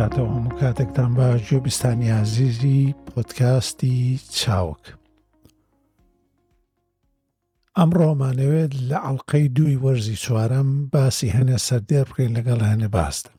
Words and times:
کاتەوە 0.00 0.30
هەموو 0.36 0.58
کاتێکتان 0.60 1.10
باش 1.18 1.40
جۆبیستانی 1.48 2.10
عزیزی 2.22 2.94
پۆتکاستی 3.10 3.96
چاوک. 4.38 4.82
ئەمڕۆمانەوێت 7.78 8.72
لە 8.88 8.96
ئەڵلقەی 9.04 9.46
دووی 9.56 9.80
وەرزی 9.84 10.20
چوارەم 10.24 10.68
باسی 10.92 11.34
هەنە 11.36 11.56
سەردێر 11.66 12.04
بکەین 12.10 12.30
لەگەڵ 12.38 12.60
هەنێ 12.70 12.88
باستە. 12.96 13.30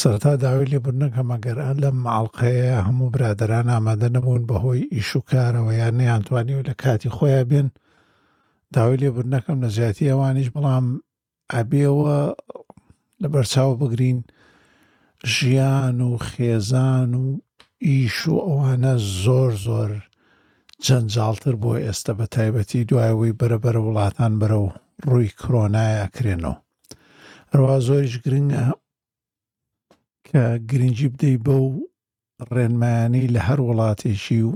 سەرتا 0.00 0.32
داوای 0.44 0.70
لێبوونەکە 0.72 1.22
مەگەران 1.30 1.76
لەم 1.82 1.96
ماڵقەیە 2.06 2.76
هەموو 2.86 3.10
برادران 3.14 3.66
ئامادە 3.74 4.08
نەبوون 4.16 4.42
بەهۆی 4.50 4.88
ئیش 4.94 5.10
و 5.16 5.26
کارەوە 5.30 5.72
یان 5.80 5.94
نەیانتوانی 6.00 6.54
و 6.58 6.62
لە 6.68 6.74
کاتی 6.82 7.10
خۆیان 7.16 7.46
بێن 7.50 7.68
داوای 8.74 8.98
لێبوونەکەم 9.02 9.58
لە 9.64 9.68
زیاتی 9.76 10.10
ئەوانیش 10.10 10.48
بەڵام 10.54 10.86
ئەبێەوە 11.54 12.16
لە 13.20 13.26
بەرچاو 13.32 13.74
بگرین 13.82 14.20
ژیان 15.24 16.00
و 16.00 16.16
خێزان 16.20 17.12
و 17.22 17.24
ئیش 17.86 18.18
و 18.28 18.36
ئەوانە 18.46 18.94
زۆر 19.22 19.52
زۆر 19.66 19.90
جەنجالتر 20.86 21.54
بۆ 21.62 21.72
ئێستا 21.84 22.12
بە 22.18 22.26
تایبەتی 22.34 22.88
دوایەوەی 22.88 23.38
بەرەبەر 23.40 23.76
وڵاتان 23.84 24.32
بەرەو 24.40 24.66
ڕووی 25.06 25.28
کۆنایە 25.42 26.06
کرێنەوە 26.16 26.54
ڕوا 27.56 27.76
زۆریش 27.86 28.14
گرنگە 28.24 28.64
کە 30.28 30.42
گرنگی 30.70 31.08
بدەی 31.14 31.38
بە 31.44 31.54
و 31.66 31.68
ڕێنمایانی 32.54 33.30
لە 33.34 33.40
هەر 33.48 33.60
وڵاتێکی 33.68 34.40
و 34.48 34.52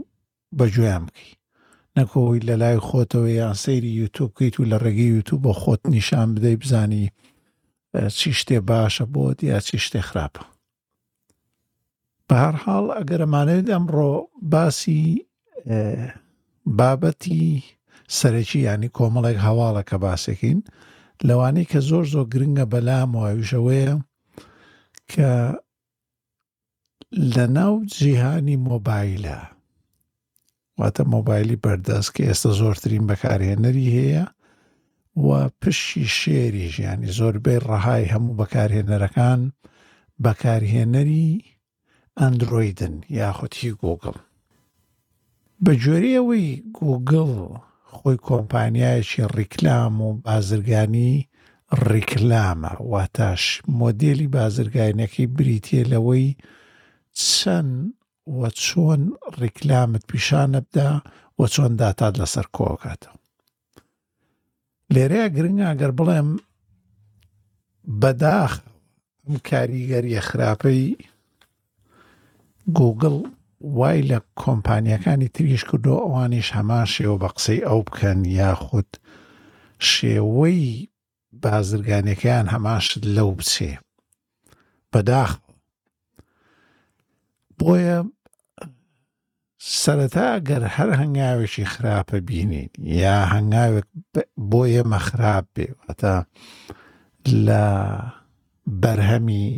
بەگوێم 0.58 1.04
بکەی 1.08 1.36
نەکۆی 1.96 2.44
لە 2.48 2.54
لای 2.62 2.78
خۆتەوە 2.88 3.30
یان 3.40 3.56
سەیری 3.64 3.98
یوتوب 4.00 4.28
بکەیت 4.32 4.56
و 4.60 4.68
لە 4.70 4.76
ڕێگەی 4.84 5.12
یوتوب 5.16 5.38
بۆ 5.44 5.52
خۆت 5.60 5.82
نیشان 5.94 6.28
بدەی 6.34 6.56
بزانی 6.62 7.06
چی 8.18 8.30
شتێ 8.40 8.56
باشە 8.70 9.04
بۆت 9.14 9.38
یا 9.50 9.58
چی 9.66 9.78
شتێ 9.86 10.02
خراپە 10.10 10.44
بە 12.28 12.34
هەرحاڵ 12.44 12.84
ئەگەرەمانێت 12.98 13.66
ئەمڕۆ 13.72 14.12
باسی 14.52 15.04
بابەتی 16.78 17.46
سەرەکی 18.18 18.60
ینی 18.68 18.88
کۆمەڵێک 18.98 19.38
هەواڵە 19.46 19.82
کە 19.90 19.96
باسێکین 20.04 20.58
لەوانەیە 21.28 21.68
کە 21.72 21.80
زۆر 21.88 22.04
زۆر 22.12 22.26
گرنگە 22.32 22.64
بەلامەوەویشەوەیە 22.72 23.94
کە 25.12 25.32
لە 27.34 27.44
ناو 27.56 27.74
جیهانی 27.96 28.56
مۆبایلە 28.70 29.38
واتە 30.80 31.02
مۆبایلی 31.14 31.60
بەردەست 31.64 32.10
کە 32.14 32.22
ئێستا 32.28 32.50
زۆرترین 32.60 33.04
بەکارهێنەری 33.10 33.86
هەیە 33.98 34.24
و 35.26 35.28
پشی 35.60 36.06
شێری 36.18 36.66
ژیانی 36.74 37.10
زۆربەی 37.18 37.62
ڕەهای 37.68 38.10
هەموو 38.12 38.38
بەکارهێنەرەکان 38.40 39.40
بەکارهێنەری 40.24 41.28
ئەندرویدن 42.22 42.94
یاخودی 43.18 43.70
گۆگڵ 43.82 44.16
بە 45.64 45.72
جۆریەوەی 45.82 46.48
گوگڵ 46.78 47.30
خۆی 47.94 48.18
کۆمپانیایەکی 48.28 49.22
ڕیکلام 49.36 49.94
و 50.06 50.08
بازرگانی 50.26 51.10
ڕیکلامە 51.88 52.72
واتاش 52.92 53.44
مۆدلی 53.80 54.26
بازرگانیەکەی 54.36 55.28
بریتە 55.36 55.80
لەوەی 55.92 56.26
چەند 57.24 57.72
و 58.38 58.40
چۆن 58.64 59.02
ڕیکلامت 59.40 60.02
پیشانەبدا 60.10 60.88
و 61.38 61.42
چۆن 61.54 61.72
داتات 61.80 62.14
لەسەر 62.20 62.46
کۆکاتەوە 62.56 63.18
لێرەیە 64.94 65.26
گرنگ 65.36 65.58
ئەگەر 65.66 65.92
بڵێم 65.98 66.28
بەداخ 68.00 68.52
کاریگەریە 69.48 70.20
خراپەی 70.28 70.82
گوگل 72.74 73.28
وای 73.60 74.08
لە 74.08 74.18
کۆمپانیەکانی 74.40 75.28
تریش 75.34 75.64
کردو 75.72 75.94
ئەوانیش 76.02 76.48
هەمان 76.56 76.86
شێوە 76.94 77.16
بە 77.22 77.28
قسەی 77.36 77.66
ئەو 77.68 77.80
بکەن 77.88 78.20
یاخود 78.40 78.90
شێوەی 79.90 80.62
بازرگانەکەیان 81.42 82.46
هەماشت 82.54 82.90
لەو 83.16 83.30
بچێ 83.38 83.72
بەداخ 84.92 85.30
بۆیە 87.58 87.98
سەرەتا 89.82 90.28
گەر 90.48 90.62
هەر 90.76 90.90
هەنگاوێکی 91.00 91.66
خراپە 91.72 92.18
بینین 92.28 92.70
یا 93.02 93.16
هەنگاوێک 93.34 93.86
بۆ 94.50 94.62
ئێمە 94.72 95.00
خراپ 95.08 95.44
بێ 95.56 95.66
هەتا 95.88 96.16
لە 97.44 97.64
بەرهەمی 98.82 99.48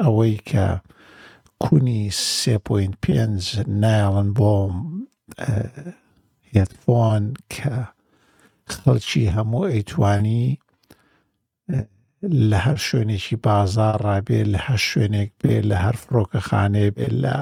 ئەوەی 0.00 0.36
کە 0.50 0.66
کونی 1.64 2.08
سێپۆین 2.40 2.92
پێنج 3.02 3.42
ناڵن 3.82 4.28
بۆم 4.38 4.74
هێتفۆن 6.54 7.22
کە 7.52 7.76
خەڵکی 8.74 9.24
هەموو 9.34 9.64
ئەیتوانی 9.72 10.46
لە 12.50 12.58
هەر 12.66 12.78
شوێنێکی 12.86 13.36
بازار 13.46 13.96
ڕابێ 14.06 14.40
لە 14.52 14.60
هەر 14.66 14.80
شوێنێک 14.88 15.30
بێ 15.42 15.56
لە 15.70 15.76
هەر 15.84 15.96
فڕۆکەخانێ 16.02 16.86
بێ 16.96 17.08
لە 17.24 17.38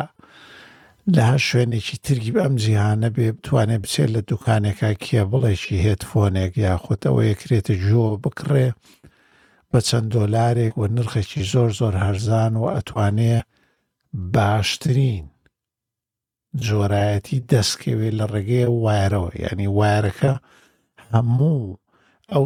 لە 1.15 1.23
هەر 1.31 1.41
شوێنێکی 1.49 1.97
ترگی 2.05 2.33
ئەم 2.43 2.55
جیهانە 2.63 3.09
بێ 3.17 3.29
بتوانێ 3.37 3.77
بچێت 3.83 4.11
لە 4.17 4.21
دوکانێکا 4.31 4.91
کێ 5.05 5.23
بڵێکی 5.31 5.77
هێتفۆنێک 5.87 6.53
یاخۆتەوە 6.67 7.23
یەکرێتە 7.31 7.75
جۆ 7.87 8.05
بکڕێ 8.23 8.69
بە 9.71 9.79
چەند 9.89 10.09
دۆلارێک 10.17 10.75
و 10.77 10.83
نرخێکی 10.95 11.43
زۆر 11.53 11.71
زۆر 11.81 11.95
هەرزان 12.05 12.53
و 12.61 12.65
ئەتوانێ 12.75 13.37
باشترین 14.35 15.25
جۆرایەتی 16.67 17.45
دەستکەوێت 17.51 18.15
لە 18.21 18.27
ڕێگەیە 18.33 18.69
وارەوە 18.85 19.31
ینی 19.47 19.69
وارەکە 19.79 20.33
هەموو 21.13 21.79
ئەو 22.33 22.45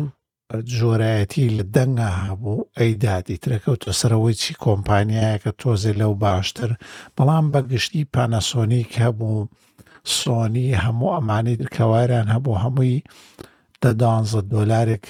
جۆرایەتی 0.76 1.54
لە 1.58 1.64
دەنگا 1.76 2.10
هەبوو 2.26 2.66
ئەیدادی 2.78 3.40
ترەکەوتە 3.44 3.90
سەرەوەی 4.00 4.38
چی 4.42 4.52
کۆمپانیایەکە 4.64 5.50
تۆزێ 5.60 5.92
لەو 6.00 6.12
باشتر 6.26 6.70
بەڵام 7.16 7.46
بەگشتی 7.52 8.08
پانەسۆنیک 8.14 8.90
هەبوو 9.04 9.48
سۆنی 10.20 10.78
هەموو 10.84 11.14
ئەمانی 11.16 11.58
درکەواران 11.60 12.26
هەبوو 12.34 12.60
هەمووی 12.64 13.04
دە 13.82 13.90
دانزە 14.00 14.40
دۆلارێک 14.54 15.04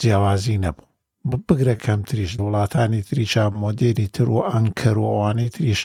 جیاوازی 0.00 0.56
نەبوو 0.64 0.85
بگرە 1.30 1.74
کەم 1.84 2.00
تریش 2.08 2.32
وڵاتانی 2.44 3.02
تریشا 3.08 3.44
مۆدێری 3.62 4.08
تر 4.14 4.28
و 4.28 4.40
ئەنکەر 4.52 4.96
و 4.98 5.10
ئەوانەی 5.12 5.54
تریش 5.56 5.80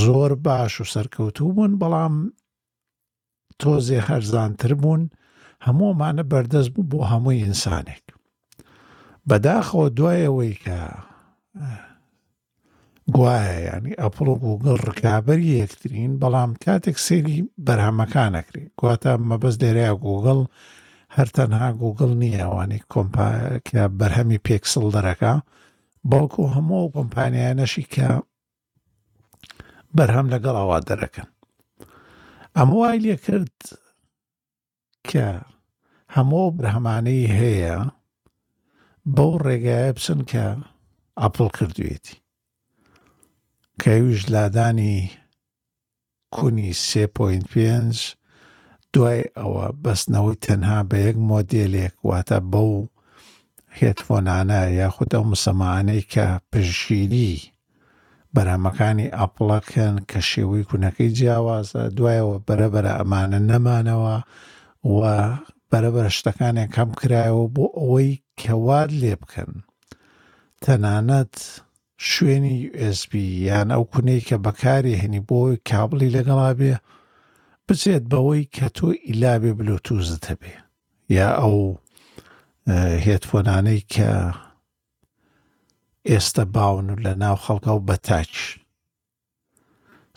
زۆر 0.00 0.32
باش 0.46 0.72
و 0.80 0.84
سەرکەوتوو 0.94 1.52
بوون 1.56 1.72
بەڵام 1.80 2.14
تۆزێ 3.60 4.00
هەرزانتر 4.08 4.72
بوون 4.80 5.02
هەموومانە 5.66 6.24
بەردەست 6.32 6.70
بوو 6.74 6.88
بۆ 6.90 6.98
هەمووی 7.12 7.42
ئینسانێک 7.44 8.04
بەداخەوە 9.28 9.88
دوایەوەی 9.98 10.54
کە 10.64 10.78
گوایە 13.14 13.54
ینی 13.66 13.98
ئەپڵ 14.00 14.28
و 14.28 14.58
گەڕ 14.64 14.78
ڕکابەری 14.88 15.54
یەکترین 15.62 16.12
بەڵام 16.22 16.50
کاتێک 16.64 16.96
سێری 17.06 17.36
بەرهەمەکانەکرێت 17.66 18.70
گواتە 18.80 19.12
مەبەست 19.30 19.58
دەریا 19.64 19.92
گوگڵ 20.04 20.40
هەرتەنها 21.18 21.68
گوگل 21.82 22.10
نییە 22.22 22.40
ئەوانی 22.44 22.80
کۆمپکە 22.92 23.82
بەرهەمی 23.98 24.42
پێکسڵ 24.46 24.84
دەرەکە 24.94 25.32
باوکو 26.10 26.44
هەموو 26.54 26.92
کۆمپانیایەشی 26.96 27.84
کە 27.94 28.08
بەرهەم 29.96 30.26
لەگەڵ 30.34 30.54
ئاوا 30.58 30.78
دەرەکەن 30.88 31.28
ئەم 32.56 32.70
وای 32.78 32.98
لێ 33.04 33.16
کرد 33.24 33.58
کە 35.08 35.26
هەموو 36.16 36.46
برهەمانەی 36.58 37.32
هەیە 37.38 37.78
بەو 39.16 39.32
ڕێگایە 39.46 39.92
بچن 39.96 40.20
کە 40.30 40.44
ئاپل 41.20 41.48
کردوێتی 41.56 42.16
کەویش 43.82 44.20
لادانی 44.34 44.96
کونی 46.34 46.72
سێ.5 46.86 47.54
دوای 48.94 49.22
ئەوە 49.40 49.66
بەستنەوەی 49.84 50.40
تەنها 50.46 50.78
بە 50.90 50.96
یەک 51.06 51.16
مۆدیلێک 51.30 51.94
واتە 52.08 52.38
بەو 52.52 52.72
هێتفۆنانە 53.80 54.60
یاخود 54.80 55.10
ئەو 55.16 55.24
مسەمانەی 55.32 56.02
کە 56.12 56.26
پشیری 56.52 57.32
بەرامەکانی 58.34 59.08
ئەپڵەکەن 59.18 59.94
کە 60.10 60.20
شێوەی 60.30 60.66
کوونەکەی 60.70 61.14
جیاوازە 61.18 61.82
دوایەوە 61.96 62.36
بەرەبرە 62.46 62.92
ئەمانە 62.98 63.40
نەمانەوە 63.50 64.16
و 64.96 65.00
بەرەبەر 65.70 66.06
شتەکانیان 66.18 66.70
کەم 66.76 66.90
کرایەوە 67.00 67.44
بۆ 67.54 67.64
ئەوەی 67.78 68.10
کەواد 68.40 68.90
لێ 69.00 69.14
بکەن 69.22 69.52
تەنانەت 70.64 71.34
شوێنی 72.10 72.56
USB 72.88 73.12
یان 73.48 73.68
ئەو 73.74 73.82
کونەی 73.92 74.20
کە 74.28 74.36
بەکاری 74.46 74.98
هێنی 75.02 75.22
بۆی 75.28 75.62
کابلی 75.70 76.12
لەگەڵا 76.16 76.50
بێ 76.60 76.72
بچێت 77.68 78.04
بەوەی 78.12 78.48
کە 78.56 78.66
تۆ 78.76 78.86
ئیلابێ 79.06 79.52
بلوتوزت 79.58 80.22
هەبێ 80.30 80.54
یا 81.18 81.28
ئەو 81.40 81.56
هێتفۆنانەی 83.06 83.80
کە 83.94 84.10
ئێستا 86.10 86.44
باون 86.54 86.86
و 86.94 87.00
لە 87.06 87.12
ناو 87.22 87.36
خەڵکە 87.44 87.70
و 87.76 87.84
بەتاچ 87.88 88.34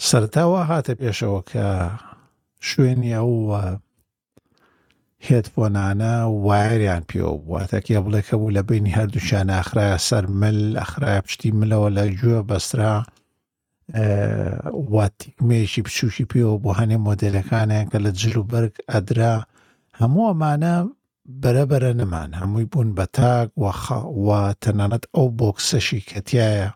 سەرتاوە 0.07 0.61
هاتە 0.69 0.93
پێشەوە 1.01 1.41
کە 1.51 1.65
شوێنی 2.67 3.11
ئەوە 3.19 3.61
هێتفۆنانە 5.27 6.13
وایریان 6.47 7.03
پێوە 7.09 7.33
بواتەکێ 7.45 7.97
بڵێکە 8.05 8.35
بوو 8.39 8.55
لە 8.57 8.61
بینی 8.69 8.95
هەردووشان 8.97 9.47
ئاخرایە 9.55 9.97
سەر 10.09 10.23
مل 10.41 10.59
ئەخرای 10.81 11.23
پشتی 11.25 11.55
ملەوە 11.59 11.89
لە 11.97 12.03
گوێ 12.19 12.39
بەسترا 12.49 12.95
واتیکمێکی 14.89 15.81
بچووکی 15.87 16.25
پێوە 16.31 16.55
بۆ 16.63 16.69
هەنێ 16.79 16.97
مۆدلەکانیان 17.07 17.87
کە 17.91 17.97
لە 18.05 18.11
جل 18.19 18.35
و 18.39 18.47
بەرگ 18.51 18.75
ئەدرا 18.91 19.35
هەموو 19.99 20.27
ئەمانە 20.31 20.75
بەرەبەرە 21.41 21.91
نەمان 21.99 22.29
هەمووی 22.41 22.65
بوون 22.71 22.89
بە 22.97 23.05
تاک 23.17 23.47
وەخوا 23.63 24.41
تەنانەت 24.63 25.03
ئەو 25.15 25.27
بۆکسەشی 25.39 26.05
کەتیایە 26.11 26.69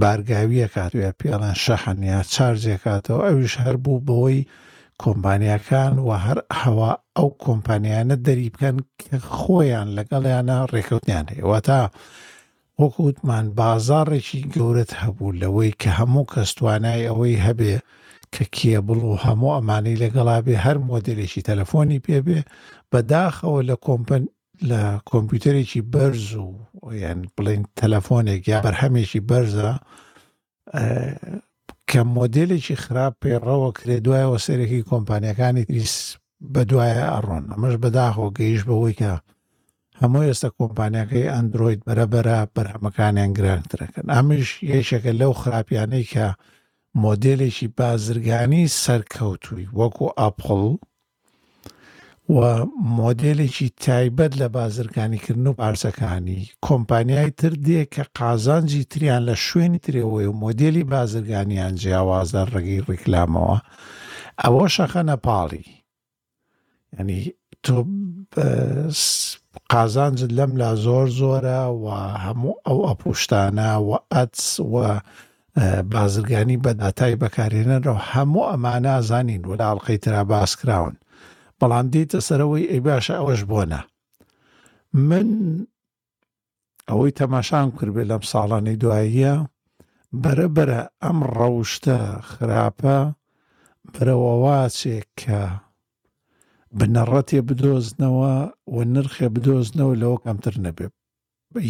بارگاویە 0.00 0.66
کاتوێ 0.74 1.08
پێڵەن 1.20 1.56
شەحنیا 1.64 2.20
چارجێکاتەوە 2.34 3.22
ئەویش 3.28 3.54
هەر 3.64 3.76
بوو 3.84 4.04
بەوەی 4.08 4.38
کۆمپانیەکان 5.02 5.92
و 6.06 6.10
هەر 6.24 6.38
هەوا 6.60 6.90
ئەو 7.16 7.28
کۆمپانیانە 7.44 8.16
دەری 8.26 8.52
بکەن 8.54 8.76
کە 9.00 9.16
خۆیان 9.38 9.88
لەگەڵیانە 9.98 10.56
ڕێکەوتیان 10.72 11.24
هەیە 11.32 11.44
وە 11.50 11.60
تا 11.66 11.80
وەکووتمان 12.80 13.46
بازارێکی 13.60 14.40
گەورت 14.54 14.90
هەبوو 15.02 15.36
لەوەی 15.42 15.72
کە 15.80 15.90
هەموو 15.98 16.24
کەستوانای 16.32 17.06
ئەوەی 17.08 17.42
هەبێ 17.46 17.74
کە 18.34 18.44
کیە 18.56 18.80
بڵ 18.86 18.98
و 19.10 19.20
هەموو 19.24 19.54
ئەمانەی 19.56 20.00
لەگەڵا 20.04 20.36
بێ 20.46 20.56
هەر 20.64 20.76
مۆدلێکی 20.90 21.44
تەلەفۆنی 21.48 22.02
پێبێ 22.06 22.38
بەداخەوە 22.92 23.60
لە 23.70 23.76
کۆمپن 23.86 24.22
لە 24.70 24.80
کۆمپیوتەرێکی 25.10 25.80
بەرز 25.92 26.26
و 26.36 26.46
یان 27.02 27.20
بڵین 27.36 27.62
تەلەفۆنێک 27.80 28.42
یا 28.52 28.58
بەرهەمێکی 28.64 29.20
بەرزە 29.28 29.70
کە 31.90 32.00
مۆدلێکی 32.16 32.76
خراپ 32.84 33.14
پێڕەوە 33.22 33.70
کرێ 33.78 33.96
دوایەوە 34.04 34.38
سەرێکی 34.46 34.86
کۆمپانیەکانی 34.90 35.64
تریس 35.68 35.94
بە 36.52 36.60
دوایە 36.70 37.06
ئەڕۆن 37.14 37.44
ئەمەش 37.52 37.74
بەداخۆ 37.82 38.26
گەیش 38.40 38.60
بەوەی 38.68 38.94
کە 39.00 39.12
هەموو 40.00 40.28
ئێستا 40.28 40.48
کۆمپانیەکەی 40.58 41.30
ئەندروید 41.34 41.80
بەرەبەرە 41.86 42.38
بەرهەمەکانیان 42.56 43.30
گرانترەکەن 43.38 44.06
ئەمش 44.14 44.48
یەشەکە 44.70 45.12
لەو 45.20 45.32
خراپیانەی 45.40 46.04
کە 46.12 46.26
مۆدلێکی 47.04 47.68
بازرگانی 47.80 48.64
سەرکەوتووی 48.82 49.66
وەکو 49.78 50.06
ئاپڵ 50.18 50.62
و 52.36 52.40
مۆدلێکی 53.00 53.68
تایبەت 53.84 54.32
لە 54.40 54.46
بازرگانیکردن 54.58 55.46
و 55.46 55.52
پارسەکانی 55.60 56.40
کۆمپانیای 56.66 57.30
تر 57.40 57.52
دێ 57.66 57.82
کە 57.94 58.04
قازانجی 58.18 58.84
تریان 58.92 59.22
لە 59.28 59.34
شوێنی 59.46 59.80
ترەوەی 59.86 60.28
و 60.30 60.38
مۆدلی 60.44 60.84
بازرگانیان 60.94 61.74
جیاوازە 61.82 62.40
ڕێگەی 62.52 62.84
ڕیکلامەوە 62.90 63.56
ئەوە 64.42 64.66
شەخە 64.76 65.02
نەپاڵی 65.10 65.64
ینی 66.98 67.22
تۆ 67.64 67.74
قازانجد 69.70 70.32
لەم 70.32 70.56
لا 70.56 70.74
زۆر 70.84 71.06
زۆرە 71.20 71.60
و 71.82 71.84
هەموو 72.24 72.54
ئەو 72.66 72.78
ئەپوشتانە 72.88 73.70
و 73.88 73.90
ئەچ 74.14 74.36
و 74.72 74.76
بازرگانی 75.92 76.56
بەداتای 76.64 77.14
بەکارێنەرەوە 77.22 78.00
هەموو 78.12 78.48
ئەمانە 78.50 78.94
زانین 79.08 79.42
وەدا 79.50 79.64
ئەڵلقەی 79.68 79.98
تررا 80.04 80.24
باسکراون 80.30 80.94
بەڵام 81.60 81.86
دیتە 81.92 82.18
سەرەوەی 82.28 82.70
ئەی 82.70 82.80
باشە 82.86 83.14
ئەوەش 83.18 83.42
بۆنە 83.50 83.80
من 85.08 85.28
ئەوەی 86.88 87.16
تەماشان 87.20 87.66
کرد 87.76 87.92
بێ 87.96 88.04
لەم 88.10 88.22
ساڵانی 88.32 88.76
دواییە 88.82 89.34
بەرەبرە 90.22 90.80
ئەم 91.02 91.18
ڕەوشتە 91.36 91.98
خراپە 92.30 92.98
برەوەواچێک 93.94 95.06
کە 95.20 95.42
بنەڕەتێ 96.78 97.40
بدۆزنەوە 97.48 98.34
و 98.74 98.76
نرخێ 98.94 99.26
بدۆزنەوە 99.34 99.94
لەوە 100.02 100.16
کەمتر 100.24 100.54
نەبێ 100.66 100.86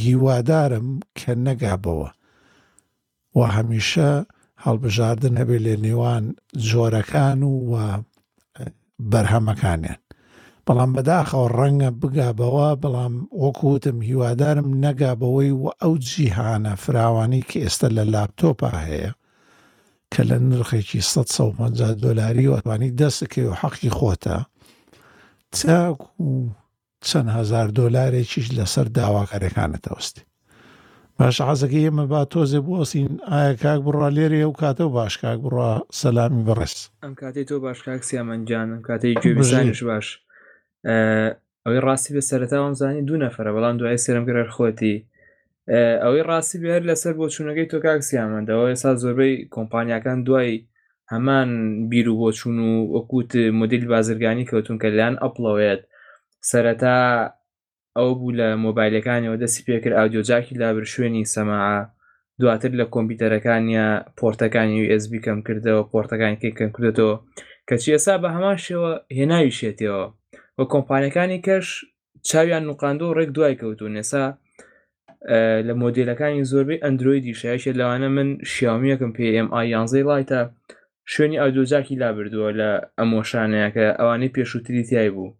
هیوادارم 0.04 0.88
کە 1.18 1.32
نەگابەوە 1.46 2.08
و 3.36 3.40
هەمیشە 3.56 4.10
هەڵبژاردن 4.64 5.34
هەبێ 5.40 5.58
لە 5.66 5.74
نێوان 5.84 6.24
زۆرەکان 6.68 7.40
و 7.48 7.52
و 7.70 7.74
بەرهەمەکانیان 9.10 10.00
بەڵام 10.66 10.90
بەداخەوە 10.96 11.46
ڕەنگە 11.58 11.90
بگابەوە 12.00 12.68
بەڵام 12.82 13.14
وەکوتم 13.42 13.98
هیوادارم 14.08 14.68
نەگابەوەی 14.84 15.52
و 15.62 15.64
ئەو 15.82 15.92
جیهانە 16.08 16.72
فراوانی 16.84 17.42
کە 17.48 17.56
ئێستا 17.64 17.88
لە 17.96 18.04
لاپتۆپە 18.12 18.70
هەیە 18.86 19.12
کە 20.12 20.22
لە 20.30 20.36
نرخێکی 20.48 21.00
150 21.00 21.94
دلاری 22.04 22.50
وەتوانی 22.54 22.90
دەستەکەی 23.00 23.46
و 23.48 23.54
حەقی 23.60 23.90
خۆتە 23.98 24.38
چاک 25.52 26.20
و 26.20 26.48
چەند 27.08 27.28
هزار 27.38 27.66
دۆلارێکیش 27.78 28.46
لەسەر 28.58 28.86
داواکارەکانتەوەستی 28.96 30.22
باش 31.18 31.36
عزەکە 31.50 31.78
ئێمە 31.84 32.04
با 32.12 32.20
تۆزێ 32.32 32.60
بۆسین 32.68 33.08
ئایا 33.32 33.54
کاک 33.62 33.80
بڕا 33.86 34.08
لێرە 34.16 34.38
ئەو 34.44 34.52
کاتە 34.60 34.80
و 34.86 34.92
باش 34.98 35.14
کاک 35.24 35.38
بڕە 35.44 35.70
سەلامی 36.00 36.42
بڕێس 36.48 36.76
ئەم 37.04 37.14
کاتی 37.20 37.44
تۆ 37.48 37.54
باش 37.64 37.78
کاک 37.86 38.02
سیامەنجان 38.08 38.66
ئەم 38.74 38.82
کاتەی 38.88 39.14
گوێبیزانش 39.22 39.80
باش 39.90 40.06
ئەوەی 41.66 41.80
ڕاستی 41.86 42.12
بە 42.16 42.20
سەرتاوام 42.30 42.74
زانی 42.80 43.02
دوو 43.08 43.18
نەفرە 43.24 43.50
بەڵام 43.56 43.76
دوای 43.80 43.96
سرم 44.04 44.24
گەر 44.28 44.48
خۆتی 44.56 44.96
ئەوەی 46.04 46.24
ڕاستی 46.30 46.58
بێر 46.62 46.82
لەسەر 46.90 47.12
بۆ 47.20 47.26
چوونەکەی 47.34 47.70
تۆ 47.72 47.78
کاک 47.86 48.00
سیامەندەوە 48.10 48.66
ێستا 48.74 48.90
زۆربەی 49.02 49.34
کۆمپانیەکان 49.54 50.18
دوای 50.26 50.60
هەمان 51.14 51.48
بیر 51.90 52.08
و 52.08 52.16
بۆچوون 52.20 52.58
و 52.58 52.70
وەکووت 52.96 53.30
مدیل 53.60 53.82
بازرگانی 53.94 54.46
کەوتون 54.50 54.76
کە 54.82 54.88
لاان 54.98 55.14
ئەپڵەوێت 55.24 55.80
سەرەتا 56.50 56.98
ئەو 57.98 58.10
بوو 58.18 58.36
لە 58.38 58.48
مۆبایلەکانیەوە 58.64 59.40
دەستی 59.42 59.64
پێکرد 59.68 59.96
ئاودیۆجاکی 59.98 60.58
لابر 60.62 60.84
شوێنی 60.92 61.30
سەماعە 61.34 61.78
دواتر 62.40 62.70
لە 62.80 62.84
کۆمپیوتەرەکانیە 62.94 63.86
پۆرتەکانی 64.18 64.78
USB 64.94 65.12
کەم 65.26 65.38
کردەوە 65.46 65.82
پۆرتەکانی 65.92 66.38
کەم 66.58 66.70
کردێتەوە 66.76 67.16
کەچی 67.68 67.90
ئێسا 67.94 68.14
بە 68.22 68.28
هەمان 68.36 68.56
شێوە 68.66 68.92
هێناویشێتەوە 69.18 70.04
وە 70.58 70.64
کۆمپانیەکانی 70.72 71.38
کەش 71.46 71.66
چاویان 72.28 72.62
نوقااندۆ 72.68 73.06
ڕێک 73.16 73.30
دوای 73.36 73.54
کەوتون 73.60 73.92
ێسا 74.02 74.24
لە 75.66 75.72
مۆدلەکانی 75.82 76.44
زۆربەی 76.50 76.82
ئەندرویدی 76.84 77.38
شایشێت 77.42 77.76
لەوانە 77.80 78.08
من 78.16 78.28
شیامیەکەم 78.52 79.12
پێMI 79.16 79.62
یانزەی 79.74 80.04
لایتە 80.10 80.40
شوێنی 81.10 81.40
ئاودۆزاکی 81.40 81.96
لابردووە 82.02 82.50
لە 82.60 82.70
ئەمۆشانەیە 82.98 83.68
کە 83.76 83.84
ئەوانەی 83.98 84.32
پێشووتری 84.36 84.84
تای 84.88 85.10
بوو 85.16 85.30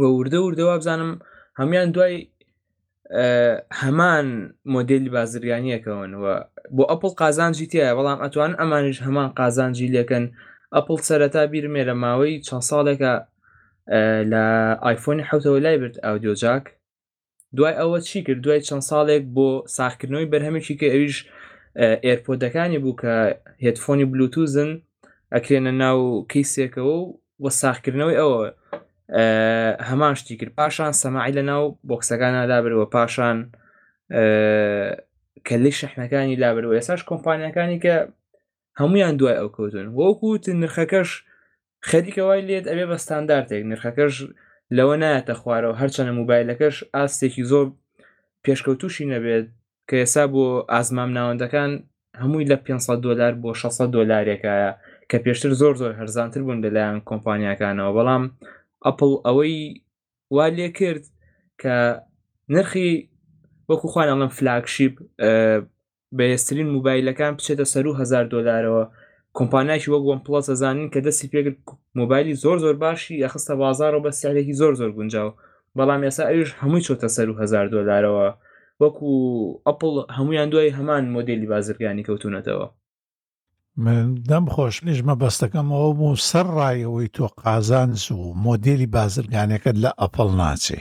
وە 0.00 0.06
وردە 0.18 0.38
وردەوە 0.44 0.76
بزانم 0.80 1.12
هەمان 1.60 1.88
دوای 1.94 2.14
هەمان 3.82 4.26
مۆدلی 4.74 5.12
بازرگانیەکەونەوە 5.16 6.34
بۆ 6.76 6.82
ئەپل 6.90 7.12
قازانجی 7.20 7.66
تایە 7.72 7.92
بەڵام 7.98 8.18
ئەتوان 8.24 8.52
ئەمانش 8.60 8.96
هەمان 9.06 9.28
قازانجی 9.38 9.92
لەکەن 9.96 10.24
ئەپل 10.76 10.98
سەرەتا 11.08 11.42
بیرمێ 11.52 11.82
لە 11.88 11.94
ماوەی 12.02 12.42
چەند 12.46 12.64
ساڵێکە 12.70 13.14
لە 14.32 14.44
آیفۆنی 14.90 15.26
حوتەوە 15.28 15.60
لای 15.64 15.78
برد 15.80 15.96
ئاودیۆجاک 16.04 16.64
دوای 17.56 17.74
ئەوە 17.80 17.98
چی 18.08 18.18
کرد 18.26 18.40
دوای 18.44 18.60
چەند 18.68 18.84
ساڵێک 18.90 19.24
بۆ 19.36 19.48
ساختکردنەوەی 19.76 20.30
بەرهەمێکی 20.32 20.76
کە 20.80 20.88
ئەویش 20.94 21.16
ئێرپۆتەکانی 21.78 22.78
بوو 22.82 22.98
کە 23.00 23.14
هێتفۆنی 23.64 24.04
بلوتوزن 24.12 24.70
ئەکرێنە 25.34 25.72
ناو 25.82 25.98
کەیسێکەوە 26.32 26.94
و 26.98 27.04
وە 27.44 27.50
ساخکردنەوەی 27.60 28.18
ئەوە 28.20 28.42
هەمان 29.88 30.14
شتی 30.20 30.36
کرد 30.40 30.52
پاشان 30.58 30.92
سەماعی 31.02 31.36
لە 31.38 31.42
ناو 31.50 31.62
بۆکسەکانە 31.88 32.40
دابرەوە 32.50 32.86
پاشان 32.94 33.38
کە 35.46 35.54
لی 35.62 35.72
شەحنەکانی 35.80 36.40
لابرەوە 36.42 36.74
ئێساش 36.78 37.00
کۆمپانیەکانی 37.10 37.78
کە 37.84 37.94
هەمویان 38.80 39.14
دوای 39.20 39.36
ئەو 39.40 39.48
کەوتن 39.56 39.86
وەکووت 39.98 40.44
نرخەکەش 40.62 41.10
خەریکەوەی 41.90 42.42
لێت 42.48 42.64
ئەبێ 42.70 42.84
بە 42.90 42.96
ستاندارتێک 43.04 43.62
نرخەکەش 43.72 44.14
لەوە 44.76 44.94
نایەتە 45.02 45.34
خوارەوە 45.40 45.74
هەرچەنە 45.80 46.12
موبایلەکەش 46.18 46.76
ئاستێکی 46.94 47.44
زۆر 47.50 47.66
پێشکەوتوشی 48.44 49.04
نەبێت 49.12 49.46
کە 49.90 49.96
ئێسا 50.02 50.24
بۆ 50.32 50.44
ئازمام 50.74 51.10
ناوەندەکان 51.18 51.70
هەمووی 52.22 52.48
لە 52.50 52.56
500 52.66 53.00
دلار 53.06 53.32
بۆ 53.42 53.50
600 53.56 53.90
دلارێکایە 53.96 54.70
کە 55.10 55.16
پێشتر 55.24 55.52
زۆر 55.60 55.74
زۆر 55.80 55.92
هەرزانتر 56.00 56.40
بوون 56.44 56.58
لەلایەن 56.64 56.98
کۆمپانیەکانەوە 57.08 57.90
بەڵام 57.96 58.22
ئەپل 58.86 59.12
ئەوەی 59.26 59.56
وا 60.36 60.46
لێ 60.56 60.68
کرد 60.78 61.04
کە 61.62 61.74
نرخی 62.54 62.90
وەکو 63.70 63.86
خوانەڵم 63.92 64.30
فلاکشیب 64.38 64.94
بەێسترین 66.18 66.68
موبایلەکان 66.74 67.32
بچێتە 67.38 67.66
سەر 67.72 67.84
و 67.88 67.96
هزار 68.00 68.24
دلارەوە 68.34 68.84
کۆمپانایکی 69.38 69.88
وەک 69.92 70.02
وم 70.08 70.20
پلس 70.26 70.46
ئەزانین 70.52 70.88
کە 70.92 71.00
دەستی 71.06 71.28
پێگر 71.32 71.54
مۆبایلی 72.00 72.34
زۆر 72.44 72.56
زۆر 72.64 72.74
باشی 72.84 73.22
ئەخستە 73.24 73.54
بازار 73.62 73.92
و 73.94 74.00
بە 74.04 74.10
سیارێکی 74.20 74.56
زۆر 74.60 74.72
زۆر 74.80 74.90
گونجاو 74.98 75.28
بەڵام 75.78 76.00
ئێسا 76.06 76.24
ئەوش 76.30 76.50
هەمووی 76.60 76.84
چۆتە 76.86 77.08
سەر 77.16 77.28
و 77.30 77.34
هزار 77.42 77.66
دلارەوە 77.74 78.28
وەکو 78.82 79.10
ئەپل 79.66 79.92
هەمویان 80.16 80.48
دوای 80.52 80.74
هەمان 80.78 81.04
مۆدیلی 81.14 81.50
بازرگانی 81.54 82.06
کەوتونەتەوە 82.08 82.68
دەم 84.30 84.44
خۆش 84.54 84.76
نیژمە 84.86 85.14
بەستەکەم 85.22 85.68
ئەوە 85.74 85.92
بوو 85.98 86.14
سەر 86.30 86.46
ڕایەوەی 86.58 87.12
تۆ 87.16 87.26
قازانز 87.42 88.02
و 88.20 88.34
مۆدیلی 88.46 88.88
بازرگانەکەت 88.96 89.76
لە 89.84 89.90
ئەپل 90.00 90.28
ناچێ 90.40 90.80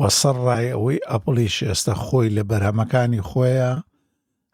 وەسەر 0.00 0.36
ڕایەوەی 0.48 1.04
ئەپلیش 1.10 1.56
ئێستا 1.68 1.94
خۆی 2.04 2.28
لە 2.36 2.42
بەرهەمەکانی 2.50 3.22
خۆیە 3.28 3.72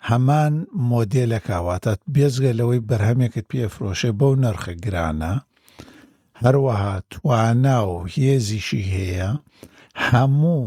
هەمان 0.09 0.55
مۆدیلە 0.91 1.41
کاواتات 1.49 2.01
بێزگە 2.15 2.53
لەوەی 2.59 2.85
بەرهەمێکت 2.91 3.47
پێفرۆشێ 3.53 4.11
بەو 4.19 4.33
نرخە 4.45 4.73
گرانە 4.85 5.35
هەروەها 6.43 6.95
توانا 7.13 7.79
و 7.93 7.97
هێزیشی 8.15 8.83
هەیە 8.93 9.31
هەموو 10.09 10.65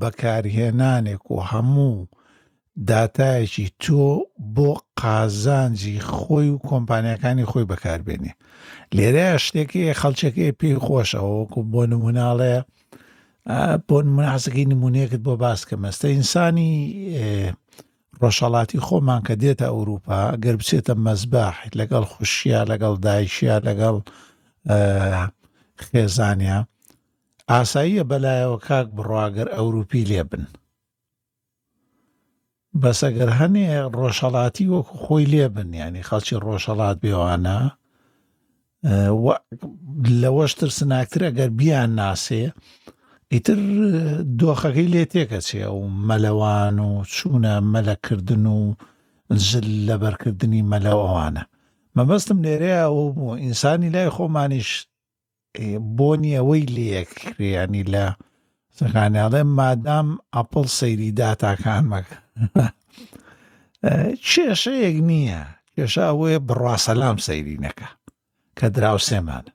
بەکارهێنانێک 0.00 1.24
و 1.30 1.36
هەموو 1.50 2.06
داتایەکی 2.88 3.68
تۆ 3.82 4.04
بۆ 4.56 4.70
قازانجی 5.00 5.98
خۆی 6.12 6.48
و 6.52 6.58
کۆمپانیەکانی 6.68 7.44
خۆی 7.50 7.64
بەکاربێنێ 7.70 8.32
لێرە 8.96 9.26
شتێکی 9.46 9.94
خەڵچێکی 10.00 10.52
پێی 10.60 10.76
خۆشەوەکو 10.86 11.58
بۆ 11.72 11.82
نموناڵەیە 11.92 12.60
بۆ 13.88 13.96
منحسەکەی 14.16 14.68
نمونونەیەکت 14.72 15.20
بۆ 15.26 15.34
باس 15.44 15.60
کە 15.68 15.74
مەستە 15.82 16.06
ئینسانی 16.12 16.70
ڕۆژەڵاتی 18.22 18.78
خۆمان 18.86 19.20
کە 19.26 19.34
دێتە 19.42 19.66
ئەوروپا 19.74 20.20
گەر 20.44 20.54
بچێتە 20.60 20.94
مەزباحیت 21.06 21.72
لەگەڵ 21.80 22.04
خوشیە 22.12 22.60
لەگەڵ 22.70 22.94
دایشە 23.04 23.54
لەگەڵ 23.66 23.96
خێزانیا 25.86 26.58
ئاساییە 27.52 28.04
بەلایەوە 28.10 28.58
کاک 28.66 28.86
بڕواگەر 28.96 29.48
ئەوروپی 29.56 30.06
لێبن 30.10 30.44
بەسەگەر 32.82 33.30
هەنێ 33.38 33.64
ڕۆژەڵاتی 33.98 34.70
وەکو 34.74 34.94
خۆی 35.04 35.30
لێبن 35.34 35.68
ینی 35.82 36.02
خەڵکی 36.08 36.36
ڕۆژەڵات 36.46 36.96
بێوانە 37.04 37.58
لەوەش 40.22 40.52
ترسناکتر 40.60 41.20
ئەگەر 41.26 41.50
بیان 41.60 41.90
ناسێ 42.00 42.44
ئیتر 43.32 43.58
دۆخەکەی 44.38 44.90
لێ 44.94 45.04
تێکەچێ 45.12 45.64
و 45.78 45.82
مەلەوان 46.08 46.76
و 46.88 46.90
چوونە 47.14 47.54
مەلەکردن 47.72 48.44
و 48.56 48.60
زل 49.48 49.66
لەبەرکردنی 49.88 50.62
مەلەوانە 50.72 51.42
مەبەستم 51.96 52.38
لێرەیە 52.44 52.80
ئەو 52.84 52.98
بوو 53.16 53.38
ئینسانی 53.42 53.92
لای 53.94 54.10
خۆمانیش 54.16 54.70
بۆنی 55.98 56.32
ئەوەی 56.38 56.66
لەیەکرێنی 56.76 57.84
لە 57.92 58.04
زەکانیاڵێ 58.78 59.42
مادام 59.58 60.08
ئەپل 60.34 60.66
سەیری 60.78 61.10
داتاکان 61.20 61.84
مەکە 61.92 62.16
کێشەیەک 64.28 64.96
نییە 65.08 65.42
کێشە 65.74 66.04
ئەوەیە 66.10 66.38
بڕاستەلام 66.48 67.16
سەیری 67.26 67.60
نەکە 67.64 67.88
کە 68.58 68.66
دراوسێمان 68.76 69.46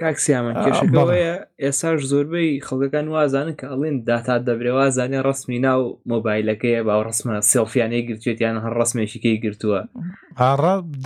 کاکسیامان 0.00 0.54
کێشەکەەیە 0.64 1.34
ئێساش 1.62 2.00
زۆربەی 2.10 2.62
خەڵەکان 2.66 3.06
وازانن 3.14 3.54
کە 3.60 3.66
ئەڵێن 3.72 3.96
داتا 4.08 4.34
دەبرێ 4.46 4.72
وازانێ 4.78 5.20
ڕستمی 5.26 5.58
ناو 5.66 5.80
مۆبایلەکەیە 6.10 6.80
باو 6.88 7.02
ڕسممە 7.08 7.36
سلفیانەی 7.52 8.06
گرتوێت 8.08 8.38
یان 8.44 8.56
هەر 8.64 8.72
ڕسمێشیکەی 8.80 9.36
گرتووە 9.44 9.80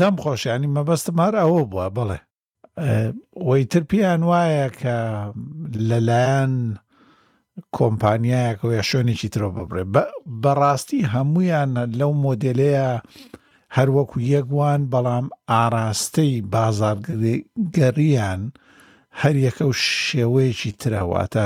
دەم 0.00 0.14
خۆشیانی 0.24 0.72
مەبەستم 0.76 1.16
هەر 1.24 1.34
ئەوە 1.40 1.62
بووە 1.72 1.86
بڵێ 1.96 2.18
ئەوەی 3.36 3.64
ترپیان 3.72 4.22
وایە 4.30 4.66
کە 4.80 4.96
لەلایەن 5.88 6.52
کۆمپانیایەکەوە 7.76 8.72
یا 8.78 8.82
شوێنێکی 8.90 9.32
ترۆ 9.34 9.48
ببڕێ 9.56 9.84
بەڕاستی 10.42 11.08
هەمویان 11.14 11.70
لەو 11.98 12.12
مۆدلەیە 12.24 12.88
هەروەکو 13.76 14.18
یەکوان 14.34 14.80
بەڵام 14.92 15.26
ئاراستەی 15.50 16.34
بازارگەریان 16.52 18.40
هەر 19.20 19.34
یەکە 19.46 19.64
و 19.68 19.72
شێوەیەکی 20.06 20.72
ترەواتە 20.82 21.44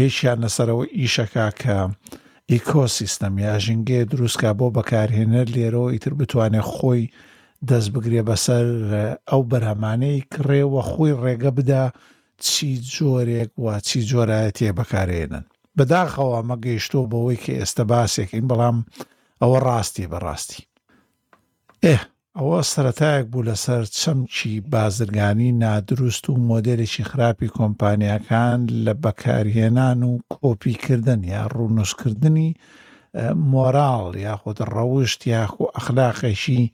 هیچیان 0.00 0.38
لەسەرەوە 0.44 0.84
ئیشەکە 1.00 1.46
کە 1.60 1.76
ئیکۆسیستەم 2.52 3.34
یا 3.46 3.54
ژنگێ 3.64 4.00
دروستکە 4.12 4.50
بۆ 4.58 4.66
بەکارهێنەر 4.76 5.46
لێرەوە 5.54 5.88
ئیتر 5.94 6.12
بتوانێت 6.18 6.66
خۆی 6.74 7.04
دەست 7.70 7.88
بگرێ 7.94 8.22
بەسەر 8.30 8.66
ئەو 9.30 9.42
بەرهەمانەی 9.50 10.18
کڕێوە 10.32 10.82
خۆی 10.90 11.12
ڕێگە 11.22 11.50
بدا 11.58 11.84
چی 12.46 12.70
جۆرێک 12.94 13.50
وا 13.64 13.74
چی 13.86 13.98
جۆرایەتێ 14.10 14.68
بەکارێنن 14.78 15.44
بەداخەوە 15.78 16.38
مەگەیشتۆ 16.50 17.00
بەوەی 17.12 17.38
کە 17.44 17.52
ئێستا 17.60 17.84
باسێکین 17.90 18.44
بەڵام 18.50 18.76
ئەوە 19.40 19.58
ڕاستی 19.66 20.10
بەڕاستی 20.12 20.62
ئێ 21.84 21.96
ئەوە 22.38 22.58
سەتایەک 22.72 23.26
بوو 23.32 23.46
لەسەر 23.48 23.82
چەمچی 24.00 24.52
بازرگانی 24.72 25.50
نادروست 25.62 26.24
و 26.28 26.32
مۆدلێکی 26.50 27.04
خراپی 27.10 27.48
کۆمپانیەکان 27.58 28.60
لە 28.84 28.92
بەکارهێنان 29.04 30.00
و 30.08 30.12
کۆپیکردن 30.38 31.20
یا 31.34 31.42
ڕوونوسکردنی 31.54 32.48
مۆراڵ 33.50 34.06
یاخود 34.28 34.58
ڕەوشت 34.74 35.20
یاخو 35.34 35.64
ئەخلاقێکی 35.76 36.64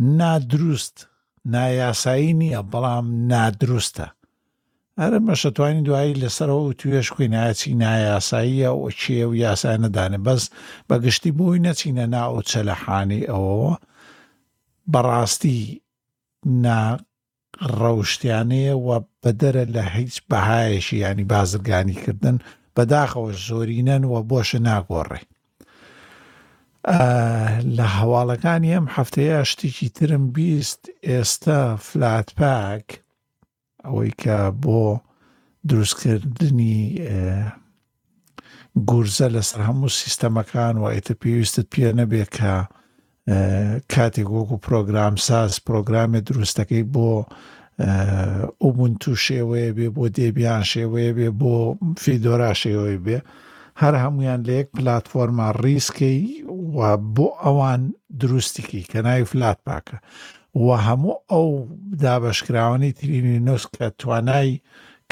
نادروست 0.00 1.08
نایاسایی 1.52 2.32
نییە 2.40 2.60
بەڵام 2.72 3.06
نادروستە 3.32 4.06
ئەرە 5.00 5.18
مەشەتوانی 5.28 5.84
دوایی 5.86 6.20
لەسەرەوە 6.22 6.64
و 6.64 6.76
توێش 6.80 7.06
کوی 7.14 7.28
ناچی 7.36 7.74
نایاساییە 7.82 8.70
و 8.78 8.84
چیە 9.00 9.26
و 9.28 9.34
یاسای 9.44 9.78
نەدانێ 9.84 10.20
بەس 10.26 10.42
بەگشتی 10.88 11.30
بۆی 11.38 11.62
نەچینە 11.66 12.06
ناو 12.16 12.34
چەلەحانی 12.50 13.22
ئەوەوە 13.30 13.74
بەڕاستی 14.92 15.58
ڕەوشتیانەیە 17.80 18.74
و 18.86 18.88
بەدەرە 19.22 19.64
لە 19.74 19.84
هیچ 19.96 20.14
بەهایشی 20.30 20.98
ینی 21.08 21.24
بازرگانیکردن 21.32 22.36
بەداخەوە 22.76 23.32
زۆرینەن 23.46 24.02
و 24.12 24.14
بۆشە 24.30 24.60
ناگۆڕێ 24.68 25.20
لە 27.76 27.86
هەواڵەکانی 27.98 28.74
ئەم 28.74 28.86
هەفتەیە 28.96 29.36
شتێکی 29.50 29.88
ترم 29.96 30.24
بیست 30.36 30.82
ئێستا 31.10 31.60
فلات 31.88 32.28
پاک 32.40 32.86
ئەوەی 33.84 34.12
کە 34.22 34.36
بۆ 34.62 34.80
دروستکردنی 35.68 36.78
گورزە 38.88 39.28
لەسەر 39.34 39.60
هەموو 39.68 39.96
سیستەمەکان 40.00 40.74
و 40.78 40.84
ئێتە 40.94 41.14
پێویستت 41.20 41.66
پێ 41.72 41.88
نەبێت 42.00 42.30
کە 42.38 42.54
کاتێک 43.92 44.28
وەکو 44.36 44.56
پرۆگرام 44.66 45.14
ساز 45.26 45.52
پرۆگرامێ 45.68 46.20
دروستەکەی 46.28 46.84
بۆ 46.94 47.10
ئوبون 48.62 48.92
تو 49.00 49.10
شێوەیە 49.26 49.70
بێ 49.76 49.88
بۆ 49.96 50.04
دێبیان 50.16 50.62
شێوەیە 50.72 51.12
بێ 51.18 51.28
بۆ 51.40 51.54
فیدۆرا 52.02 52.52
شێوەیە 52.62 53.00
بێ 53.06 53.18
هەر 53.80 53.94
هەمویان 54.04 54.40
لە 54.46 54.50
یەک 54.58 54.68
پلتفۆرما 54.74 55.48
ڕیسکەی 55.62 56.22
و 56.76 56.80
بۆ 57.14 57.26
ئەوان 57.42 57.82
دروستیکی 58.20 58.82
کە 58.90 58.96
ناوی 59.06 59.24
فلات 59.30 59.58
پاکە 59.68 59.96
و 60.60 60.70
هەموو 60.86 61.20
ئەو 61.30 61.48
دابشکراوانی 62.02 62.92
ترینی 62.98 63.38
نووس 63.46 63.64
کە 63.74 63.84
توانای 63.98 64.60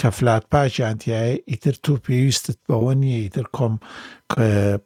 کە 0.00 0.09
فلات 0.19 0.45
پاچیانتیایە 0.55 1.41
ئیتر 1.50 1.75
تو 1.85 1.97
پێویستت 2.07 2.59
بەوە 2.69 2.95
نییە 3.00 3.19
ئیتر 3.23 3.47
کۆم 3.57 3.75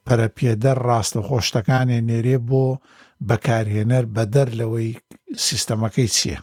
پەرەپێدە 0.07 0.73
ڕاستە 0.87 1.21
خۆشتەکانی 1.29 2.01
نێرێ 2.09 2.39
بۆ 2.49 2.65
بەکارهێنەر 3.29 4.05
بە 4.15 4.23
دەر 4.35 4.49
لەوەی 4.61 4.91
سیستەمەکەی 5.47 6.09
چییە 6.17 6.39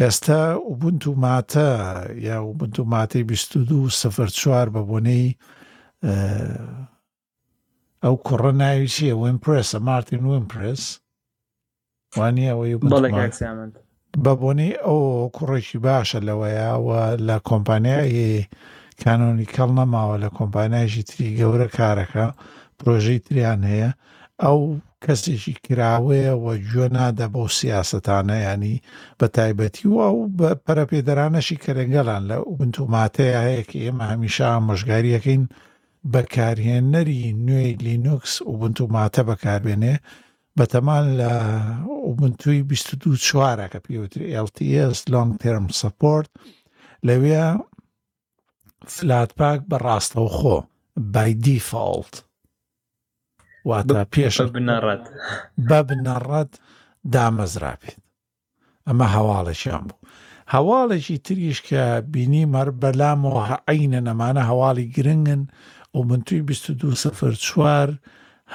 ئێستا 0.00 0.40
وبنت 0.70 1.02
و 1.06 1.12
ماتە 1.24 1.68
یا 2.26 2.36
وبنت 2.48 2.76
و 2.80 2.84
ماتەی 2.92 3.22
22 3.22 3.88
سفر 3.90 4.26
چوار 4.38 4.66
بە 4.74 4.82
بۆنەی 4.90 5.32
ئەو 8.02 8.14
کوڕە 8.26 8.52
ناوی 8.62 8.88
چیە 8.94 9.14
ومپرسە 9.22 9.78
مارتین 9.88 10.22
ومپرس 10.24 10.82
وانە 12.18 12.44
ئەوەی 12.50 12.74
بە 14.26 14.32
بۆنی 14.40 14.72
ئەو 14.86 14.98
کوڕێکی 15.36 15.78
باشە 15.86 16.18
لەوەیەوە 16.28 17.00
لە 17.28 17.36
کۆمپانیایی 17.50 18.46
کانۆنی 19.02 19.50
کەڵ 19.54 19.70
نەماوە 19.78 20.16
لە 20.24 20.28
کۆمپانیایشی 20.38 21.06
تری 21.08 21.34
گەورە 21.38 21.68
کارەکە 21.78 22.26
پرۆژەی 22.78 23.22
تریان 23.26 23.60
هەیە 23.72 23.90
ئەو 24.44 24.60
کەسێکی 25.04 25.54
کراوەیەوە 25.64 26.54
گوێ 26.70 26.86
نادە 26.96 27.26
بۆ 27.34 27.42
سیاستانە 27.58 28.36
ینی 28.46 28.76
بە 29.18 29.26
تایبەتی 29.36 29.84
و 29.92 29.96
ئەو 30.04 30.16
پەرەپێدەرانەشی 30.64 31.60
کەرەنگەلان 31.64 32.22
لە 32.30 32.36
بنتوماتەیە 32.58 33.38
هەیەکی 33.46 33.84
ئێمە 33.84 34.04
هەمیشە 34.12 34.48
مژگاریەکەین 34.68 35.44
بەکارهێنەری 36.12 37.34
نوێی 37.46 37.74
لینوکس 37.84 38.34
وبنتو 38.50 38.86
ماتە 38.94 39.22
بەکاربێنێ 39.30 39.94
بەتەمان 40.58 41.04
لە 41.20 41.32
وبنتوی 42.08 42.58
22 42.62 43.16
چوارەکە 43.28 43.78
پێوتری 43.86 44.32
LTS 44.46 44.96
لۆنگ 45.12 45.32
ترم 45.40 45.66
سپۆرت 45.80 46.30
لەوێ 47.06 47.46
فلاتپاک 48.94 49.60
بە 49.70 49.76
ڕاستەوە 49.86 50.30
خۆ 50.38 50.58
بای 51.14 51.32
دیفاڵت 51.44 52.14
واتە 53.68 54.00
پێش 54.14 54.34
بنەڕەت 54.56 55.04
بە 55.68 55.78
بنەڕەت 55.88 56.50
دامەزرا 57.14 57.74
بێت 57.82 57.98
ئەمە 58.86 59.06
هەواڵەشیان 59.16 59.84
بوو 59.88 59.98
هەواڵێکی 60.54 61.18
تریش 61.26 61.58
کە 61.68 61.82
بینی 62.12 62.44
مەر 62.54 62.68
بەلامەوە 62.82 63.42
عینە 63.72 64.00
نەمانە 64.08 64.42
هەواڵی 64.50 64.86
گرنگن 64.96 65.42
بۆ 65.98 66.04
بنتوی 66.04 66.42
22 66.42 66.94
سفر 66.94 67.32
چوار 67.32 67.88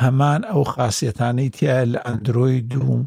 هەمان 0.02 0.42
ئەو 0.52 0.64
خاصیتانەی 0.74 1.50
تایە 1.58 1.80
لە 1.94 2.00
ئەندروۆی 2.08 2.62
دووم 2.72 3.04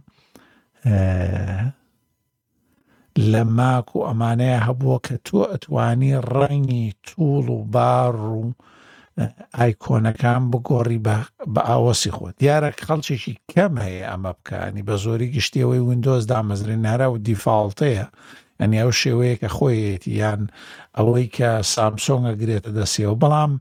لە 3.32 3.42
ماک 3.58 3.88
و 3.96 4.06
ئەمانەیە 4.08 4.60
هەبووە 4.66 4.98
کە 5.06 5.14
تۆ 5.26 5.38
ئەتوانی 5.52 6.14
ڕەنی 6.34 6.84
توول 7.06 7.46
و 7.48 7.64
باڕ 7.74 8.14
و 8.36 8.52
ئایکۆنەکان 9.58 10.42
بگۆڕی 10.50 10.98
بە 11.52 11.62
ئاوەسی 11.68 12.10
خۆت 12.16 12.34
دیارە 12.40 12.70
خەڵکیێکی 12.86 13.34
کەم 13.52 13.74
هەیە 13.84 14.04
ئەمە 14.10 14.32
بکانی 14.38 14.82
بە 14.88 14.94
زۆری 15.04 15.30
گشتیەوەی 15.36 15.84
وندۆز 15.88 16.22
دامەزرێنەرە 16.32 17.06
و 17.12 17.16
دیفاڵتەیە 17.28 18.06
ئەنی 18.60 18.78
ئەو 18.82 18.92
شێوەیە 19.00 19.36
کە 19.40 19.48
خۆیەتی 19.56 20.12
یان 20.22 20.40
ئەوەی 20.98 21.26
کە 21.36 21.50
سامسۆنگە 21.74 22.34
گرێتە 22.40 22.70
دەسێەوە 22.78 23.16
بەڵام 23.22 23.52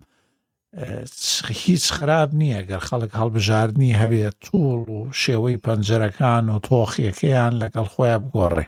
هیچ 1.64 1.86
خراب 1.98 2.30
نییە 2.42 2.62
گەر 2.70 2.82
خەڵک 2.88 3.12
هەڵبژاردننی 3.20 3.98
هەبێت 4.02 4.36
توڵ 4.46 4.80
و 4.96 5.00
شێوەی 5.24 5.62
پەنجەرەکان 5.66 6.44
و 6.56 6.64
تۆخیەکەیان 6.70 7.54
لەگەڵ 7.62 7.86
خۆیان 7.94 8.22
بگۆڕێ 8.26 8.66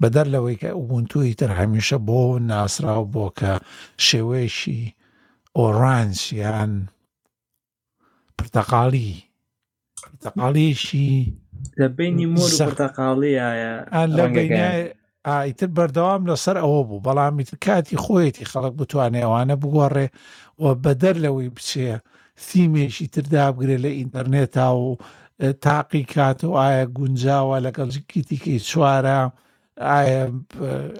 بەدەر 0.00 0.26
لەوەی 0.34 0.56
کە 0.62 0.70
ئوبنتوی 0.78 1.34
تر 1.40 1.50
هەمیشە 1.60 1.96
بۆ 2.08 2.20
ناسرا 2.50 2.96
و 3.02 3.10
بۆ 3.14 3.24
کە 3.38 3.52
شێوەیەشی 4.08 4.82
ئۆرانسییان 5.58 6.72
پرتەقالی 8.38 9.10
پرتەقالیشی 10.08 11.16
لە 11.80 11.84
بینی 11.96 12.26
مۆر 12.34 12.50
پرتەقاڵیە 12.68 13.48
ئایتر 15.28 15.68
بەردەوام 15.76 16.22
لەسەر 16.30 16.56
ئەوە 16.62 16.82
بوو 16.88 17.02
بەڵامی 17.06 17.44
تر 17.48 17.56
کاتی 17.66 17.96
خۆیەتی 18.04 18.48
خەڵک 18.52 18.74
بتوانێ 18.80 19.20
ئەوانە 19.24 19.56
بگۆڕێ 19.62 20.06
و 20.60 20.74
بەدەر 20.84 21.16
لەوەی 21.24 21.54
بچێ 21.56 21.92
سیمێشی 22.48 23.06
تردابگرێ 23.14 23.76
لە 23.84 23.90
ئینتەرنێتا 23.98 24.68
و 24.84 24.96
تاقی 25.64 26.04
کاتەوە 26.12 26.58
ئایا 26.64 26.84
گونجاوە 26.98 27.56
لەگەڵ 27.66 27.90
کیتیکەی 28.10 28.60
چوارە 28.68 29.20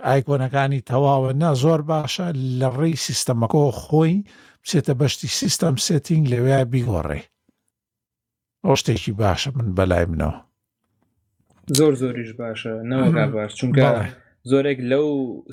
ئایکۆنەکانی 0.09 0.85
تەواوە 0.91 1.31
نا 1.43 1.51
زۆر 1.65 1.81
باشە 1.93 2.27
لە 2.61 2.69
ڕێی 2.79 2.97
سیستەمەکۆ 3.07 3.63
خۆی 3.83 4.17
بچێتە 4.63 4.93
بەشتی 5.01 5.29
سیستەم 5.41 5.77
سێتینگ 5.87 6.25
لەوێ 6.33 6.59
بیگۆڕێ 6.73 7.21
ئەو 8.65 8.75
شتێکی 8.81 9.13
باشە 9.23 9.51
من 9.59 9.69
بەلای 9.79 10.07
منەوە 10.11 10.37
زۆر 11.79 11.95
زۆریش 12.03 12.31
باشە 12.43 12.73
نەوەگا 12.91 13.27
باش 13.35 13.53
چونکە 13.61 13.87
زۆرێک 14.51 14.81
لەو 14.91 15.07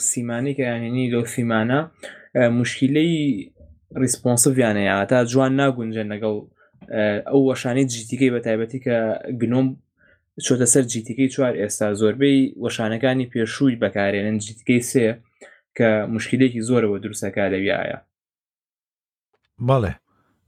سیمانی 0.09 0.53
کە 0.57 0.61
یانینی 0.71 1.11
لەو 1.13 1.23
سیمانە 1.35 1.79
مشکلەی 2.59 3.15
ریسپۆنسڤیانە 3.93 4.81
یا 4.85 5.05
تا 5.09 5.19
جوان 5.31 5.51
ناگونجێن 5.61 6.07
لەگەڵ 6.13 6.35
ئەو 7.29 7.39
وەشانەی 7.49 7.89
جیتیکەی 7.93 8.31
بە 8.33 8.39
تایبەتی 8.45 8.79
کە 8.85 8.97
گنۆم 9.41 9.67
چۆتە 10.45 10.65
سەر 10.73 10.83
جیتیکەی 10.91 11.31
چوار 11.33 11.53
ئێستا 11.61 11.87
زۆربەی 12.01 12.39
وەشانەکانی 12.63 13.29
پێشووی 13.33 13.79
بەکارێنن 13.81 14.37
جیتکەی 14.45 14.81
سێ 14.91 15.07
کە 15.77 15.89
مشکلێکی 16.15 16.61
زۆرەوە 16.67 16.97
دروستەکە 17.03 17.43
لەویایە 17.53 17.99
بەڵێ 19.67 19.93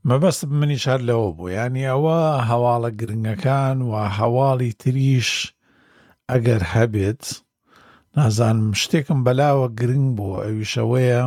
مەبەست 0.10 0.42
منیش 0.60 0.84
هەر 0.92 1.02
لەوە 1.10 1.30
بوو 1.38 1.50
ینی 1.60 1.86
ئەوە 1.92 2.20
هەواڵە 2.50 2.90
گرنگەکان 3.00 3.78
و 3.90 3.94
هەواڵی 4.20 4.72
تریش 4.82 5.30
ئەگەر 6.32 6.62
هەبێت 6.74 7.24
نازانم 8.18 8.68
شتێکم 8.82 9.20
بەلاوە 9.26 9.68
گرنگ 9.80 10.08
بوو 10.18 10.42
ئەویشەوەیە 10.46 11.24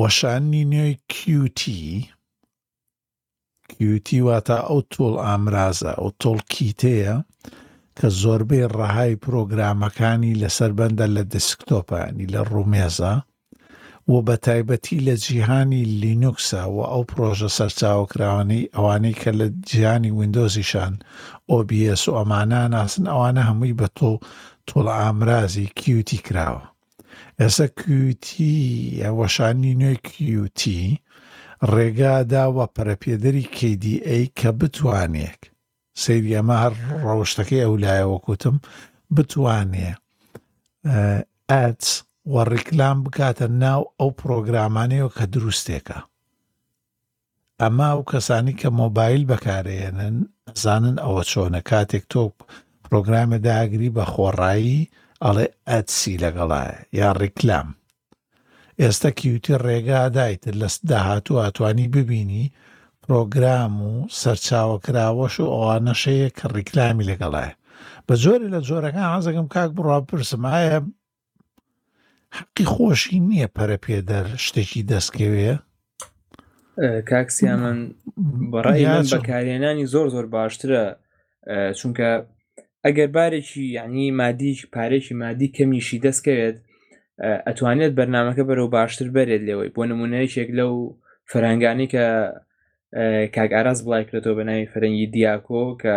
وەشانی 0.00 0.62
نوێی 0.72 0.96
کیوتی 1.14 1.80
کیوتی 3.76 4.18
واتە 4.28 4.56
ئەو 4.68 4.78
تۆڵ 4.92 5.14
ئامرازە 5.24 5.92
ئەو 6.00 6.08
تۆڵکیتەیە 6.22 7.16
کە 7.98 8.06
زۆربەی 8.20 8.64
ڕەهای 8.76 9.12
پرۆگرامەکانی 9.24 10.38
لەسەر 10.42 10.70
بەندە 10.78 11.06
لە 11.16 11.22
دەسکتۆپانی 11.32 12.26
لە 12.34 12.40
ڕومێزە 12.52 13.14
و 14.12 14.14
بە 14.26 14.36
تایبەتی 14.46 14.98
لە 15.06 15.14
جیهانی 15.24 15.82
لینوکسە 16.02 16.62
و 16.76 16.78
ئەو 16.92 17.02
پرۆژە 17.10 17.48
سەرچاوکراوانی 17.58 18.70
ئەوانەی 18.74 19.16
کە 19.22 19.30
لە 19.40 19.46
جیهانی 19.68 20.10
وندۆزیشان 20.18 20.92
OBS 21.56 22.02
و 22.08 22.12
ئەمانە 22.18 22.62
ناسن 22.74 23.04
ئەوانە 23.12 23.42
هەمووی 23.48 23.78
بە 23.80 23.88
تۆ 23.98 24.10
تۆڵ 24.68 24.86
ئامرازی 24.98 25.66
کیوتی 25.78 26.18
کراوە 26.26 26.66
ئێستا 27.42 27.66
کوتی 27.80 28.54
ئەوەشانی 29.04 29.72
نوێ 29.80 29.94
کیوتی 30.08 30.82
ڕێگاداوە 31.72 32.64
پەرەپێدەری 32.74 33.50
KDA 33.56 34.16
کە 34.38 34.50
بتوانێک 34.60 35.40
سری 36.02 36.34
ئەمە 36.38 36.56
هەر 36.62 36.74
ڕەوشتەکەی 37.06 37.62
ئەو 37.64 37.74
لایەوەکوتم 37.84 38.56
بتوانێ 39.14 39.90
ئەت 41.50 41.82
وە 42.32 42.42
ڕیکلام 42.52 42.96
بکاتە 43.04 43.46
ناو 43.64 43.80
ئەو 43.98 44.10
پرۆگرامانەوە 44.20 45.08
کە 45.16 45.24
دروستێکە 45.34 45.98
ئەما 47.60 47.88
ئەو 47.92 48.02
کەسانی 48.10 48.58
کە 48.60 48.68
مۆبایل 48.80 49.22
بەکارێنن 49.30 50.16
زانن 50.62 50.96
ئەوە 51.04 51.22
چۆنە 51.30 51.60
کاتێک 51.70 52.04
تۆ 52.12 52.20
پرۆگرامە 52.86 53.38
داگری 53.48 53.90
بە 53.96 54.04
خۆڕایی 54.12 54.80
ئەڵێ 55.22 55.46
ئەتسی 55.68 56.20
لەگەڵایە 56.24 56.76
یا 57.00 57.08
ڕیکلام 57.20 57.68
ئێستا 58.80 59.10
کیوتی 59.18 59.54
ڕێگا 59.64 60.02
دایتر 60.16 60.54
لە 60.62 60.68
داهاتوو 60.90 61.40
ئاتوانی 61.42 61.88
ببینی 61.96 62.44
پرۆگرام 63.04 63.74
و 63.90 63.92
سەرچاوەکراوەش 64.20 65.34
و 65.40 65.46
ئەوانە 65.54 65.94
شەیە 66.02 66.28
کە 66.36 66.46
ڕیکلامی 66.56 67.08
لەگەڵایە 67.10 67.54
بە 68.06 68.14
زۆری 68.22 68.52
لە 68.54 68.60
زۆرەکان 68.68 69.08
حەزەکەم 69.14 69.46
کاک 69.54 69.70
بڕاپرسمایە 69.76 70.78
حقی 72.38 72.64
خۆشی 72.74 73.18
نییە 73.28 73.48
پەرەپێ 73.56 73.98
دەر 74.10 74.26
شتێکی 74.46 74.82
دەستکەوێ 74.90 75.52
کاکسیا 77.10 77.54
من 77.62 77.78
بەڕای 78.52 78.82
بەکارێنانی 79.14 79.86
زۆر 79.92 80.06
زۆر 80.14 80.26
باشترە 80.36 80.84
چونکە 81.78 82.10
ئەگەر 82.88 83.08
بارێکی 83.18 83.56
یعنی 83.78 84.04
مادیش 84.20 84.58
پارێکی 84.74 85.12
مادی 85.22 85.52
کەمیشی 85.56 85.98
دەستکەوێت 86.06 86.56
ئەتوانێت 87.46 87.92
بەرنمەکە 87.98 88.44
بەرەو 88.48 88.68
باشتر 88.76 89.08
بەرێت 89.16 89.42
لەوەی 89.48 89.70
بۆ 89.76 89.82
نمونەیەکێک 89.90 90.50
لەو 90.58 90.72
فەرنگانی 91.30 91.86
کە 91.92 92.06
کاگاراز 93.36 93.78
بڵای 93.84 94.04
کرێتەوە 94.08 94.34
بەناوی 94.38 94.70
فەرەنگی 94.72 95.10
دیاکۆ 95.14 95.62
کە 95.82 95.96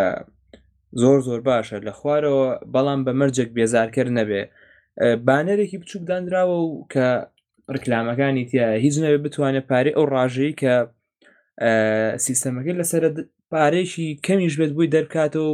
زۆر 1.02 1.20
زۆر 1.28 1.42
باشە 1.50 1.78
لە 1.88 1.92
خوارەوە 2.00 2.48
بەڵام 2.74 3.00
بە 3.06 3.12
مەرجێک 3.20 3.50
بێزارکرد 3.58 4.12
نەبێ 4.20 4.44
بانەرێکی 5.28 5.78
بچوک 5.82 6.04
دانراوە 6.10 6.58
و 6.66 6.86
کە 6.94 7.08
ڕکلامەکانی 7.76 8.44
تیا 8.50 8.68
هیچ 8.86 8.96
نەوێ 9.04 9.18
بتوانێت 9.26 9.66
پارێ 9.72 9.92
ئەو 9.98 10.06
ڕژەی 10.14 10.54
کە 10.62 10.74
سیستەمەکە 12.26 12.74
لەسەر 12.80 13.04
پارێکی 13.54 14.08
کەمیش 14.26 14.54
بێت 14.60 14.72
بووی 14.76 14.92
دەرکاتەوە 14.96 15.52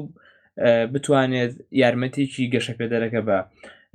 بتوانێت 0.93 1.53
یارمەتێکی 1.81 2.49
گەشە 2.53 2.73
پێدەرەکە 2.79 3.21
بە 3.27 3.39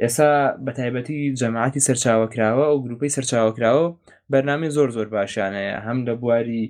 ئێسا 0.03 0.31
بە 0.65 0.73
تایبەتی 0.79 1.21
جەماعتی 1.41 1.85
سەرچاوکراوە 1.87 2.67
و 2.73 2.83
گروپی 2.85 3.15
سەرچاوکراوە 3.17 3.89
بەرنامی 4.33 4.73
زۆر 4.77 4.89
زۆر 4.97 5.07
باشیانەیە 5.15 5.77
هەم 5.87 5.99
لە 6.09 6.15
بواری 6.21 6.65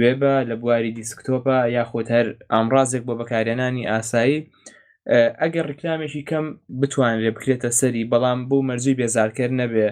وێبە 0.00 0.34
لە 0.50 0.54
بواری 0.62 0.94
دیسکتۆپە 0.98 1.58
یاخود 1.76 2.06
هەر 2.14 2.26
ئامڕازێک 2.52 3.02
بۆ 3.06 3.14
بەکارێنانی 3.20 3.88
ئاسایی 3.92 4.38
ئەگەر 5.42 5.64
ڕکلامێکی 5.70 6.22
کەم 6.30 6.46
بتوانێت 6.80 7.34
بکرێتە 7.36 7.70
سەری 7.80 8.08
بەڵام 8.12 8.38
بۆ 8.48 8.58
مەرجی 8.68 8.96
بێزارکرد 9.00 9.52
نەبێ 9.62 9.88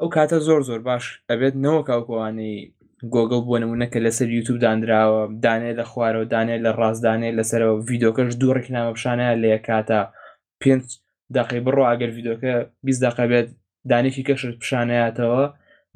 ئەو 0.00 0.08
کاتە 0.14 0.38
زۆر 0.46 0.60
زۆر 0.68 0.80
باش 0.88 1.04
ئەبێت 1.30 1.54
نەوە 1.64 1.80
کاوکوانەی 1.88 2.56
گۆگە 3.10 3.38
بۆ 3.46 3.54
نمونونەکە 3.62 3.98
لەسەر 4.06 4.28
یوتوب 4.36 4.56
دانراوە 4.64 5.22
دانێ 5.44 5.72
لە 5.78 5.84
خوارەوە 5.90 6.26
دانێ 6.34 6.56
لە 6.64 6.70
ڕازدانێ 6.80 7.30
لەسەرەوە 7.38 7.74
ڤیددیوکەش 7.88 8.30
دوو 8.40 8.52
ڕێکنامە 8.56 8.92
پیششانە 8.96 9.26
لە 9.42 9.50
کاتە 9.66 10.00
پێ 10.60 10.72
داقی 11.36 11.60
بڕۆ 11.66 11.82
ئەگەر 11.90 12.10
ڤیددیوکە 12.16 12.54
20 12.84 13.02
داقابێت 13.06 13.46
دانێکی 13.90 14.22
کەشت 14.28 14.54
پیششانەیاتەوە 14.60 15.44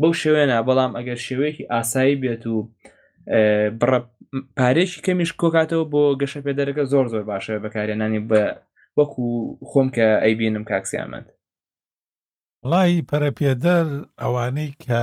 بەو 0.00 0.12
شێوێنە 0.22 0.56
بەڵام 0.68 0.92
ئەگەر 0.98 1.18
شێوەیەکی 1.26 1.68
ئاسایی 1.72 2.16
بێت 2.22 2.42
و 2.52 2.56
بڕە 3.80 3.98
پارێکی 4.58 5.00
کەمیش 5.06 5.30
کۆکاتەوە 5.40 5.84
بۆ 5.92 6.02
گەشە 6.20 6.40
پێدەرەکە 6.46 6.84
زۆر 6.92 7.06
زۆر 7.12 7.24
باشە 7.30 7.54
بەکارێنانی 7.64 8.22
بە 8.30 8.42
وەکو 8.98 9.24
خۆم 9.70 9.88
کە 9.96 10.06
ئەیبینم 10.24 10.64
کاکسیامەند. 10.70 11.26
ڵی 12.70 12.92
پەرەپێدەر 13.10 13.86
ئەوانەی 14.22 14.70
کە 14.84 15.02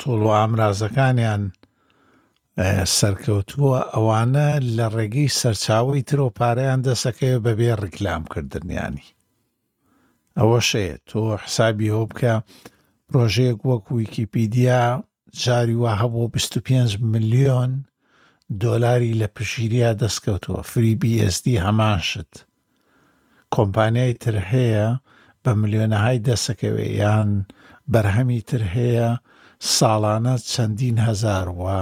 تۆڵ 0.00 0.20
و 0.28 0.30
ئامرازەکانیان 0.38 1.42
سەرکەوتووە 2.98 3.80
ئەوانە 3.94 4.46
لە 4.76 4.86
ڕێگەی 4.96 5.34
سەرچاوی 5.40 6.06
ترۆ 6.08 6.26
پارەیان 6.38 6.80
دەسەکەی 6.88 7.42
بەبێ 7.44 7.70
ڕیکلامکردنیانی 7.82 9.06
ئەوە 10.38 10.60
شێ 10.68 10.86
تۆ 11.08 11.20
حسابی 11.42 11.92
هۆ 11.94 12.02
بکە 12.10 12.34
ڕۆژەیەک 13.14 13.60
وەک 13.68 13.84
ویکیپیدیا 13.96 14.82
جاری 15.42 15.76
وا 15.82 15.92
هەبوو 16.02 16.28
25 16.34 16.90
میلیۆن 17.12 17.70
دۆلاری 18.62 19.18
لە 19.20 19.28
پشیریا 19.36 19.90
دەستکەوتووە 20.02 20.60
فریBSD 20.70 21.46
هەماشت 21.66 22.30
کۆمپانیای 23.54 24.12
تر 24.24 24.36
هەیە 24.50 24.86
بە 25.42 25.50
ملیۆنەهای 25.60 26.18
دەسەکەوێ 26.28 26.88
یان 27.02 27.30
بەرهەمی 27.92 28.40
تر 28.48 28.62
هەیە 28.74 29.10
ساڵانە 29.76 30.36
چەندین 30.52 30.96
هزار 31.06 31.46
وە 31.62 31.80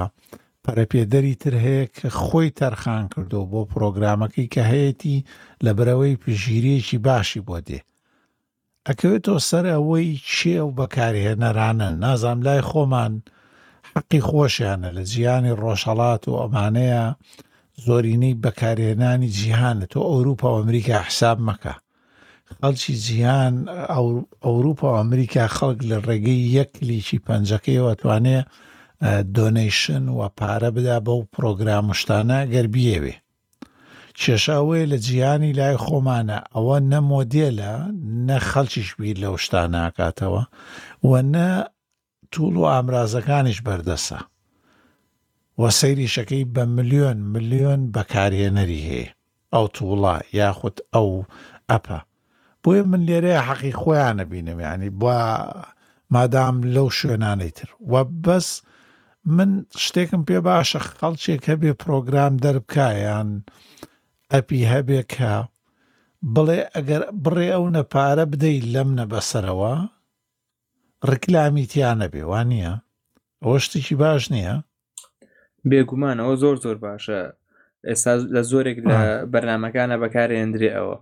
پەرەپێدەری 0.65 1.35
تر 1.43 1.55
هەیە 1.65 1.85
کە 1.97 2.09
خۆی 2.23 2.51
تەرخان 2.59 3.05
کردو 3.13 3.41
بۆ 3.51 3.63
پرۆگرامەکەی 3.73 4.47
کە 4.55 4.63
هەیەی 4.73 5.25
لە 5.65 5.71
بەرەوەی 5.79 6.17
پژگیریەکی 6.23 6.99
باشی 7.07 7.41
بۆ 7.47 7.57
دێ 7.67 7.81
ئەکەوێتەوە 8.87 9.39
سەر 9.49 9.65
ئەوەی 9.75 10.11
چێ 10.35 10.57
و 10.67 10.71
بەکارهێنەرانە 10.79 11.89
نازام 12.05 12.39
لای 12.47 12.63
خۆمان 12.71 13.13
حەقی 13.93 14.21
خۆشیانە 14.29 14.89
لە 14.97 15.03
جیانی 15.13 15.55
ڕۆژهڵات 15.63 16.23
و 16.29 16.39
ئەمانەیە 16.43 17.05
زۆرینەی 17.85 18.39
بەکارهێنانی 18.45 19.31
جیهانە 19.39 19.87
تۆ 19.93 20.01
ئەوروپا 20.13 20.49
و 20.53 20.57
ئەمریکا 20.61 20.99
حساب 21.09 21.39
مەکە 21.49 21.75
خەڵکی 22.61 22.95
جیهان 23.07 23.55
ئەوروپا 24.45 24.87
و 24.93 24.97
ئەمریکا 25.01 25.45
خەڵک 25.57 25.79
لە 25.91 25.99
ڕێگەی 26.09 26.41
یەکلیکی 26.57 27.19
پەنجەکەیەوە 27.27 27.95
توانێ 28.01 28.39
دۆنیشن 29.35 30.05
و 30.19 30.21
پارە 30.39 30.71
بدا 30.77 30.97
بەو 31.07 31.21
پرۆگرامشتانە 31.35 32.39
گەربیەوێ 32.53 33.15
کێشاوەیە 34.21 34.87
لە 34.93 34.97
جیهانی 35.07 35.53
لای 35.59 35.77
خۆمانە 35.85 36.39
ئەوە 36.55 36.77
نە 36.91 36.99
مۆدیێلە 37.11 37.73
نە 38.27 38.39
خەڵکیش 38.51 38.89
بیر 38.99 39.17
لە 39.23 39.29
شتا 39.45 39.63
ناکاتەوە 39.77 40.43
و 41.09 41.13
نە 41.35 41.47
توول 42.33 42.57
و 42.57 42.65
ئامرازەکانیش 42.73 43.59
بەردەسە 43.67 44.21
وە 45.61 45.71
سەیریشەکەی 45.81 46.45
بە 46.55 46.63
ملیۆن 46.77 47.19
ملیۆن 47.33 47.81
بەکارهێنەری 47.95 48.81
هەیە 48.89 49.11
ئەو 49.55 49.67
تووڵە 49.77 50.15
یاخود 50.39 50.77
ئەو 50.95 51.09
ئەپە 51.71 51.99
بۆیە 52.65 52.83
من 52.91 53.03
لێرەیە 53.09 53.41
حەقی 53.49 53.75
خۆیان 53.81 54.15
نەبینم 54.21 54.59
ینی 54.67 54.91
بە 55.01 55.17
مادام 56.15 56.57
لەو 56.75 56.89
شوێنانەی 56.99 57.53
تر 57.59 57.69
و 57.91 57.95
بەس 58.25 58.49
من 59.37 59.51
شتێکم 59.85 60.23
پێ 60.29 60.39
باشە 60.49 60.81
خەڵچێک 60.99 61.43
هەبێ 61.51 61.73
پرۆگرام 61.83 62.35
دەربکایان 62.45 63.29
ئەپی 64.33 64.61
هەبێ 64.73 65.01
کە 65.15 65.33
بڵێ 66.35 66.61
ئەگەر 66.75 67.03
بڕێ 67.25 67.47
ئەو 67.55 67.65
نەپارە 67.77 68.25
بدەی 68.33 68.59
لەم 68.75 68.89
نە 68.99 69.05
بەسەرەوە 69.11 69.75
ڕکلامیتیانە 71.11 72.07
بێوان 72.15 72.47
نییە 72.53 72.75
ئەوە 73.43 73.59
شتێکی 73.65 73.95
باش 74.03 74.23
نییە 74.35 74.57
بێگومانەوە 75.71 76.35
زۆر 76.43 76.57
زۆر 76.65 76.77
باشە 76.87 77.21
ئێستا 77.89 78.13
لە 78.35 78.43
زۆرێک 78.51 78.79
لە 78.89 78.99
بەرنمەکانە 79.33 79.97
بەکارێندرێ 80.03 80.71
ئەوە 80.79 80.97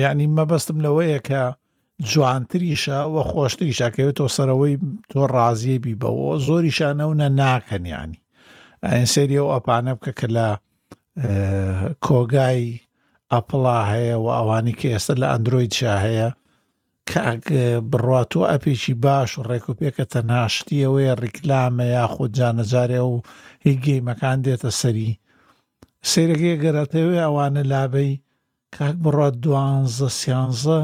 یعنی 0.00 0.26
مەبەستم 0.36 0.78
لەوەیە 0.86 1.20
کە 1.28 1.42
جوانتریشە 2.12 2.98
وە 3.14 3.22
خۆشتریشە 3.30 3.86
کەوێت 3.96 4.16
تۆ 4.20 4.26
سەرەوەی 4.36 4.74
تۆ 5.10 5.20
ڕازیەبی 5.36 5.98
بەوە 6.02 6.30
زۆریشانەونە 6.46 7.28
ناکەن 7.40 7.84
ینی 7.94 8.18
ئەن 8.90 9.06
سێری 9.14 9.36
ئەو 9.40 9.48
ئەپانە 9.54 9.92
بکە 9.98 10.12
کە 10.18 10.26
لە 10.36 10.48
کۆگای 12.06 12.62
ئەپڵا 13.32 13.78
هەیە 13.92 14.16
و 14.24 14.26
ئەوانی 14.36 14.74
کە 14.80 14.86
ئێستا 14.94 15.14
لە 15.22 15.26
ئەندروۆید 15.32 15.72
چا 15.78 15.92
هەیە 16.06 16.28
بڕاتوە 17.90 18.44
ئەپێکی 18.52 18.94
باش 19.04 19.30
و 19.38 19.46
ڕێکوپێکە 19.50 20.04
تەناشتیەوەی 20.14 21.10
ڕیکلامە 21.22 21.84
یا 21.96 22.06
خۆت 22.14 22.32
جانەجارێ 22.38 23.00
و 23.12 23.16
هیچ 23.64 23.78
گەیمەکان 23.86 24.38
دێتە 24.44 24.70
سەری 24.80 25.10
سێرەگەی 26.10 26.60
گەرەتەوەی 26.64 27.22
ئەوانە 27.24 27.62
لابەی 27.72 28.12
کاک 28.78 28.96
بڕات 29.04 29.34
دوانزە 29.44 30.08
سیانزە 30.20 30.80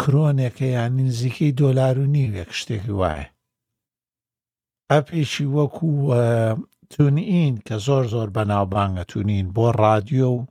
کرۆنێکە 0.00 0.66
یان 0.76 0.94
نزیکەی 1.08 1.52
دۆلار 1.60 1.94
و 2.02 2.06
نیوێک 2.14 2.50
شتێکی 2.58 2.92
وایە 3.00 3.28
ئەپێکی 4.92 5.46
وەکو 5.56 5.88
تونئین 6.92 7.54
کە 7.66 7.76
زۆر 7.86 8.04
زۆر 8.12 8.28
بەناوبانگە 8.36 9.04
تونین 9.10 9.46
بۆ 9.56 9.66
رادیۆ 9.84 10.28
و 10.36 10.46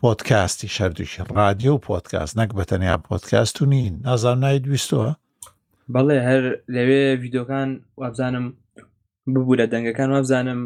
پۆتکاستی 0.00 0.68
شەردوشی 0.76 1.22
رادیۆ 1.38 1.72
و 1.74 1.82
پۆتکاس 1.88 2.30
نەک 2.40 2.50
بەتەنیا 2.58 2.96
پۆتکاست 3.08 3.56
و 3.62 3.66
نین 3.72 3.94
نازان 4.06 4.38
نای 4.42 4.58
دویستەوە 4.64 5.10
بەڵێ 5.94 6.18
هەر 6.28 6.42
لەوێ 6.74 7.00
یددیوکان 7.14 7.70
وابزانم 8.00 8.46
ببوو 9.34 9.56
لە 9.60 9.66
دەنگەکان 9.72 10.08
وابزانم 10.14 10.60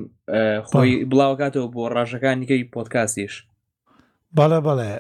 خۆی 0.69 1.03
بڵاوکاتەوە 1.11 1.69
بۆ 1.75 1.83
ڕژەکانی 1.95 2.47
کەی 2.51 2.65
پۆتکاسیش 2.75 3.35
بەڵێ 4.37 4.61
بەڵێ 4.69 4.93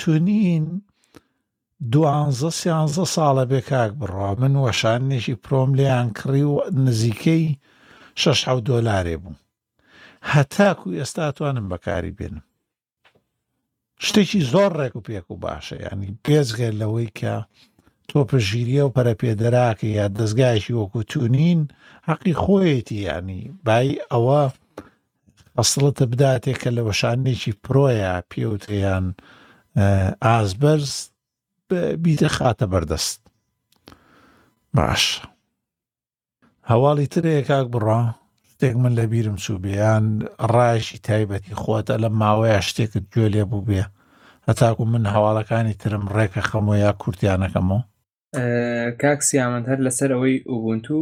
تونین 0.00 0.82
دوانزە 1.94 2.50
سیانزە 2.58 3.04
ساڵە 3.14 3.44
بێ 3.50 3.60
کاک 3.70 3.90
بڕوا 4.00 4.30
من 4.40 4.54
وەشانێکی 4.64 5.34
پرۆم 5.44 5.70
لێیان 5.78 6.08
کڕی 6.18 6.44
و 6.52 6.54
نزیکەی 6.86 7.44
شش 8.20 8.40
دۆلارێ 8.68 9.16
بوو 9.22 9.40
هەتاکو 10.32 10.88
ئێستا 10.98 11.26
توانم 11.36 11.66
بەکاری 11.72 12.16
بێنم 12.18 12.44
شتێکی 14.04 14.40
زۆر 14.52 14.70
ڕێک 14.80 14.94
و 14.96 15.04
پێک 15.06 15.26
و 15.30 15.40
باشە 15.44 15.76
ینی 15.86 16.10
پێزگەر 16.24 16.72
لەوەی 16.80 17.10
کە 17.18 17.34
تۆ 18.08 18.18
پژگیریە 18.30 18.82
و 18.86 18.94
پەرەپێدەراکە 18.96 19.86
یا 19.98 20.06
دەستگایکی 20.18 20.76
وەکو 20.80 21.00
تونین 21.10 21.60
حەقی 22.08 22.34
خۆیەتی 22.42 22.98
ینی 23.08 23.40
بای 23.64 23.88
ئەوە 24.12 24.42
ئەسڵەتە 25.58 26.04
بداتێک 26.12 26.58
کە 26.62 26.70
لە 26.76 26.82
وەشانێکی 26.88 27.52
پرۆیە 27.64 28.14
پێوتیان 28.30 29.06
ئازبەرز 30.22 31.10
بیتە 32.04 32.28
خاتە 32.36 32.66
بەردەست 32.72 33.20
باش 34.74 35.04
هەواڵی 36.70 37.10
ترەیە 37.14 37.42
کاک 37.50 37.66
بڕە 37.74 38.00
شتێک 38.50 38.74
من 38.82 38.92
لە 38.98 39.04
بیرم 39.12 39.36
چوو 39.44 39.58
بیان 39.66 40.04
ڕایشی 40.54 40.98
تایبەتی 41.08 41.54
خۆتە 41.62 41.94
لە 42.02 42.08
ماوەیە 42.20 42.60
شتێکت 42.68 43.04
گوێ 43.12 43.28
لێ 43.34 43.44
بوو 43.50 43.66
بێ 43.68 43.82
هەتاکو 44.48 44.82
من 44.92 45.04
هەواڵەکانی 45.14 45.74
ترم 45.82 46.04
ڕێکە 46.16 46.42
خەمۆ 46.50 46.74
یا 46.84 46.90
کورتیانەکەمەوە 47.02 47.82
کاکسیامەند 49.02 49.66
هەر 49.70 49.78
لەسەر 49.86 50.10
ئەوەی 50.14 50.36
ئوبنتو 50.50 51.00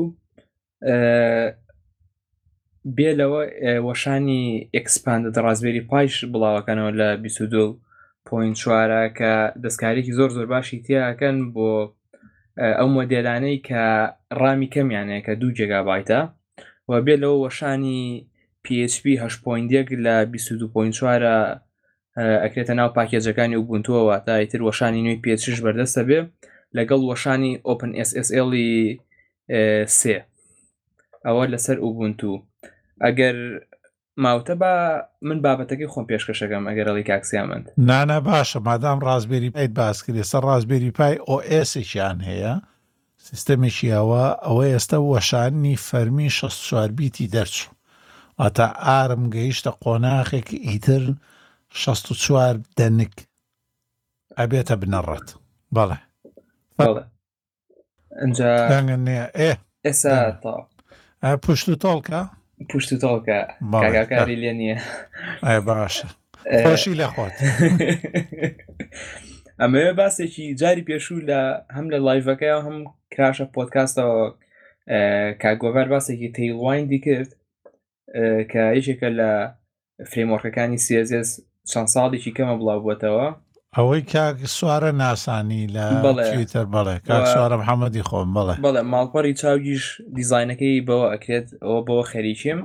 بێلەوە 2.96 3.42
وەشانی 3.87 4.42
ئەکسپاند 4.74 5.24
ڕازبێری 5.44 5.87
پایش 5.90 6.14
بڵاوەکانەوە 6.32 6.90
لە 7.00 7.08
22 7.22 7.76
پوین 8.28 8.52
چوارە 8.60 9.02
کە 9.18 9.32
دەستکارێکی 9.64 10.12
زۆر 10.18 10.30
زۆر 10.37 10.46
باشی 10.52 10.78
تیاکەن 10.87 11.37
بۆ 11.54 11.70
ئەو 12.78 12.88
مۆدێلانەی 12.96 13.58
کە 13.68 13.82
ڕامی 14.40 14.68
کەمیانەیە 14.74 15.22
کە 15.26 15.32
دوو 15.40 15.54
جێگا 15.58 15.80
بایتە 15.88 16.20
و 16.90 16.92
بێت 17.04 17.18
لەوە 17.22 17.37
وەشانی 17.44 18.02
PHP 18.64 19.04
هەشپۆندێک 19.22 19.88
لە 20.04 20.14
22.4وارە 20.32 21.37
ئەکرێتە 22.44 22.74
ناو 22.78 22.90
پاکێجەکانی 22.96 23.56
و 23.60 23.66
بوونتوەوە 23.68 24.16
تا 24.26 24.32
ئیتر 24.40 24.60
وەشانی 24.68 25.00
نوێی 25.06 25.22
پێچش 25.24 25.56
بەردەستە 25.64 26.02
بێ 26.08 26.20
لەگەڵ 26.78 27.00
وەشانی 27.10 27.52
OpenSSLی 27.72 28.74
سێ 29.98 30.16
ئەوە 31.26 31.42
لەسەر 31.52 31.76
ئوبوونتو 31.84 32.32
ئەگەر 33.04 33.37
ماوتە 34.22 34.55
بە 34.61 34.72
من 35.29 35.38
بابەتەکەی 35.44 35.90
خۆم 35.92 36.05
پێشکەشەکەم 36.11 36.64
ئەگەرەڵی 36.68 37.07
کاکسیامند 37.11 37.66
نانە 37.90 38.18
باشە 38.27 38.59
مادام 38.66 38.98
ڕازبێری 39.07 39.50
پیت 39.57 39.72
باس 39.81 39.96
کردی 40.05 40.29
سەر 40.33 40.42
ڕازبێری 40.50 40.94
پای 40.98 41.14
ئۆئسیان 41.31 42.18
هەیە 42.31 42.55
سیستەمێکیەوە 43.27 44.24
ئەوە 44.46 44.64
ئێستا 44.72 44.98
وەشانی 45.11 45.77
فەرمی 45.88 46.31
16 46.38 46.88
بیتی 46.98 47.31
دەرچوو 47.35 47.72
ئەتا 48.40 48.66
ئارم 48.87 49.22
گەیشتە 49.35 49.70
قۆناخێکی 49.85 50.59
ئیتر 50.68 51.03
16 51.70 52.61
دەنک 52.79 53.14
ئەبێتە 54.38 54.74
بنەڕەت 54.81 55.29
بەڵێ 55.74 55.98
ئەنجێ 58.20 58.55
ئێستا 59.85 60.16
پشت 61.44 61.66
و 61.68 61.77
تۆڵکە؟ 61.85 62.22
پشت 62.70 62.92
و 62.92 62.96
تاڵکە 62.98 63.38
کاگاکاری 63.72 64.36
لێ 64.42 64.52
نییە 64.60 64.76
باشە 65.68 66.06
خۆشی 66.64 66.92
لەخوات 67.00 67.34
ئەمە 69.60 69.82
باسێکی 70.00 70.46
جاری 70.60 70.84
پێشوو 70.88 71.26
لە 71.30 71.40
هەم 71.76 71.86
لە 71.92 71.98
لایڤەکە 72.06 72.50
هەم 72.66 72.76
کراشە 73.14 73.46
پۆتکاستەوە 73.54 74.20
کاگۆبەر 75.42 75.86
باسێکی 75.94 76.32
تەیڵوایندی 76.38 77.00
کرد 77.06 77.30
کە 78.52 78.60
هیچێکە 78.76 79.08
لە 79.18 79.30
فرێمۆرکەکانی 80.10 80.82
سێزس 80.86 81.30
چەند 81.70 81.88
ساڵێکی 81.94 82.34
کەمە 82.36 82.54
بڵاوبووەتەوە 82.60 83.26
ئەوەی 83.76 84.02
کاک 84.12 84.37
سوارە 84.56 84.90
ناسانی 85.02 85.62
لە 85.74 85.87
تر 86.52 86.64
بڵێ 86.74 86.96
کاک 87.08 87.24
سوارە 87.34 87.56
محەممەدی 87.62 88.06
خۆم 88.08 88.28
بڵێ 88.38 88.54
بڵێ 88.66 88.82
ماڵپەڕی 88.92 89.34
چاوگیش 89.40 89.84
دیزینەکەی 90.16 90.84
بەوە 90.88 91.06
ئەکرێت 91.12 91.48
ئەوە 91.64 91.80
بەوە 91.87 92.04
خەریکیم 92.12 92.60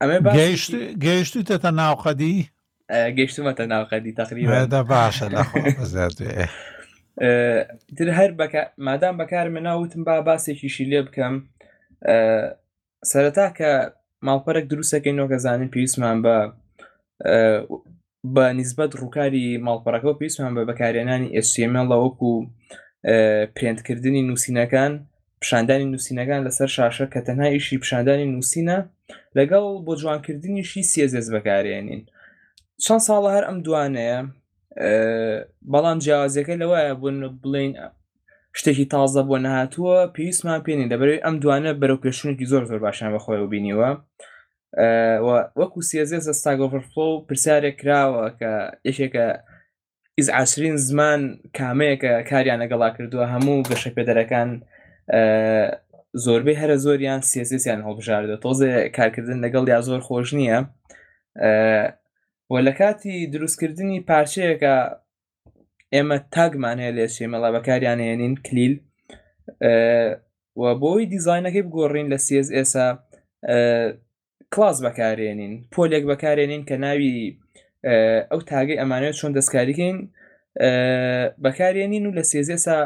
ئەمە 0.00 0.18
گەیشت 0.38 0.70
گەیشتی 1.04 1.42
تەتە 1.48 1.70
ناوقەدی 1.82 2.36
گەیشتمەتە 3.18 3.64
ناوقەدی 3.74 4.12
تقریبدا 4.18 4.80
باشە 4.92 5.26
تر 7.98 8.08
هەر 8.18 8.30
مادام 8.88 9.14
بەکار 9.20 9.46
منناوتم 9.54 10.02
با 10.04 10.16
باسێکیشی 10.28 10.84
لێ 10.90 11.00
بکەم 11.06 11.34
سەرەتا 13.10 13.46
کە 13.58 13.70
ماڵپەرێک 14.26 14.66
دروستەکەی 14.70 15.16
نۆکەزانین 15.18 15.70
پێویستمان 15.74 16.16
بە 16.24 16.36
بە 18.34 18.44
نسبەت 18.60 18.90
ڕووکاری 19.00 19.44
ماڵپەڕەکە 19.66 20.10
پێویستمان 20.18 20.52
بە 20.56 20.62
بەکارێنانی 20.70 21.32
ئسیمەڵەوەکو 21.38 22.32
پرێنتکردنی 23.56 24.22
نووسینەکان 24.28 24.92
پیشاندانی 25.42 25.86
نووسینەکان 25.92 26.40
لەسەر 26.46 26.68
شاشە 26.76 27.06
کە 27.12 27.20
تەنها 27.26 27.46
ئیشی 27.54 27.80
پیشاندانی 27.82 28.26
نووسینە 28.34 28.78
لەگەڵ 29.38 29.64
بۆ 29.86 29.92
جوانکردنیشی 30.00 30.82
سێزێز 30.92 31.26
بەکارێنین 31.34 32.02
چەند 32.84 33.02
ساڵە 33.08 33.30
هەر 33.36 33.44
ئەم 33.48 33.58
دوانەیە 33.66 34.18
بەڵام 35.72 35.98
جیاوازەکە 36.04 36.54
لەوەە 36.62 36.82
بوون 37.00 37.16
بڵین 37.42 37.72
شتێکی 38.58 38.86
تازە 38.92 39.22
بۆ 39.28 39.36
نەهاتووە 39.44 39.96
پێویستمان 40.14 40.60
پێێنین 40.64 40.88
دەبێت 40.92 41.20
ئەم 41.24 41.36
دوانە 41.42 41.72
بەرەو 41.80 41.98
پێشونێکی 42.04 42.46
زۆر 42.52 42.62
زۆر 42.70 42.78
باشیان 42.84 43.10
بەخۆی 43.14 43.40
و 43.42 43.50
بینیوە. 43.52 43.90
وەکو 45.58 45.80
سێزێ 45.90 46.18
ستاگۆفرفۆ 46.40 47.06
پرسیارێک 47.28 47.76
کراوە 47.80 48.24
کە 48.40 48.52
یەکێکە 48.88 49.26
ئیزعاشرین 50.18 50.76
زمان 50.88 51.20
کامەیەکە 51.56 52.12
کاریان 52.30 52.58
لەگەڵا 52.62 52.88
کردووە 52.96 53.26
هەموو 53.32 53.64
گەشە 53.68 53.90
پێدەرەکان 53.96 54.48
زۆربەی 56.24 56.60
هەرە 56.60 56.76
زۆریان 56.84 57.20
سێزیسیان 57.30 57.80
هەڵبژاردە 57.86 58.36
تۆزێ 58.44 58.72
کارکردن 58.96 59.38
لەگەڵ 59.44 59.64
یا 59.72 59.80
زۆر 59.88 60.00
خۆش 60.08 60.28
نییە 60.38 60.58
وە 62.52 62.60
لە 62.66 62.72
کاتی 62.78 63.16
دروستکردنی 63.32 64.00
پارچەیەکە 64.10 64.74
ئێمە 65.94 66.18
تاگمان 66.34 66.78
هەیە 66.82 66.94
لێ 66.96 67.06
شێمەڵا 67.16 67.48
بەکاریان 67.56 67.98
هێنین 68.06 68.34
کلیل 68.46 68.74
و 70.62 70.64
بۆی 70.82 71.04
دیزینەکەی 71.12 71.64
بگۆڕین 71.68 72.06
لە 72.12 72.18
سیS 72.26 72.48
ئێسا 72.56 72.88
کلاس 74.54 74.78
بەکارێنین 74.84 75.52
پۆلێک 75.74 76.04
بەکارێنین 76.10 76.62
کە 76.68 76.76
ناوی 76.84 77.16
ئەو 78.30 78.40
تاگەی 78.50 78.80
ئەمانوێت 78.80 79.14
چۆن 79.20 79.32
دەستکاریکەین 79.38 79.98
بەکارێنین 81.44 82.04
و 82.06 82.12
لە 82.18 82.22
سێزێسا 82.30 82.78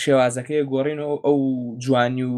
شێوازەکەی 0.00 0.62
گۆڕین 0.72 0.98
و 1.00 1.10
ئەو 1.26 1.38
جوانی 1.84 2.22
و 2.32 2.36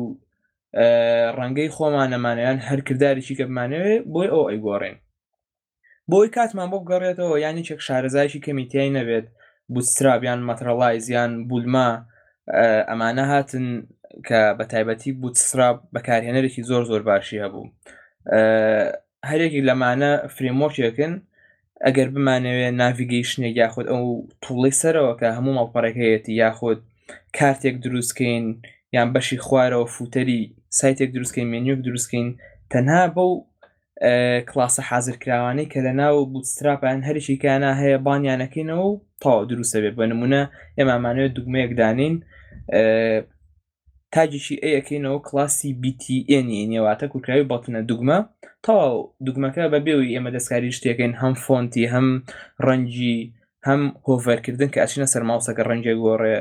ڕەنگەی 1.38 1.73
خۆمانەمانیان 1.77 2.59
هەرکردارێکی 2.69 3.35
کە 3.38 3.45
بمانەوێت 3.49 4.03
بۆی 4.12 4.29
ئەو 4.35 4.43
ئەیگۆڕین 4.51 4.97
بۆی 6.11 6.29
کاتمان 6.37 6.69
بۆ 6.73 6.79
گەڕێتەوە 6.90 7.37
ینی 7.47 7.62
چێک 7.69 7.81
شارەزایشی 7.87 8.45
کەمیتیای 8.47 8.90
نەبێت 8.99 9.27
بوتسترابیان 9.73 10.40
مەترەلایزیان 10.49 11.31
بولما 11.49 11.88
ئەمانە 12.90 13.25
هاتن 13.33 13.67
کە 14.27 14.40
بە 14.59 14.64
تایبەتی 14.72 15.12
بوتسراب 15.20 15.77
بەکارهێنەرێکی 15.94 16.62
زۆر 16.70 16.83
زۆر 16.90 17.03
باشی 17.11 17.42
هەبوو 17.44 17.70
هەرێکی 19.31 19.66
لەمانە 19.68 20.12
فرێمۆکێکن 20.35 21.12
ئەگەر 21.87 22.09
بمانەوێت 22.14 22.74
ناویگەیشنێک 22.83 23.55
یاخود 23.62 23.87
ئەو 23.92 24.03
توڵی 24.44 24.72
سەرەوە 24.81 25.12
کە 25.20 25.27
هەموو 25.37 25.55
ماڵپەڕەکەیەتی 25.59 26.38
یاخود 26.42 26.79
کارتێک 27.38 27.74
دروستکەین 27.85 28.44
یان 28.96 29.09
بەشی 29.14 29.38
خوارەوە 29.46 29.87
فوتەری 29.94 30.40
سایتێک 30.81 31.11
دروستکەین 31.14 31.48
مێنیوک 31.53 31.81
دروستکەین 31.87 32.29
تەنها 32.72 33.05
بەو 33.16 33.31
کلاسە 34.50 34.83
حازرکراوانەی 34.88 35.70
کە 35.72 35.79
لە 35.87 35.92
ناو 36.00 36.16
بوتستراپیان 36.33 37.00
هەرشیکانە 37.09 37.70
هەیە 37.81 37.98
بانیانەکەینەوە 38.07 38.88
تا 39.22 39.33
دروستە 39.50 39.79
بێت 39.85 39.94
بە 40.00 40.05
نمونە 40.12 40.42
ئێمامانەوێت 40.79 41.33
دوگمەیەک 41.37 41.72
دانین 41.81 42.14
تاجیشی 44.14 44.57
ئەیەکەینەوە 44.64 45.18
کلاسی 45.29 45.70
BTNیێواتە 45.83 47.05
کوکراوی 47.12 47.48
بەڵتنە 47.50 47.81
دوگمە 47.90 48.18
تاو 48.66 48.90
دوگمەکە 49.27 49.64
بە 49.72 49.79
بێوی 49.87 50.12
ئێمە 50.14 50.31
دەستکاری 50.37 50.74
شتێکەکەین 50.77 51.14
هەم 51.22 51.35
فۆنتی 51.44 51.85
هەم 51.94 52.07
ڕەنجی 52.66 53.16
هەم 53.68 53.81
هۆڤەرکردن 54.07 54.70
کە 54.72 54.79
ئاچینە 54.83 55.07
سەرماوسەکە 55.14 55.62
ڕەنجە 55.70 55.94
گۆڕێ 56.03 56.37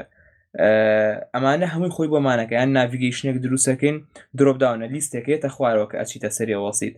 ئەمانە 1.34 1.68
هەمووی 1.74 1.94
خۆی 1.96 2.10
بۆمانەکە 2.14 2.56
یان 2.62 2.70
ناویگەیشنێک 2.78 3.38
دروستەکەین 3.44 3.98
درۆبداونە 4.38 4.86
لیستێکێتە 4.94 5.50
خوارەوە 5.56 5.86
کە 5.92 5.96
ئەچیتە 6.02 6.30
سەری 6.38 6.56
وەسییت 6.64 6.96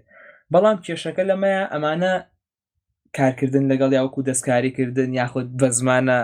بەڵام 0.53 0.77
کێشەکە 0.85 1.23
لەمەیە 1.29 1.63
ئەمانە 1.73 2.13
کارکردن 3.17 3.63
لەگەڵ 3.71 3.91
یاوەکو 3.97 4.21
دەستکاریکردن 4.29 5.09
یاخود 5.19 5.47
بە 5.59 5.67
زمانە 5.77 6.19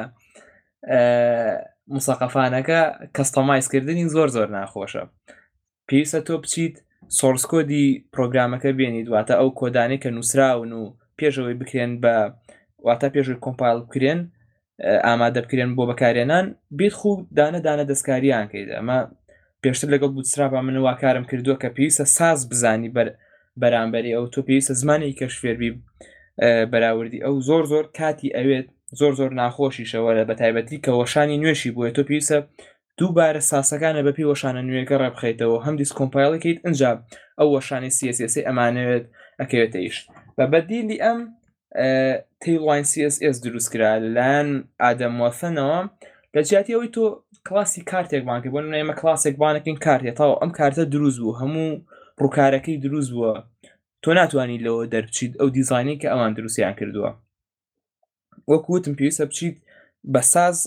مسەقەفانەکە 1.96 2.80
کەستۆمایسکردنی 3.16 4.06
زۆر 4.16 4.28
زۆر 4.36 4.48
ناخۆشە 4.56 5.04
پێویستە 5.88 6.20
تۆ 6.28 6.34
بچیت 6.44 6.76
سۆرسکۆدی 7.20 7.86
پرۆگرامەکە 8.14 8.70
بێنی 8.80 9.04
دواتە 9.08 9.34
ئەو 9.40 9.50
کۆدانی 9.60 9.98
کە 10.04 10.10
نووسراون 10.16 10.72
و 10.80 10.84
پێشەوەی 11.20 11.58
بکرێن 11.62 11.92
بە 12.04 12.16
واتە 12.86 13.08
پێشوی 13.16 13.42
کۆمپایل 13.46 13.78
بکرێن 13.88 14.20
ئامادە 15.06 15.40
بکرێن 15.46 15.72
بۆ 15.78 15.84
بەکارێنان 15.92 16.46
بێت 16.78 16.94
خو 17.00 17.12
دانە 17.38 17.60
دانە 17.66 17.86
دەستکاریان 17.92 18.46
کەیدا 18.52 18.74
ئەمە 18.80 19.00
پێشتر 19.64 19.88
لەگەڵ 19.94 20.10
بوتسرا 20.16 20.48
با 20.54 20.62
من 20.66 20.78
واکارم 20.88 21.26
کردووە 21.30 21.56
کە 21.62 21.70
پێویستە 21.76 22.06
ساز 22.18 22.40
بزانی 22.52 22.90
بەر 22.96 23.08
بەرامبەری 23.62 24.14
ئەو 24.16 24.26
تۆ 24.34 24.40
پێویستە 24.48 24.74
زمانی 24.82 25.16
کەشفێربی 25.20 25.72
بەراوردی 26.72 27.24
ئەو 27.26 27.36
زۆر 27.48 27.64
زۆر 27.72 27.86
کاتی 27.98 28.30
ئەوێت 28.38 28.68
زۆر 29.00 29.14
زۆر 29.20 29.32
ناخۆشیشەوە 29.42 30.12
لە 30.20 30.24
بە 30.30 30.36
تایبەتی 30.42 30.78
کە 30.86 30.92
وەشانی 31.00 31.38
نوێشی 31.42 31.74
بۆیە 31.76 31.92
تۆ 31.98 32.02
پێویستە 32.10 32.38
دووبارە 33.00 33.42
ساسەکانە 33.52 34.02
بەپی 34.08 34.28
وەشانە 34.32 34.62
نوێەکە 34.68 34.96
ڕێبخیتەوە 35.04 35.58
هەم 35.66 35.76
دیسکۆمپایلەکەیت 35.82 36.60
ئەجا 36.66 36.92
ئەو 37.40 37.48
وەشانی 37.56 37.92
سیسی 37.98 38.42
ئەمانەوێت 38.48 39.06
ئەکەوێتە 39.40 39.80
ئیش 39.86 39.98
بە 40.38 40.46
بەدیلی 40.54 40.98
ئەم 41.06 41.20
تیڵین 42.42 42.84
سیS 42.92 43.38
دروستکرا 43.44 43.92
لەلاەن 44.04 44.48
ئادەم 44.84 45.14
وەفەنەوە 45.24 45.80
لە 46.36 46.42
جیاتی 46.50 46.76
ئەوی 46.76 46.92
تۆ 46.96 47.04
کلاسی 47.48 47.82
کارتێکبانکە 47.92 48.50
بۆ 48.54 48.60
نێمە 48.74 48.94
کلاسێکبانەکەین 49.02 49.78
کارتێتەوە 49.86 50.34
ئەم 50.42 50.52
کارتە 50.60 50.84
دروست 50.94 51.20
بوو 51.24 51.38
هەموو 51.42 51.68
ڕووکارەکەی 52.22 52.82
دروست 52.86 53.12
بووە 53.16 53.34
تۆ 54.04 54.10
ناتوانانی 54.20 54.64
لەوە 54.66 54.84
دەرچیت 54.94 55.34
ئەو 55.40 55.48
دیزانی 55.56 55.96
کە 56.02 56.08
ئەوان 56.14 56.32
دروستیان 56.38 56.74
کردووە 56.80 57.12
وەکوتم 58.52 58.94
پێویستە 59.00 59.24
بچیت 59.30 59.56
بە 60.14 60.22
ساز 60.34 60.58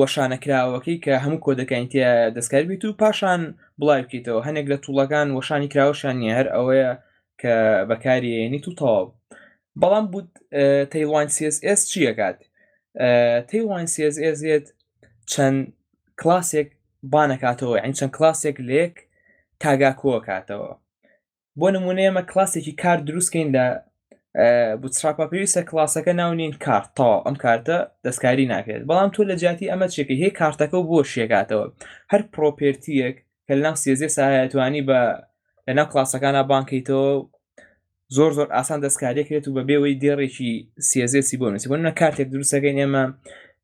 وەشانەکراوەکەی 0.00 0.98
کە 1.04 1.14
هەموو 1.24 1.42
کۆدەکەین 1.44 1.86
تیا 1.92 2.10
دەستکار 2.36 2.62
بیت 2.70 2.82
و 2.84 2.96
پاشان 3.02 3.40
بڵای 3.80 4.02
بکەیتەوە 4.04 4.40
هەنێک 4.48 4.66
لە 4.72 4.76
تووڵەکان 4.84 5.28
وەشانی 5.38 5.72
کراوەشان 5.72 6.16
نیە 6.20 6.32
هەر 6.38 6.48
ئەوەیە 6.54 6.90
کە 7.40 7.54
بەکارێنی 7.90 8.60
تو 8.64 8.70
تەواو 8.80 9.04
بەڵام 9.80 10.06
بود 10.12 10.28
تەیوان 10.92 11.26
CSS 11.36 11.80
چیەکات 11.90 12.38
تەیوان 13.50 13.86
CSSێت 13.94 14.66
چەند 15.32 15.58
کلاسێک 16.20 16.68
بانەکاتەوە 17.12 17.76
ئەین 17.82 17.92
چەند 17.98 18.12
کلاسێک 18.16 18.56
لێک 18.68 18.94
کاگاکۆکاتەوە 19.62 20.70
بۆ 21.60 21.66
نمونەیەمە 21.76 22.22
کلاسێکی 22.32 22.72
کار 22.82 22.98
دروستکەین 23.06 23.48
لە 23.56 23.66
بچراپا 24.82 25.26
پێویستە 25.32 25.62
کلاسەکە 25.70 26.12
ناونین 26.20 26.52
کارتەوە 26.64 27.16
ئەم 27.26 27.36
کارتە 27.44 27.76
دەستکاری 28.06 28.50
ناکرێت 28.54 28.82
بەڵام 28.88 29.10
تۆ 29.14 29.20
لە 29.30 29.34
جااتی 29.42 29.70
ئەمە 29.72 29.86
چێکی 29.94 30.16
هەیە 30.22 30.32
کارتەکە 30.40 30.74
و 30.78 30.88
بۆ 30.90 30.98
شێکاتەوە 31.14 31.66
هەر 32.12 32.22
پرۆپێرتیەک 32.34 33.16
کە 33.46 33.54
لەناو 33.58 33.76
سێزیێ 33.84 34.08
ساهاتوانی 34.16 34.82
بە 34.88 35.00
لەناو 35.68 35.86
کلاسەکانە 35.92 36.42
بانکیتەوە 36.52 37.08
زۆر 38.16 38.30
زۆر 38.38 38.48
ئاسان 38.56 38.78
دەستکارێکرێت 38.84 39.44
و 39.48 39.52
بە 39.56 39.62
بێەوەی 39.68 39.96
دێڕێکی 40.02 40.52
سێزیێسی 40.90 41.36
بۆنسی 41.42 41.68
بۆنە 41.70 41.92
کارتێک 42.00 42.26
دروستەکەی 42.32 42.76
ئێمە 42.80 43.04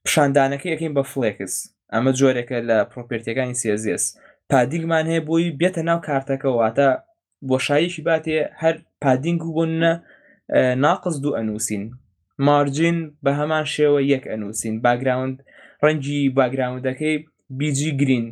پیشاندانەکە 0.04 0.66
یەکەین 0.74 0.92
بە 0.98 1.02
فلێکس 1.12 1.54
ئەمە 1.94 2.10
جۆرێکە 2.18 2.58
لە 2.70 2.78
پرۆپێرتەکانی 2.92 3.58
سێزیێس 3.62 4.04
پادیگمان 4.50 5.04
هەیە 5.10 5.22
بۆی 5.28 5.46
بێتە 5.60 5.82
ناو 5.88 5.98
کارتەکە 6.08 6.48
واتە 6.60 6.88
بۆشایشی 7.50 8.02
باتێ 8.08 8.36
هەر 8.60 8.74
پادینگ 9.02 9.40
و 9.46 9.52
بۆنە 9.56 9.92
ناقص 10.56 11.18
دوو 11.20 11.36
ئەنووسین 11.36 11.84
مارجین 12.48 12.98
بە 13.26 13.28
هەمان 13.40 13.64
شێوە 13.74 14.00
یەک 14.12 14.24
ئەنووسین 14.30 14.74
باگراوند 14.84 15.36
ڕەنگی 15.84 16.20
باگراوندەکەی 16.36 17.16
بیجی 17.58 17.90
گرین 18.00 18.26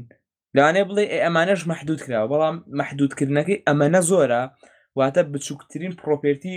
لاوانێ 0.56 0.82
بڵێ 0.88 1.04
ئەمانەش 1.24 1.60
محدود 1.70 2.00
کراوە 2.06 2.28
بەڵام 2.32 2.56
محدودکردنەکەی 2.80 3.62
ئەمەە 3.68 4.00
زۆرە 4.10 4.42
واتە 4.98 5.20
بچووکترین 5.32 5.92
پرۆپێرتی 6.02 6.56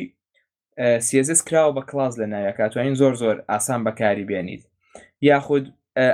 سیزس 1.07 1.39
کراوە 1.47 1.71
بە 1.77 1.81
کلاس 1.91 2.13
لە 2.21 2.25
نایکاتوانین 2.33 2.95
زۆر 3.01 3.13
زۆر 3.21 3.35
ئاسان 3.49 3.79
بەکاری 3.87 4.25
بێنیت 4.29 4.63
یاخود 5.29 5.65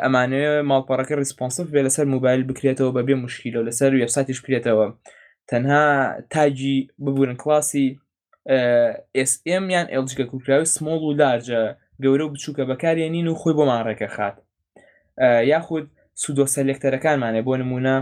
ئەمانەیە 0.06 0.54
ماڵپەڕەکە 0.70 1.16
ریسپۆنسف 1.22 1.66
بێ 1.74 1.82
لەسەر 1.86 2.06
موبایل 2.14 2.42
بکرێتەوە 2.50 2.92
بەبێ 2.98 3.16
مشکیلە 3.26 3.62
لەسەر 3.68 3.92
وبسایتیش 3.94 4.40
بکرێتەوە 4.42 4.88
تەنها 5.50 5.86
تاجی 6.34 6.78
ببوون 7.04 7.34
کلاسی 7.42 7.88
SM 9.32 9.66
یان 9.74 9.88
ئەلجکە 9.94 10.26
کوکراوی 10.32 10.66
سمۆڵ 10.76 11.02
و 11.10 11.16
لارجە 11.22 11.62
گەورە 12.04 12.22
و 12.26 12.30
بچووکە 12.34 12.64
بەکارێنین 12.70 13.28
و 13.30 13.36
خۆی 13.42 13.54
بۆ 13.58 13.64
ماڕێکە 13.70 14.08
خات 14.16 14.36
یاخود 15.52 15.86
سودۆ 16.24 16.46
سەلێکتەرەکانمانێ 16.56 17.42
بۆ 17.48 17.54
نمونە 17.62 17.98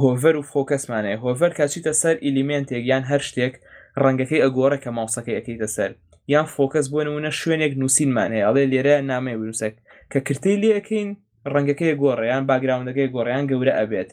هۆڤەر 0.00 0.34
و 0.38 0.46
فۆکەسمانێ 0.52 1.14
هۆڤەر 1.22 1.52
کاچیتە 1.58 1.92
سەر 2.02 2.14
ئیلیمنتێک 2.24 2.82
یان 2.92 3.04
هەر 3.10 3.20
شتێک 3.28 3.54
ڕەنگەکەی 4.02 4.42
ئەگۆڕە 4.44 4.78
کە 4.84 4.90
ماوسەکەی 4.96 5.36
ئەەکەیتە 5.38 5.68
سەر 5.76 5.90
یان 6.34 6.46
فۆکەس 6.54 6.86
بۆ 6.92 7.00
نمونە 7.06 7.30
شوێنێک 7.40 7.72
نووسینمانێ 7.80 8.40
ئەڵێ 8.46 8.64
لێرە 8.72 8.96
نامێ 9.10 9.34
بنووسێک 9.40 9.74
کە 10.12 10.18
کرتەی 10.26 10.56
لەکەین 10.62 11.08
ڕەنگەکەی 11.52 11.92
گۆڕیان 12.02 12.42
باگراوندەکەی 12.48 13.08
گۆڕیان 13.14 13.44
گەورە 13.50 13.72
ئەبێت 13.80 14.10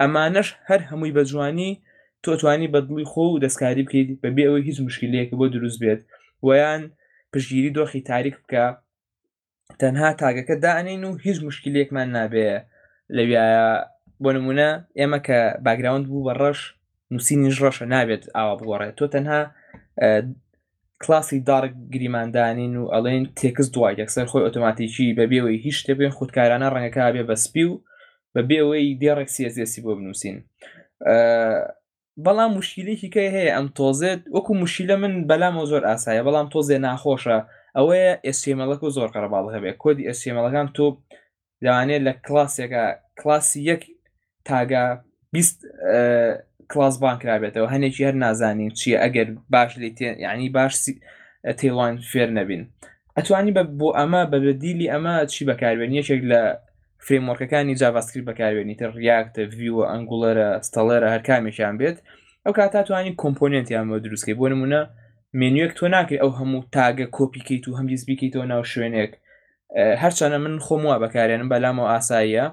ئەمانەش 0.00 0.48
هەر 0.68 0.80
هەمووی 0.88 1.14
بە 1.16 1.22
جوانی 1.30 1.72
تۆ 2.26 2.36
توانی 2.40 2.68
بەدڵی 2.74 3.04
خۆ 3.12 3.22
و 3.34 3.38
دەستکاری 3.44 3.82
بکەیت 3.86 4.08
بەبێ 4.24 4.42
ئەوەی 4.46 4.64
هیچ 4.68 4.78
مشکلەیەکە 4.86 5.34
بۆ 5.40 5.46
دروست 5.54 5.78
بێت 5.82 6.00
ویان 6.46 6.82
پشگیری 7.32 7.74
دۆخی 7.78 8.00
تاریک 8.10 8.34
بکە 8.42 8.64
تەنها 9.80 10.08
تاگەکە 10.22 10.54
دانین 10.64 11.04
و 11.08 11.10
هیچ 11.26 11.38
مشکلێکمان 11.48 12.08
نابێ 12.16 12.48
لەویایە 13.16 13.66
بۆ 14.22 14.30
نمونە 14.36 14.68
ئێمە 14.98 15.18
کە 15.26 15.38
باگراوند 15.64 16.04
بوو 16.10 16.24
بە 16.28 16.34
ڕەش 16.40 16.58
نووسینیش 17.12 17.56
ڕەشە 17.64 17.86
نابێت 17.94 18.22
ئاوا 18.36 18.54
بگۆڕێت 18.60 18.94
تۆ 18.98 19.06
تەنها 19.14 19.40
کلاسی 21.02 21.38
دارک 21.48 21.72
گریماندانین 21.94 22.74
و 22.80 22.84
ئەڵێن 22.94 23.24
تێکس 23.38 23.66
دوای 23.74 23.94
یەکسەر 24.02 24.26
خۆی 24.30 24.44
ئۆتۆماتیکی 24.46 25.16
بەبێەوەی 25.18 25.58
هیچ 25.66 25.76
شتێ 25.82 25.94
بێن 25.98 26.12
خودکارانە 26.18 26.68
ڕەنگەکە 26.74 27.02
بێ 27.14 27.22
بەسپی 27.30 27.64
و 27.70 27.74
بەبێەوەی 28.34 28.98
دێڕێک 29.00 29.28
سیزیسی 29.36 29.80
بۆ 29.84 29.92
بنووسین 29.96 30.36
بەڵام 32.26 32.50
مشکلێکی 32.58 33.08
کە 33.14 33.22
هەیە 33.36 33.52
ئەم 33.56 33.66
تۆزێت 33.78 34.20
وەکو 34.34 34.52
مشیلە 34.62 34.96
من 35.02 35.12
بەلامەوە 35.30 35.66
زۆر 35.72 35.82
ئاسایە 35.90 36.22
بەڵام 36.28 36.46
تۆزێ 36.54 36.76
ناخۆشە 36.86 37.38
ئەوەیە 37.76 38.12
ئسیێمەڵک 38.28 38.80
و 38.82 38.92
زۆر 38.96 39.08
قەرەباڵ 39.14 39.44
هەبێ 39.54 39.70
کۆدی 39.82 40.08
ئەسیێمەڵەکان 40.08 40.68
تۆ 40.76 40.86
داوانێت 41.64 42.02
لە 42.06 42.12
کلاسێکە 42.26 42.84
کلاسی 43.20 43.60
یەک 43.70 43.82
تاگە 44.48 44.84
کلاس 46.72 46.94
بانکرابێتەوە 47.02 47.68
هەنێکی 47.74 48.06
هەر 48.08 48.16
نازانین 48.24 48.70
چییە 48.78 48.98
ئەگەر 49.04 49.28
باش 49.52 49.70
لی 49.80 49.90
یعنی 50.26 50.46
باش 50.56 50.72
تێڵان 51.58 51.92
فێر 52.10 52.30
نەبین 52.38 52.62
ئەتوانی 53.16 53.52
بە 53.56 53.62
بۆ 53.78 53.88
ئەمە 53.98 54.22
بەبدیلی 54.32 54.90
ئەمە 54.92 55.14
چی 55.34 55.42
بەکاربێن 55.48 55.92
یەکێک 55.98 56.22
لە 56.30 56.42
فرێمۆرکەکانی 57.06 57.78
جاڤاسکرری 57.80 58.26
بەکارێنیتە 58.28 58.86
ریاکتە 58.98 59.42
ویوە 59.58 59.84
ئەنگوڵەرە 59.92 60.48
ستەڵەرە 60.66 61.08
هەر 61.14 61.22
کامێکیان 61.28 61.74
بێت 61.80 61.98
ئەو 62.44 62.52
کاتاتوانی 62.58 63.16
کۆمپۆننتیان 63.22 63.86
بە 63.90 63.96
دروستکەی 64.04 64.36
بۆ 64.40 64.46
نمونە 64.52 64.80
مێنوەک 65.38 65.72
تۆ 65.78 65.84
ناکەی 65.94 66.20
ئەو 66.22 66.30
هەموو 66.38 66.60
تاگە 66.76 67.06
کۆپیکەیت 67.16 67.64
و 67.66 67.76
هەمدیز 67.78 68.02
بیکەیتەوە 68.08 68.46
ناو 68.52 68.62
شوێنێک 68.72 69.12
هەرچەنە 70.02 70.38
من 70.44 70.54
خۆم 70.66 70.82
وە 70.90 70.96
بەکارێنم 71.02 71.48
بەلامەوە 71.52 71.88
ئاساییە 71.92 72.46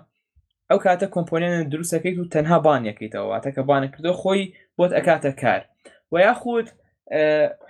ئەو 0.70 0.80
کاتە 0.86 1.08
کۆمپۆنێنە 1.16 1.60
دروستەکەیت 1.72 2.18
و 2.20 2.30
تەنها 2.34 2.58
بانەکەیتەوەواتە 2.66 3.50
کە 3.56 3.62
بانەکردو 3.70 4.14
خۆی 4.22 4.42
بۆت 4.78 4.92
ئەکاتە 4.98 5.32
کار 5.42 5.62
و 6.12 6.16
یاخود 6.28 6.68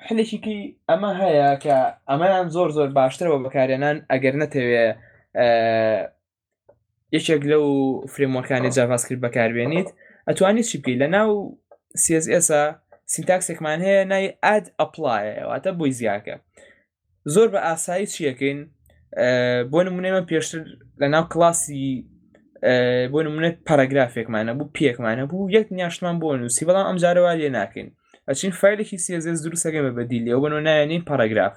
حلێکیکی 0.05 0.57
ئەمە 0.91 1.11
هەیە 1.21 1.49
کە 1.63 1.75
ئەمەیان 2.09 2.47
زۆر 2.55 2.69
زۆر 2.77 2.89
باشترەوە 2.97 3.39
بەکارێنان 3.45 3.97
ئەگەر 4.11 4.35
نەتەوێ 4.41 4.85
یەکێک 7.15 7.41
لەو 7.51 7.65
فرێمەکانی 8.13 8.73
جاڤاسکرت 8.77 9.19
بەکاربێنیت 9.25 9.89
ئەتوانی 10.27 10.63
چی 10.69 10.75
بکەیت 10.81 10.99
لە 11.03 11.07
ناو 11.15 11.29
CSSA 12.03 12.63
سینتاکسێکمان 13.13 13.79
هەیە 13.87 14.03
نای 14.11 14.25
ئاد 14.43 14.65
ئەپلایەواتە 14.79 15.71
بۆی 15.79 15.91
زیاکە 15.99 16.35
زۆر 17.33 17.47
بە 17.53 17.59
ئاسایی 17.67 18.11
چیەکەین 18.13 18.59
بۆ 19.71 19.79
نمونێمە 19.87 20.21
پێشتر 20.29 20.61
لە 21.01 21.07
ناو 21.13 21.23
کلاسی 21.33 21.81
بۆ 23.11 23.19
نمونێت 23.25 23.55
پاراگرافێکمانە 23.69 24.51
بوو 24.57 24.71
پێکمانە 24.77 25.23
بوو 25.29 25.51
یەک 25.57 25.65
نیاشتمان 25.77 26.15
بۆ 26.21 26.27
نووسی 26.41 26.65
بەڵام 26.67 26.85
ئەمجارەوە 26.89 27.31
لێ 27.41 27.49
ناکەین 27.57 27.87
ئەچین 28.27 28.51
فیلێکی 28.59 28.97
سێزێز 29.05 29.37
دروستەکەمە 29.45 29.91
بەدیلێ 29.97 30.33
بۆ 30.43 30.47
نایەنین 30.67 31.03
پاراگراف 31.09 31.55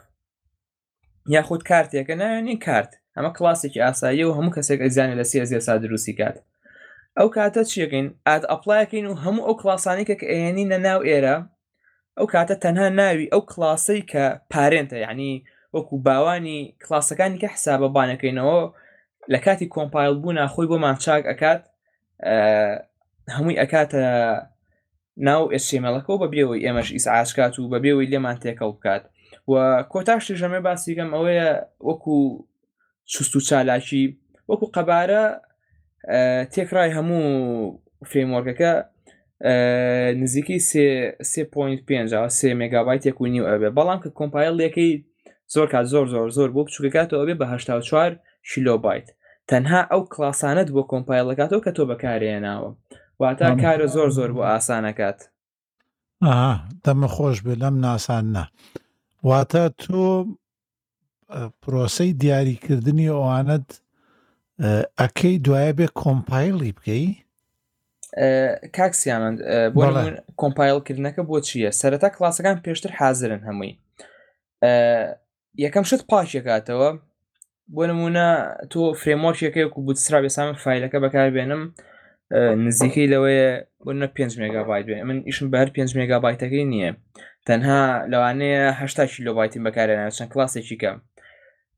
یاخود 1.34 1.62
کارتێکە 1.70 2.14
نایەنین 2.22 2.58
کارت 2.66 2.92
ئەمە 3.16 3.30
کلاسێکی 3.38 3.80
ئاسایی 3.86 4.24
و 4.24 4.34
هەموو 4.38 4.54
کەسێک 4.56 4.80
ئەزیانە 4.84 5.14
لە 5.20 5.24
سێزیە 5.30 5.60
سا 5.66 5.74
دروستی 5.82 6.14
کات 6.20 6.36
ئەو 7.18 7.28
کاتە 7.36 7.62
چیەکەین 7.70 8.08
ئات 8.26 8.42
ئەپلایەکەین 8.52 9.06
و 9.08 9.14
هەموو 9.24 9.46
ئەو 9.46 9.54
کلاسانێکە 9.60 10.14
کە 10.20 10.26
ئێنی 10.32 10.68
نەناو 10.72 11.00
ئێرە 11.08 11.36
ئەو 12.18 12.26
کاتە 12.34 12.54
تەنها 12.64 12.86
ناوی 13.00 13.26
ئەو 13.32 13.42
کلاسەی 13.52 14.00
کە 14.12 14.24
پارێنتە 14.52 14.98
یعنی 15.06 15.30
وەکو 15.76 15.94
باوانی 16.06 16.58
کلاسەکانی 16.84 17.38
کە 17.42 17.48
حسابە 17.54 17.88
بانەکەینەوە 17.96 18.60
لە 19.32 19.38
کاتی 19.44 19.70
کۆمپایل 19.74 20.14
بوونا 20.22 20.44
خۆی 20.54 20.68
بۆمان 20.70 20.96
چاک 21.04 21.22
ئەکات 21.30 21.60
هەمووی 23.36 23.58
ئەکاتە 23.60 24.02
ناو 25.28 25.42
ئسیێمەڵەکە 25.56 26.14
بە 26.20 26.26
بێەوەی 26.32 26.64
ئێمەش 26.64 26.88
ئیسعاشکات 26.96 27.52
و 27.58 27.70
بە 27.72 27.78
بێەوەی 27.84 28.10
لێمان 28.12 28.36
تێکەڵ 28.42 28.70
بکات 28.76 29.02
و 29.50 29.52
کۆتاشتی 29.92 30.38
ژەمە 30.40 30.60
باسیگەم 30.66 31.10
ئەوەیە 31.16 31.50
وەکو 31.88 32.16
سوست 33.06 33.36
و 33.36 33.40
چالاکی 33.40 34.18
وەکو 34.50 34.66
قەبارە 34.76 35.22
تێکرای 36.52 36.90
هەموو 36.96 37.22
فرێمۆرگەکە 38.10 38.72
نزیکی 40.22 40.58
سێ.5 41.30 41.80
سێ 42.38 42.48
مگابایت 42.60 43.02
تێک 43.04 43.18
و 43.20 43.26
نیو 43.34 43.48
ئەبێ 43.52 43.68
بەڵام 43.76 43.98
کە 44.04 44.10
کۆمپایل 44.18 44.54
یەکەی 44.66 44.92
زۆر 45.54 45.66
کا 45.72 45.80
زۆر 45.92 46.06
زۆر 46.14 46.28
زۆر 46.36 46.50
بۆ 46.54 46.62
بچووکاتەوە 46.66 47.24
بێ 47.28 47.34
بە 47.40 47.46
چوار 47.88 48.10
شیلۆبایت 48.50 49.06
تەنها 49.50 49.80
ئەو 49.92 50.02
کلاسانت 50.14 50.68
بۆ 50.74 50.82
کۆمپایلەکاتەوە 50.92 51.60
کە 51.64 51.72
تۆ 51.76 51.82
بەکارێناوە 51.90 52.70
واتە 53.22 53.48
کارە 53.62 53.86
زۆر 53.96 54.08
زۆر 54.18 54.30
بۆ 54.36 54.42
ئاسانەکات 54.52 55.18
دەمە 56.84 57.08
خۆش 57.14 57.36
بێ 57.44 57.54
لەم 57.62 57.74
ناسان 57.84 58.24
نە 58.36 58.44
واتە 59.28 59.64
تۆ 59.80 59.90
پرۆسەی 61.62 62.10
دیاریکردنی 62.20 63.06
ئەوانت 63.14 63.68
ئەکەی 65.00 65.36
دوایە 65.46 65.72
بێ 65.78 65.86
کۆمپایلی 66.02 66.72
بکەی 66.78 67.04
کاکسیانند 68.76 69.38
بۆ 69.74 69.80
کۆمپایلکردنەکە 70.40 71.22
بۆ 71.28 71.36
چییە 71.48 71.70
سەرەتا 71.80 72.08
کلاسەکان 72.16 72.56
پێشتر 72.66 72.92
حاضرن 72.98 73.40
هەمووی 73.48 73.72
یەکەم 75.64 75.84
شت 75.90 76.02
پاشێکاتەوە 76.12 76.90
بۆ 77.74 77.82
نمونە 77.90 78.26
تۆ 78.72 78.80
فرێمۆشیەکەی 79.00 79.64
و 79.66 79.82
بوتسرا 79.86 80.18
بێسام 80.24 80.48
فیلەکە 80.64 80.98
بەکاربێنم 81.04 81.62
نزیکەی 82.66 83.10
لەوەیە 83.12 83.48
بۆە 83.84 84.06
5 84.16 84.40
مگابایت 84.42 84.86
بێ 84.86 84.96
من 85.08 85.18
ئیشم 85.28 85.48
بەر 85.52 85.68
5 85.76 85.98
مگابایتەکەی 85.98 86.66
نییە 86.72 86.90
تەنها 87.46 87.80
لەوانەیە 88.12 88.64
هشتا 88.80 89.04
کیلوبایتی 89.14 89.58
بەکارێنە 89.64 90.10
چەند 90.16 90.30
کلاسێکی 90.32 90.76
کەم 90.82 90.98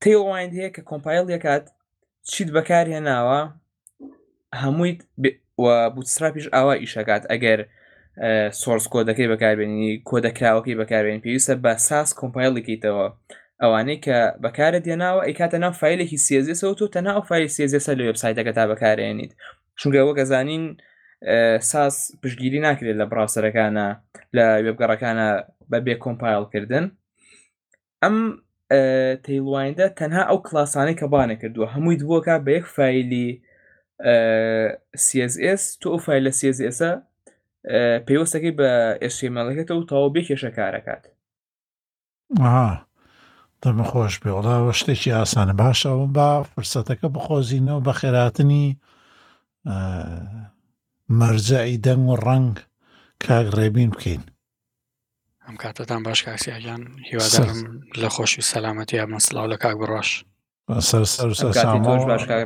تیڵوایند 0.02 0.52
هەیە 0.58 0.70
کە 0.74 0.82
کۆمپایل 0.90 1.24
یەکات 1.34 1.64
چیت 2.30 2.48
بەکار 2.56 2.86
هێناوە 2.94 3.40
هەمووی 4.62 4.92
بوتسراپیش 5.94 6.46
ئاوا 6.54 6.74
ئیشەکات 6.82 7.22
ئەگەر 7.30 7.60
سۆرس 8.60 8.86
کۆدەکەی 8.92 9.30
بەکاربێنی 9.32 9.90
کۆدەکراوەکەی 10.08 10.78
بەکاربێن 10.80 11.22
پێویستە 11.24 11.54
بە 11.64 11.72
ساس 11.88 12.08
کۆمپایلێکیتەوە 12.20 13.06
ئەوانەی 13.62 13.98
کە 14.04 14.18
بەکارە 14.44 14.78
دێناوە 14.86 15.20
ئەیکاتە 15.26 15.58
ناو 15.64 15.72
فیلێکی 15.80 16.18
سێزیسە 16.26 16.64
و 16.68 16.74
تۆ 16.80 16.96
ناو 17.06 17.20
فیل 17.28 17.48
سێزیسە 17.56 17.92
لە 17.98 18.02
وبسایتەکە 18.10 18.52
تا 18.58 18.64
بەکارێنیت 18.72 19.32
چونگەوە 19.80 20.12
گەزانین 20.18 20.64
ساس 21.70 21.94
پشتگیری 22.22 22.60
ناکرێت 22.66 22.96
لە 23.00 23.06
براوسەرەکانە 23.10 23.86
لە 24.36 24.44
وێبگەڕەکانە 24.64 25.28
بە 25.70 25.78
بێ 25.86 25.94
کۆمپایلکردن 26.04 26.84
ئەم 28.02 28.16
تەیلوایندا 29.24 29.86
تەنها 30.00 30.22
ئەو 30.30 30.38
کلاسانەی 30.48 30.98
کە 31.00 31.06
بانە 31.12 31.36
کردووە 31.42 31.68
هەمووی 31.74 32.00
دووەکە 32.02 32.34
بە 32.44 32.50
یەک 32.58 32.66
فیلی 32.76 33.42
CSS 35.06 35.62
تۆ 35.82 35.88
فیل 36.04 36.24
لە 36.28 36.32
CSS 36.38 36.78
پێوەستەکەی 38.06 38.54
بە 38.58 38.70
ئێشێمەڵەکەتە 39.02 39.72
و 39.76 39.86
تاوا 39.90 40.08
بێکێشە 40.14 40.50
کارەکات 40.58 41.04
دەمە 43.62 43.84
خۆش 43.90 44.14
بێوەڵاوە 44.22 44.72
شتێکی 44.80 45.14
ئاسانە 45.16 45.54
باشەوەم 45.60 46.10
با 46.16 46.28
فرسەتەکە 46.52 47.06
بخۆزینەوە 47.14 47.80
بە 47.86 47.92
خێراتنی 48.00 48.66
مەرجایی 51.18 51.82
دەنگ 51.86 52.04
و 52.12 52.16
ڕنگ 52.26 52.54
کاگڕێبین 53.24 53.90
بکەین 53.94 54.22
ئەم 55.48 55.56
کاتتان 55.62 56.02
باش 56.06 56.20
کاکسیان 56.26 56.82
هیوادارم 57.10 57.60
لە 58.02 58.08
خۆشی 58.16 58.42
سەلامەتی 58.52 58.92
یا 59.00 59.06
مەسلااو 59.14 59.46
لە 59.52 59.56
کاک 59.62 59.76
بڕۆش 59.80 60.10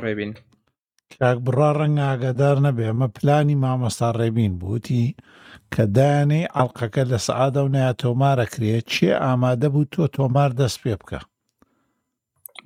ڕێبین 0.05 0.31
کاک 1.21 1.37
بڕا 1.45 1.69
ڕەنگە 1.79 2.05
ئاگادار 2.09 2.57
نەبێ 2.67 2.83
ئەمە 2.89 3.07
پلانی 3.17 3.55
مامەستا 3.63 4.09
ڕێبین 4.19 4.53
بوتی 4.61 5.05
کە 5.73 5.83
دایانەی 5.95 6.49
ئەڵلقەکە 6.55 7.03
لە 7.11 7.17
سعادە 7.27 7.59
و 7.65 7.73
نیا 7.77 7.93
تۆمارە 8.01 8.45
کرێت 8.53 8.85
چێ 8.93 9.11
ئامادە 9.23 9.67
بوو 9.73 9.89
تۆ 9.93 10.05
تۆمار 10.17 10.49
دەست 10.61 10.77
پێ 10.83 10.93
بکە 11.01 11.19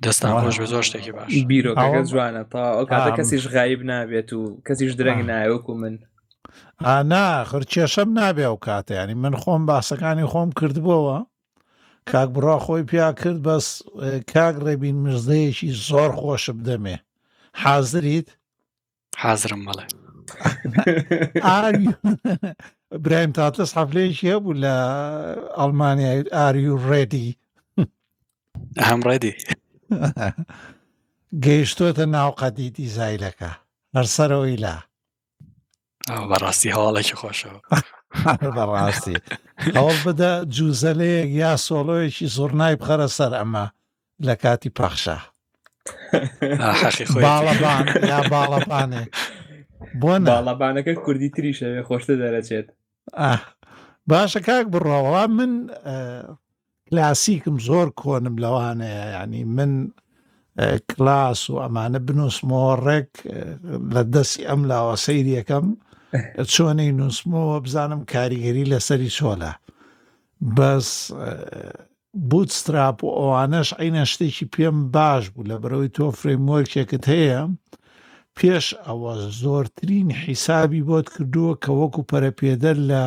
دەستانش 0.04 0.56
بە 0.62 0.66
زۆر 0.72 0.84
شتێکی 0.88 1.12
باش 1.18 1.32
بیرۆکەکە 1.50 2.02
جوانە 2.10 2.42
تا 2.52 2.62
ئەو 2.76 2.86
کاتە 2.90 3.10
کەسیش 3.18 3.44
غایب 3.54 3.80
نابێت 3.90 4.30
و 4.32 4.40
کەسیش 4.68 4.92
درەنگ 4.98 5.20
نایوەکو 5.30 5.74
من 5.82 5.94
ئاناخر 6.86 7.62
کێشەم 7.72 8.10
نابێ 8.18 8.46
و 8.50 8.56
کاتیانی 8.66 9.16
من 9.22 9.34
خۆم 9.42 9.62
باسەکانی 9.70 10.30
خۆم 10.32 10.50
کردبووەوە 10.58 11.18
کاک 12.10 12.28
بڕا 12.34 12.56
خۆی 12.64 12.82
پیا 12.90 13.08
کرد 13.20 13.38
بەس 13.46 13.66
کاک 14.32 14.54
ڕێبین 14.64 14.96
مزدەیەکی 15.06 15.70
زۆر 15.88 16.10
خۆشم 16.20 16.58
دەمێ 16.68 16.96
حازریت 17.62 18.28
حازرم 19.22 19.62
مەڵێ 19.66 19.86
برایم 23.04 23.32
تاتەس 23.38 23.70
حەفلەیەکی 23.78 24.30
هەبوو 24.34 24.60
لە 24.62 24.74
ئەلمانیا 25.58 26.12
ئاری 26.36 26.66
و 26.72 26.82
ڕێدی 26.88 27.28
ئەم 28.84 29.00
ڕێدی 29.08 29.34
گەیشتۆتە 31.44 32.04
ناوقەدیتی 32.16 32.86
زایلەکە 32.96 33.52
هەرسەرەوەی 33.96 34.60
لا 34.64 34.76
بەڕاستی 36.30 36.72
هەواڵێکی 36.76 37.16
خۆشەوە 37.20 37.58
بەڕاستی 38.56 39.16
ئەوە 39.76 39.92
بدە 40.06 40.32
جوزەلەیەک 40.56 41.30
یا 41.42 41.52
سۆلۆیەکی 41.68 42.26
زۆرنای 42.36 42.74
بخەرە 42.80 43.08
سەر 43.16 43.32
ئەمە 43.40 43.66
لە 44.26 44.34
کاتی 44.42 44.70
پاخشا 44.78 45.18
باڵەبان 47.24 47.84
یا 48.10 48.18
باڵەبانێ 48.32 49.04
بۆ 50.00 50.12
باڵەبانەکە 50.30 50.94
کوردی 51.04 51.30
تریشەوێ 51.36 51.80
خۆشتە 51.88 52.14
دەرەچێت 52.22 52.66
باشە 54.10 54.40
کاک 54.48 54.66
بڕۆوە 54.72 55.22
من 55.38 55.52
کلاسیکم 56.88 57.56
زۆر 57.68 57.86
کۆنم 58.00 58.36
لەوانەیە 58.44 59.04
ینی 59.16 59.42
من 59.56 59.72
کلاس 60.90 61.40
و 61.50 61.56
ئەمانە 61.64 62.00
بنووسمۆڕێک 62.06 63.10
لە 63.94 64.02
دەستی 64.14 64.44
ئەم 64.48 64.60
لاوە 64.70 64.94
سەیریەکەم 65.06 65.66
چۆنەی 66.54 66.92
نووسمەوە 66.98 67.56
بزانم 67.64 68.00
کاریگەری 68.12 68.70
لەسەری 68.72 69.10
چۆلە 69.18 69.52
بەس 70.56 70.88
بوت 72.30 72.50
ستراپ 72.60 72.98
و 73.04 73.08
ئەوانەش 73.20 73.68
عینە 73.82 74.04
شتێکی 74.12 74.46
پێم 74.54 74.76
باش 74.94 75.24
بوو 75.32 75.48
لە 75.50 75.56
بەرەوەی 75.62 75.92
تۆ 75.96 76.06
فرێمۆرکێکت 76.20 77.04
هەیە 77.14 77.40
پێش 78.38 78.66
ئەوە 78.86 79.12
زۆرترین 79.42 80.08
حیسابی 80.24 80.86
بۆت 80.88 81.06
کردووە 81.14 81.54
کە 81.62 81.70
وەکو 81.80 82.02
پەرەپێدەر 82.10 82.76
لە 82.90 83.02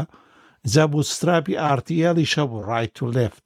جابوو 0.74 1.04
ستراپی 1.14 1.60
ئارتیالی 1.64 2.30
شەبوو 2.34 2.66
ڕای 2.70 2.88
تو 2.96 3.06
لفت 3.16 3.46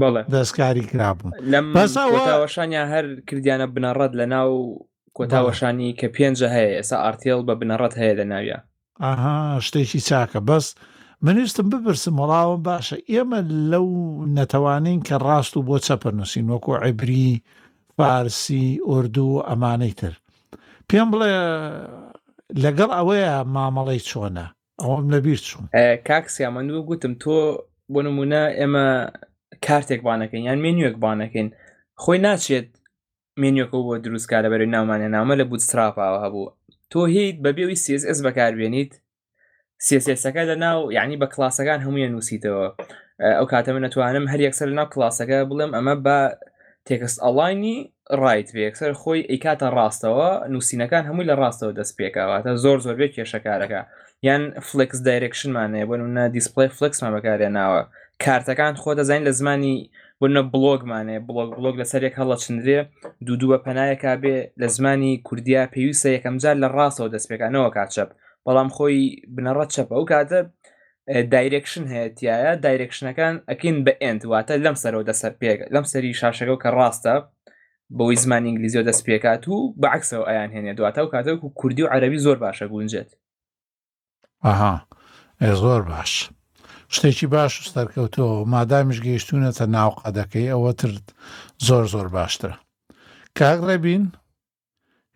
بەڵێ 0.00 0.22
دەستکاری 0.34 0.84
کرابوو 0.92 1.30
لەمەوەشانیان 1.52 2.86
هەر 2.94 3.04
کردیانە 3.28 3.66
بنەڕەت 3.74 4.12
لە 4.20 4.26
ناو 4.34 4.52
کۆتاوەشانی 5.18 5.88
کە 6.00 6.06
پێنجە 6.16 6.48
هەیە 6.54 6.70
ئێستا 6.76 6.96
ئارتێل 7.04 7.40
بە 7.48 7.54
بنەڕەت 7.60 7.94
هەیە 8.00 8.14
دەناویە 8.20 8.58
ئاها 9.04 9.34
شتێکی 9.66 10.00
چاکە 10.08 10.40
بەس 10.48 10.66
منیستم 11.26 11.66
بپرسم 11.72 12.14
وڵاوم 12.20 12.60
باشە 12.68 12.96
ئێمە 13.12 13.40
لەو 13.72 13.88
نەتەوانین 14.36 15.00
کە 15.06 15.16
ڕاست 15.26 15.52
و 15.56 15.64
بۆ 15.68 15.76
چەپەر 15.86 16.12
نووسین 16.18 16.46
وەکو 16.52 16.72
عیبری 16.84 17.30
فارسی 17.96 18.64
ئوردو 18.88 19.28
ئەمانەی 19.48 19.94
تر 20.00 20.14
پێم 20.88 21.08
بڵێ 21.12 21.32
لەگەڵ 22.64 22.90
ئەوەیە 22.98 23.34
مامەڵی 23.54 24.00
چۆنە 24.08 24.46
ئەوم 24.82 25.04
لەبییر 25.14 25.40
چوون 25.48 25.66
کاکسیا 26.08 26.48
منندوە 26.54 26.82
گوتم 26.88 27.14
تۆ 27.22 27.36
بۆ 27.92 28.00
نمونە 28.06 28.42
ئێمە 28.58 28.86
کارتێک 29.66 30.00
بانەکەین 30.06 30.44
یان 30.48 30.58
مێنوێک 30.64 30.96
بانەکەین 31.04 31.48
خۆی 32.02 32.18
ناچێت 32.26 32.68
مێنیۆکە 33.42 33.78
بۆ 33.86 33.92
دروستکە 34.04 34.38
لەبەری 34.44 34.68
ناومانە 34.74 35.08
نامە 35.16 35.34
لە 35.40 35.44
بوتستراپاوە 35.50 36.18
هەبوو 36.24 36.46
تۆ 36.92 37.00
هیت 37.14 37.36
بەبێوی 37.44 37.76
سس 37.84 38.18
بەکاربیێنیت 38.26 38.92
سسەکە 39.88 40.42
لە 40.50 40.56
ناو 40.64 40.78
یعنی 40.98 41.16
بە 41.20 41.26
کلاسەکان 41.34 41.80
هەموویە 41.86 42.08
نووسیتەوە 42.14 42.66
ئەو 43.38 43.46
کاتەمە 43.52 43.80
نەتوانم 43.86 44.24
هەر 44.32 44.40
یەکسەر 44.48 44.68
ناو 44.78 44.86
کلاسەکە 44.94 45.36
بڵێم 45.50 45.72
ئەمە 45.76 45.94
بە 46.04 46.18
تێکست 46.86 47.18
ئەڵینی 47.24 47.76
ڕایت 48.22 48.48
بێکسەر 48.56 48.92
خۆی 49.00 49.20
ئەیکاتە 49.30 49.66
ڕاستەوە 49.78 50.28
نووسینەکان 50.52 51.02
هەمووی 51.08 51.28
لە 51.30 51.34
ڕاستەوە 51.42 51.72
دەست 51.78 51.92
پێکاواتە 51.98 52.50
زۆر 52.64 52.78
زۆر 52.84 52.94
بێت 53.00 53.12
کێشەکارەکە 53.18 53.80
یان 54.28 54.42
فلکس 54.68 54.98
دایرکشنمانەیە 55.08 55.86
بۆ 55.88 55.94
نە 56.16 56.24
دیسپلی 56.36 56.68
فلکسمان 56.78 57.12
بەکارێناوە 57.16 57.82
کارتەکان 58.24 58.74
خۆ 58.82 58.90
دەزین 58.98 59.22
لە 59.28 59.32
زمانی 59.40 59.76
بنە 60.20 60.40
بڵۆگمانێ 60.52 61.16
بڵۆگ 61.26 61.48
بڵۆگ 61.56 61.76
لەسەر 61.80 62.00
یەک 62.06 62.14
هەڵە 62.20 62.36
چندرێ 62.44 62.78
دوو 63.26 63.36
دووە 63.42 63.58
پەنایەکا 63.66 64.12
بێ 64.22 64.36
لە 64.60 64.66
زمانی 64.76 65.12
کوردیا 65.26 65.62
پێویستە 65.74 66.08
یەکەم 66.16 66.36
جار 66.42 66.56
لە 66.62 66.68
ڕاستەوە 66.76 67.12
دەستپێکانەوە 67.14 67.68
کاچەپ 67.76 68.08
بەڵام 68.44 68.68
خۆی 68.76 68.98
بنەڕەت 69.34 69.70
چەپە 69.74 69.92
ئەو 69.96 70.04
کاتە 70.12 70.40
دایرێکشن 71.32 71.84
هەیەتیایە 71.92 72.52
دایرێکشنەکان 72.64 73.34
ئەکین 73.50 73.76
بە 73.86 73.92
ئند 74.04 74.22
واتە 74.32 74.54
لەم 74.64 74.76
سەرەوە 74.82 75.04
دەسەر 75.10 75.32
پێک 75.40 75.58
لەم 75.74 75.84
سەری 75.92 76.12
شاشەکە 76.20 76.52
و 76.54 76.60
کە 76.64 76.70
ڕاستە 76.78 77.14
بەوەی 77.98 78.18
زمانی 78.24 78.46
ئینگلیزیۆ 78.48 78.82
دەست 78.88 79.02
پێکات 79.08 79.42
و 79.52 79.56
بەعکسەوە 79.82 80.24
ئەیان 80.30 80.50
هێنێ 80.56 80.72
دواتە 80.78 81.00
و 81.04 81.08
کاتە 81.14 81.30
و 81.32 81.50
کوردی 81.60 81.82
و 81.84 81.90
عەربی 81.94 82.18
زۆر 82.26 82.36
باشە 82.44 82.66
گونجێت 82.74 83.10
ئاها 84.44 84.74
زۆر 85.62 85.82
باش. 85.90 86.12
شتێکی 86.94 87.26
باش 87.34 87.52
سەرکەوتەوە 87.74 88.36
مادامیش 88.52 88.98
گەیشتونەتە 89.06 89.64
ناو 89.76 89.90
قەدەکەی 90.02 90.50
ئەوە 90.54 90.72
ترت 90.80 91.06
زۆر 91.66 91.84
زۆر 91.92 92.06
باشترە 92.16 92.54
کاگڕێبین 93.38 94.04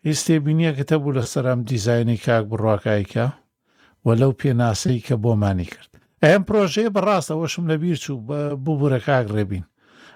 ئێستێ 0.07 0.35
بینیەکەتە 0.45 0.97
بوو 1.03 1.17
لە 1.19 1.25
سەرم 1.33 1.59
دیزایانی 1.71 2.23
کاک 2.27 2.45
بڕواکایکە 2.51 3.27
وە 4.07 4.13
لەو 4.21 4.33
پێناسەی 4.41 5.05
کە 5.07 5.15
بۆمانی 5.23 5.69
کرد 5.75 5.91
ئەم 6.25 6.43
پرۆژێ 6.49 6.87
بەڕاستەوەشم 6.95 7.65
لە 7.71 7.77
بیر 7.83 7.97
چوو 8.05 8.17
ببوورە 8.65 9.01
کاک 9.09 9.27
ڕێبین 9.35 9.65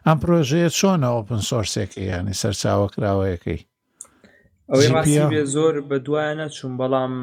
ئەم 0.07 0.19
پرۆژەیە 0.23 0.69
چۆنە 0.79 1.09
ئۆپن 1.17 1.41
سۆرسێکی 1.49 2.05
ینی 2.13 2.39
سەرچاوە 2.41 2.87
کراوەیەەکەی 2.95 3.61
ئەوەی 4.73 5.45
زۆر 5.55 5.75
بە 5.89 5.97
دوایە 6.07 6.33
نەچوون 6.41 6.73
بەڵام 6.81 7.15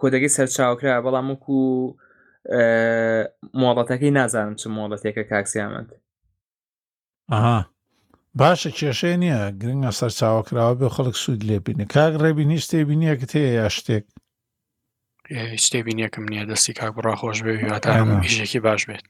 کۆدەگەی 0.00 0.34
سەرچاوکرا 0.36 0.94
بەڵام 1.06 1.26
وکو 1.30 1.58
مۆڵەتەکەی 3.62 4.12
نازانم 4.18 4.54
چ 4.60 4.72
مۆڵەتێکە 4.76 5.22
کاکسیامەند 5.32 5.90
ئاها 7.32 7.58
باشە 8.40 8.70
کێشێ 8.78 9.12
نییە 9.22 9.40
گرنگە 9.60 9.92
سەر 9.98 10.10
چاوەکراوە 10.18 10.74
بێ 10.80 10.88
خەڵک 10.94 11.16
سوود 11.22 11.40
لێبینی 11.48 11.84
کاک 11.94 12.12
ڕێبینی 12.22 12.62
شتێبینیەک 12.64 13.20
تەیە 13.32 13.50
یا 13.60 13.68
شتێک 13.76 14.04
شتێبینیەکەم 15.64 16.24
نییە 16.32 16.44
دەستی 16.50 16.72
کاک 16.80 16.92
بڕا 16.96 17.14
خۆش 17.20 17.38
بێ 17.44 17.52
هیژێکی 18.24 18.60
باش 18.66 18.82
بێت 18.88 19.04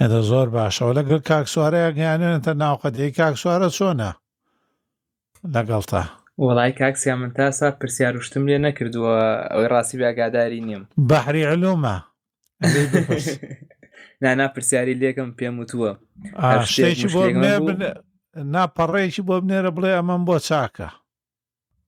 ئەدە 0.00 0.20
زۆر 0.30 0.48
باشەوە 0.56 0.92
لەگەڵ 0.98 1.20
کاک 1.30 1.46
سوارەیە 1.54 1.90
گیانێنتە 1.98 2.52
ناوقەتی 2.62 3.10
کاک 3.20 3.34
سوارە 3.42 3.68
چۆنە 3.76 4.10
لەگەڵتا 5.56 6.02
وڵای 6.46 6.72
کاکسیا 6.80 7.14
من 7.16 7.30
تاسا 7.38 7.68
پرسیاروشتم 7.80 8.44
لێ 8.48 8.58
نەکردووە 8.66 9.16
ئەوەی 9.50 9.68
ڕاستی 9.72 9.96
باگاداری 10.02 10.60
نیم 10.68 10.82
بەحری 11.10 11.42
علومە 11.52 11.96
نانا 14.22 14.48
پرسیاری 14.54 14.94
لێکم 15.00 15.28
پێم 15.38 15.54
وتووە 15.60 15.92
ناپەڕێکی 18.54 19.22
بۆ 19.26 19.34
بنێرە 19.42 19.70
بڵێ 19.76 19.90
ئەمەم 19.96 20.22
بۆ 20.28 20.36
چاکە 20.48 20.88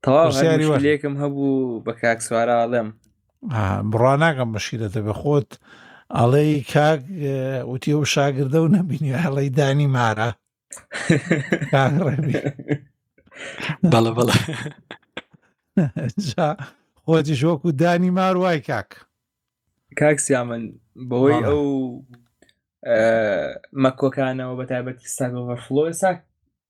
تەواو 0.03 0.77
لێکم 0.87 1.15
هەبوو 1.23 1.55
بە 1.87 1.93
کاک 2.01 2.19
سوارەڵێم 2.27 2.89
بڕاناگەم 3.93 4.49
مشکلە 4.55 4.89
دەبێ 4.95 5.15
خۆت 5.21 5.51
ئەڵێ 6.19 6.45
کاک 6.73 7.01
وتی 7.71 7.93
و 7.99 8.03
شاگردە 8.15 8.59
و 8.63 8.73
نەبینی 8.77 9.17
هەڵی 9.25 9.49
دانی 9.59 9.89
مارە 9.97 10.31
بەڵە 13.93 14.11
بەڵە 14.19 14.37
خۆتی 17.07 17.37
شۆک 17.43 17.61
و 17.65 17.71
دانی 17.83 18.11
مار 18.19 18.35
وای 18.43 18.61
کاک 18.71 18.91
کاکسیا 20.01 20.45
من 20.49 20.63
بەهۆی 21.11 21.41
ئەو 21.49 21.65
مەکۆکانەوە 23.85 24.55
بە 24.61 24.65
تایبەتی 24.71 25.09
ساگۆڤەرفلۆ 25.19 25.85
سا 26.01 26.11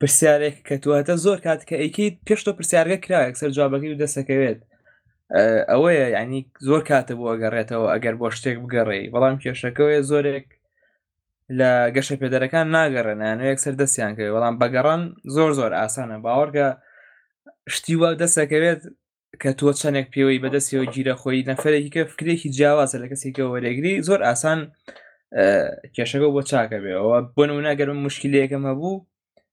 پرسیارێک 0.00 0.56
کە 0.68 0.74
تواتە 0.82 1.14
زۆر 1.24 1.38
کات 1.46 1.60
کە 1.68 1.74
ئەیکیت 1.82 2.14
پێشتۆ 2.26 2.50
پرسیارگە 2.58 2.98
کرایە 3.04 3.36
سەر 3.40 3.50
جوابەکەی 3.56 3.92
و 3.94 4.00
دەسەکەوێت 4.04 4.58
ئەوەیە 5.70 6.06
ینی 6.16 6.40
زۆر 6.68 6.82
کاتە 6.88 7.12
بۆ 7.18 7.24
ئەگەڕێتەوە 7.32 7.86
ئەگەر 7.94 8.14
بۆ 8.20 8.26
شتێک 8.36 8.56
بگەڕێی 8.64 9.10
بەڵام 9.14 9.36
کێشەکەوەیە 9.42 10.02
زۆرێک 10.10 10.48
لە 11.58 11.70
گەشە 11.94 12.16
پێدەرەکان 12.22 12.66
ناگەڕێنیان 12.74 13.38
یەکسەر 13.50 13.74
دەستیان 13.80 14.12
کەوێت 14.16 14.34
بەڵام 14.36 14.54
بەگەڕان 14.60 15.02
زۆر 15.34 15.50
زۆر 15.58 15.72
ئاسانە 15.80 16.16
باوەڕگە 16.24 16.68
شتی 17.74 17.94
وا 18.00 18.10
دەسەکەوێت 18.22 18.82
کە 19.42 19.50
تۆ 19.60 19.68
چەندێک 19.80 20.06
پێوەی 20.14 20.42
بەدەستەوە 20.44 20.86
گیرە 20.94 21.14
خۆی 21.20 21.46
نەفرێکی 21.50 21.90
کە 21.94 22.02
فکرێکی 22.12 22.48
جیاوازە 22.56 22.96
لە 23.02 23.06
کەسێکە 23.12 23.44
وەرەگری 23.52 23.92
زۆر 24.08 24.20
ئاسان 24.28 24.60
کێشەکە 25.94 26.28
بۆ 26.34 26.40
چاکە 26.50 26.78
بێەوە 26.84 27.18
بۆ 27.34 27.42
نوناگەرم 27.50 27.98
مشکلەکەم 28.06 28.62
هەبوو 28.70 29.02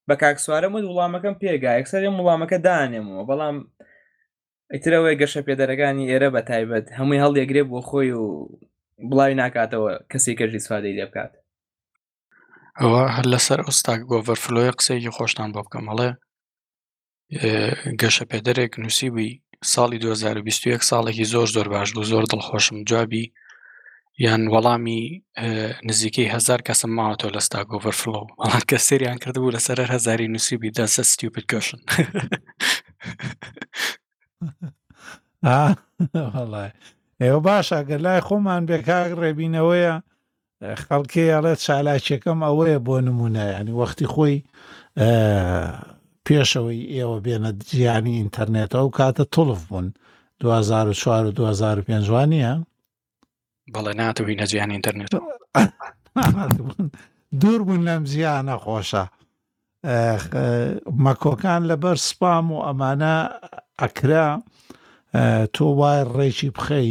بە 0.09 0.15
کاکسوارەمە 0.23 0.79
وڵامەکەم 0.89 1.35
پێگایەکسەر 1.41 2.01
وڵامەکە 2.17 2.57
دانێمەوە 2.67 3.23
بەڵام 3.29 3.57
ئیترەوەی 4.73 5.19
گەشە 5.21 5.41
پێدەرەکانی 5.47 6.09
ئێرە 6.11 6.29
بە 6.35 6.41
تایبەت 6.49 6.85
هەمووی 6.97 7.21
هەڵدێگرێ 7.23 7.63
بۆ 7.71 7.79
خۆی 7.89 8.11
و 8.19 8.23
بڵاوی 9.09 9.35
ناکاتەوە 9.41 9.91
کەسی 10.11 10.33
کەژی 10.39 10.63
سوادەی 10.67 10.95
لێ 10.97 11.05
بکات 11.09 11.33
ئەوە 12.79 13.01
هەر 13.15 13.25
لەسەر 13.33 13.59
ئۆستاک 13.65 13.99
گۆڤەرفلۆی 14.09 14.73
قسێکی 14.77 15.11
خۆشتان 15.17 15.49
بۆ 15.55 15.61
بکەم 15.65 15.85
هەڵێ 15.91 16.09
گەشە 18.01 18.23
پێدەرێک 18.31 18.73
نووسی 18.83 19.09
بووی 19.15 19.33
ساڵی 19.71 19.97
2021 20.05 20.81
ساڵێکی 20.89 21.25
زۆر 21.33 21.47
زۆر 21.55 21.67
باش 21.75 21.89
بوو 21.93 22.03
زۆر 22.11 22.23
دڵخۆشم 22.31 22.77
جوابی 22.89 23.23
یان 24.25 24.41
وەڵامی 24.53 25.01
نزیکەی 25.89 26.27
هزار 26.35 26.59
کەسم 26.67 26.91
ماوەەوە 26.97 27.31
لە 27.35 27.41
ستاگۆڤەرفلۆ 27.47 28.19
وڵات 28.41 28.65
کە 28.69 28.77
سریان 28.87 29.17
کردبوو 29.23 29.55
لەسەر 29.55 29.79
هزاری 29.95 30.27
نووسبی 30.33 30.73
دەسە 30.77 31.01
ستیوپت 31.11 31.45
گەشن 31.51 31.81
ئەڵای 36.37 36.71
ئێوە 37.21 37.39
باشە 37.47 37.79
گەر 37.89 37.99
لای 38.05 38.21
خۆمان 38.27 38.61
بێکار 38.69 39.07
ڕێبینەوەیە 39.21 39.93
خەڵکێ 40.85 41.25
ئەڵێت 41.35 41.59
چالاکیەکەم 41.65 42.39
ئەوەیە 42.47 42.79
بۆ 42.85 42.95
نمونە 43.07 43.45
ینی 43.57 43.73
وەختی 43.79 44.07
خۆی 44.13 44.37
پێشەوەی 46.27 46.81
ئێوە 46.95 47.17
بێنە 47.25 47.51
جیانی 47.71 48.15
ئینتەرنێتەوە 48.19 48.83
و 48.85 48.95
کاتە 48.97 49.25
تڵف 49.33 49.61
بوون 49.69 49.87
2004 50.39 51.33
2005وانە 51.37 52.53
بەڵێ 53.73 53.93
ناتوی 53.99 54.35
نەجییان 54.41 54.69
ئینتەرنێت 54.75 55.09
دوور 57.41 57.61
بوون 57.67 57.81
لەم 57.87 58.03
زیانە 58.11 58.55
خۆشە 58.63 59.03
مەکۆکان 61.05 61.61
لەبەر 61.69 61.97
سپام 62.09 62.45
و 62.53 62.63
ئەمانە 62.67 63.15
ئەکرا 63.81 64.27
تۆ 65.55 65.65
وای 65.79 66.01
ڕێکی 66.15 66.49
بخەی 66.55 66.89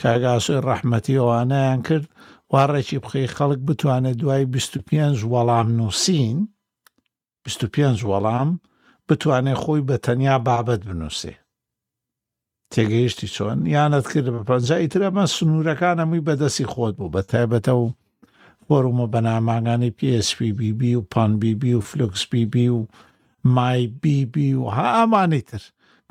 کاگاسۆی 0.00 0.64
ڕەحمەتی 0.68 1.20
ئەوانەیان 1.20 1.80
کرد 1.86 2.04
وا 2.52 2.62
ڕێکی 2.72 2.98
بخەی 3.04 3.32
خەڵک 3.36 3.60
بتوانێت 3.68 4.16
دوای 4.22 4.44
25 4.54 5.16
وەڵام 5.32 5.68
نووسین 5.78 6.38
25 7.46 8.02
وەڵام 8.10 8.50
بتوانێت 9.08 9.58
خۆی 9.62 9.82
بە 9.88 9.96
تەنیا 10.04 10.36
بابەت 10.46 10.82
بنووسێ 10.88 11.34
تێگەیشتی 12.72 13.28
چۆن 13.34 13.58
یانت 13.76 14.06
کرد 14.12 14.26
بە 14.36 14.42
پەنجایی 14.48 14.90
ترەمە 14.92 15.24
سنوورەکانەمووی 15.36 16.24
بەدەستی 16.26 16.68
خۆت 16.72 16.94
بوو 16.98 17.12
بە 17.14 17.20
تایبەتە 17.30 17.72
و 17.82 17.86
بۆڕمە 18.68 19.06
بەناماگانی 19.14 19.94
PSPBB 19.98 20.80
و 21.00 21.06
پانBB 21.14 21.62
و 21.78 21.84
فلوکسBB 21.88 22.54
و 22.76 22.80
مایBB 23.56 24.34
و 24.60 24.64
ها 24.76 24.84
ئامانی 24.98 25.40
تر 25.48 25.62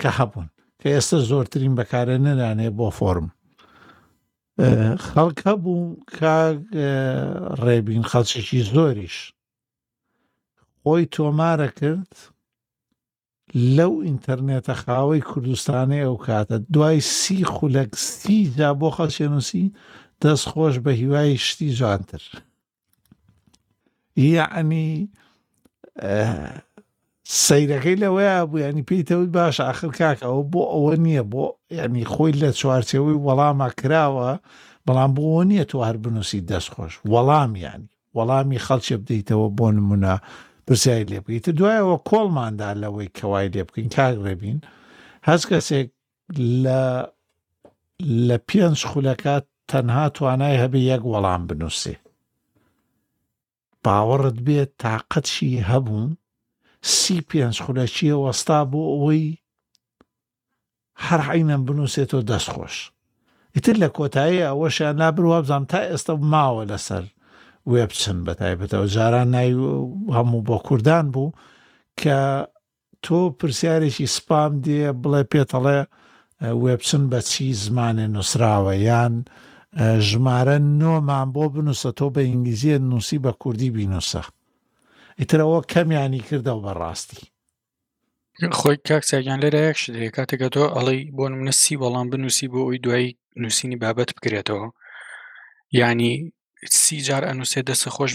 کە 0.01 0.09
هەبوون 0.17 0.49
کە 0.81 0.85
ئێستا 0.93 1.17
زۆرترین 1.29 1.73
بەکارە 1.79 2.15
نرانێ 2.25 2.69
بۆ 2.77 2.87
فۆرم 2.97 3.27
خەڵکە 5.07 5.53
بوو 5.63 5.95
کا 6.17 6.35
ڕێبین 7.65 8.03
خەڵچێکی 8.11 8.59
زۆریش 8.73 9.17
خۆی 10.85 11.05
تۆمارە 11.15 11.69
کرد 11.81 12.13
لەو 13.77 13.93
ئینتەرنێتە 14.07 14.73
خاوەی 14.83 15.21
کوردستانی 15.29 16.01
ئەو 16.05 16.15
کاتە 16.25 16.57
دوای 16.73 16.99
سی 17.17 17.37
خولەکسی 17.53 18.39
جا 18.57 18.69
بۆ 18.79 18.87
خەڵچێنوسی 18.95 19.63
دەستخۆش 20.23 20.75
بە 20.85 20.89
هیوای 21.01 21.37
شتی 21.47 21.69
جوانتر 21.77 22.23
یعنی 24.15 24.87
سیرەکەی 27.45 27.99
لەوەیە 28.03 28.37
بوو 28.47 28.59
ینی 28.59 28.83
پێیتەوت 28.89 29.29
باش 29.37 29.55
آخر 29.71 29.87
کاکەوە 29.99 30.43
بۆ 30.53 30.61
ئەوە 30.73 30.93
نییە 31.03 31.23
بۆ 31.33 31.45
ینی 31.77 32.05
خۆی 32.13 32.33
لە 32.41 32.49
چوارچەوەی 32.59 33.19
وەڵامە 33.25 33.69
کراوە 33.79 34.31
بەڵام 34.85 35.11
بۆەوە 35.15 35.43
نییە 35.49 35.63
تو 35.69 35.77
هەر 35.87 35.97
بنووسی 36.03 36.45
دەستخۆش 36.51 36.93
وەڵام 37.13 37.51
ینی 37.65 37.89
وەڵامی 38.17 38.59
خەڵچێ 38.67 38.95
بدەیتەوە 39.01 39.47
بۆ 39.57 39.67
نمونە 39.75 40.15
پرسیاری 40.67 41.05
لێ 41.11 41.19
بکەیتە 41.25 41.51
دوایەوە 41.59 41.95
کۆڵماندا 42.09 42.69
لەوەی 42.81 43.13
کەوای 43.17 43.47
لێ 43.55 43.63
بکەین 43.67 43.89
کاگڕێبین 43.97 44.59
هەز 45.29 45.41
کەسێک 45.51 45.87
لە 46.63 46.83
لە 48.27 48.37
پێنج 48.49 48.77
خولەکات 48.91 49.45
تەنها 49.71 50.05
توانای 50.15 50.61
هەبێ 50.63 50.79
یەک 50.91 51.01
وەڵام 51.11 51.41
بنووسێ 51.49 51.95
باوەڕت 53.83 54.37
بێت 54.47 54.71
تاقەتشی 54.83 55.53
هەبوون 55.71 56.09
سی 56.97 57.17
پێنج 57.29 57.55
خولەچیە 57.63 58.15
وەستا 58.25 58.59
بۆ 58.71 58.81
ئەوەی 58.93 59.27
هەر 61.05 61.19
حینەم 61.27 61.61
بنووسێتەوە 61.67 62.23
دەستخۆش 62.31 62.75
ئیتر 63.55 63.75
لە 63.83 63.89
کۆتایی 63.97 64.45
ئەوەشیان 64.49 64.95
نابروە 65.01 65.37
بزانام 65.43 65.65
تا 65.71 65.79
ئێستا 65.89 66.13
ماوە 66.33 66.63
لەسەر 66.71 67.03
وێ 67.71 67.83
بچن 67.89 68.17
بە 68.25 68.33
تایبەتەوە 68.41 68.87
جاران 68.95 69.27
ناوی 69.35 69.55
هەموو 70.17 70.45
بۆ 70.47 70.57
کوردان 70.67 71.05
بوو 71.13 71.35
کە 72.01 72.19
تۆ 73.03 73.19
پرسیارێکی 73.39 74.07
سپام 74.17 74.51
دێ 74.65 74.81
بڵێ 75.01 75.23
پێتەڵێ 75.31 75.79
وێ 76.61 76.73
بچن 76.79 77.03
بە 77.11 77.19
چی 77.29 77.47
زمانێ 77.63 78.05
نووسراوە 78.15 78.73
یان 78.89 79.15
ژمارە 80.09 80.57
نۆمان 80.81 81.27
بۆ 81.35 81.43
بنووسە 81.53 81.91
تۆ 81.99 82.05
بە 82.15 82.19
ئینگلیزیە 82.27 82.77
نووسی 82.91 83.17
بە 83.25 83.31
کوردی 83.41 83.69
بینوسە 83.75 84.23
ئیترەوە 85.19 85.59
کەمیانی 85.71 86.21
کردەوە 86.27 86.61
بەڕاستی 86.65 87.23
خۆی 88.59 88.77
کاکسیان 88.87 89.39
لێرە 89.43 89.61
یەک 89.69 89.77
شدرێ 89.83 90.07
کاتێکە 90.17 90.47
تۆ 90.55 90.61
ئەڵی 90.75 91.01
بۆ 91.17 91.23
منسی 91.39 91.75
بەڵام 91.81 92.07
بنووسی 92.11 92.47
بۆ 92.51 92.59
ئەوی 92.65 92.77
دوایی 92.85 93.09
نووسینی 93.41 93.77
بابەت 93.83 94.09
بکرێتەوە 94.17 94.67
ینی 95.79 96.15
سیجار 96.73 97.23
ئەنووسێ 97.27 97.61
دەست 97.69 97.85
خۆش 97.95 98.11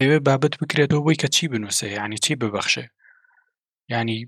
ئێوێ 0.00 0.18
بابەت 0.26 0.54
بکرێتەوە 0.60 1.00
بۆی 1.04 1.20
کە 1.22 1.28
چی 1.34 1.44
بنووسێ 1.52 1.86
ینی 1.98 2.18
چی 2.24 2.34
ببەخشێ 2.40 2.84
ینی 3.92 4.18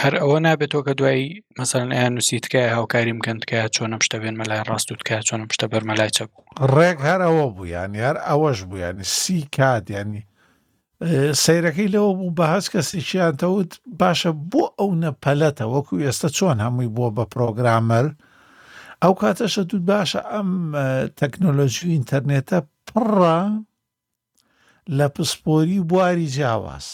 هەر 0.00 0.14
ئەوە 0.20 0.38
نابێتەوە 0.46 0.82
کە 0.86 0.92
دوایی 0.98 1.28
مەسەرن 1.58 1.90
ئەیان 1.96 2.12
نووسیتکای 2.16 2.72
هاوکاری 2.74 3.16
بکەندکە 3.18 3.58
چۆنە 3.74 3.96
شتە 4.06 4.16
بێن 4.22 4.36
مەلای 4.40 4.62
ڕاستوتکە 4.68 5.16
چۆنە 5.28 5.44
شتە 5.56 5.66
بەرمەلای 5.72 6.10
چە 6.16 6.22
بوو 6.32 6.44
ڕێک 6.74 6.98
هەر 7.08 7.20
ئەوە 7.26 7.46
بوو 7.54 7.66
یان 7.74 7.92
هەر 8.04 8.16
ئەوەش 8.28 8.58
بوو 8.68 8.78
ینی 8.84 9.04
سی 9.20 9.38
کات 9.56 9.84
ینی 9.98 10.22
سیرەکەی 11.44 11.92
لەوە 11.94 12.10
بوو 12.18 12.34
بە 12.38 12.44
هەست 12.52 12.68
کەسیشیانتەوت 12.74 13.70
باشە 14.00 14.30
بۆ 14.52 14.62
ئەو 14.78 14.90
نەپەلەتە 15.04 15.64
وەکو 15.74 15.94
ئێستا 16.06 16.28
چۆن 16.36 16.56
هەمووی 16.64 16.94
بۆ 16.96 17.06
بە 17.16 17.24
پرۆگرامەر 17.34 18.06
ئەو 19.02 19.14
کاتەشە 19.22 19.62
دوود 19.70 19.84
باشە 19.92 20.20
ئەم 20.32 20.50
تەکنۆلۆژی 21.20 21.86
و 21.88 21.92
ئینتەرنێتە 21.94 22.58
پڕ 22.88 23.10
لە 24.96 25.06
پسپۆری 25.14 25.80
بواری 25.90 26.26
جیاواز 26.34 26.86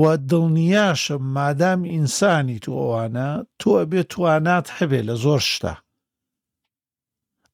وە 0.00 0.12
دڵنیاشم 0.30 1.22
مادام 1.36 1.80
ئینسانی 1.92 2.58
تو 2.64 2.70
ئەوانە 2.80 3.28
تۆ 3.60 3.70
بێ 3.90 4.02
توانات 4.12 4.66
هەبێ 4.78 5.00
لە 5.08 5.14
زۆر 5.24 5.40
شتا 5.52 5.74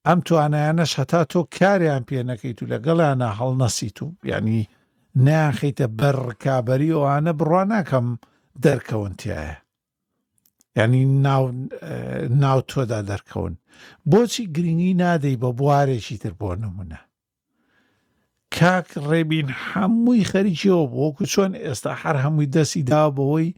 ئەم 0.07 0.19
توانایانەش 0.27 0.91
هەتا 0.99 1.21
تۆ 1.31 1.39
کاریان 1.57 2.03
پێنەکەیت 2.09 2.57
و 2.61 2.69
لەگەڵیانە 2.73 3.29
هەڵنەسییت 3.39 3.97
و 4.01 4.07
ینی 4.29 4.69
ناخیتە 5.25 5.87
بەرکابەری 5.99 6.95
ئەوانە 6.95 7.31
بڕواناکەم 7.39 8.07
دەرکەونتیایە 8.63 9.57
ینی 10.77 11.05
ناو 12.43 12.61
تۆدا 12.69 12.99
دەرکەون 13.09 13.53
بۆچی 14.11 14.43
گرنگی 14.55 14.93
نادەی 15.01 15.37
بە 15.41 15.49
بوارێکی 15.59 16.17
تر 16.23 16.33
بۆ 16.39 16.49
نمونە 16.65 16.99
کاک 18.57 18.87
ڕێبین 19.09 19.49
هەمووی 19.69 20.27
خەریکیەوە 20.31 20.85
بۆکو 20.95 21.23
چۆن 21.33 21.51
ئێستا 21.63 21.91
هەر 22.01 22.15
هەمووی 22.23 22.51
دەستی 22.55 22.83
دا 22.91 23.03
بەوەی 23.15 23.49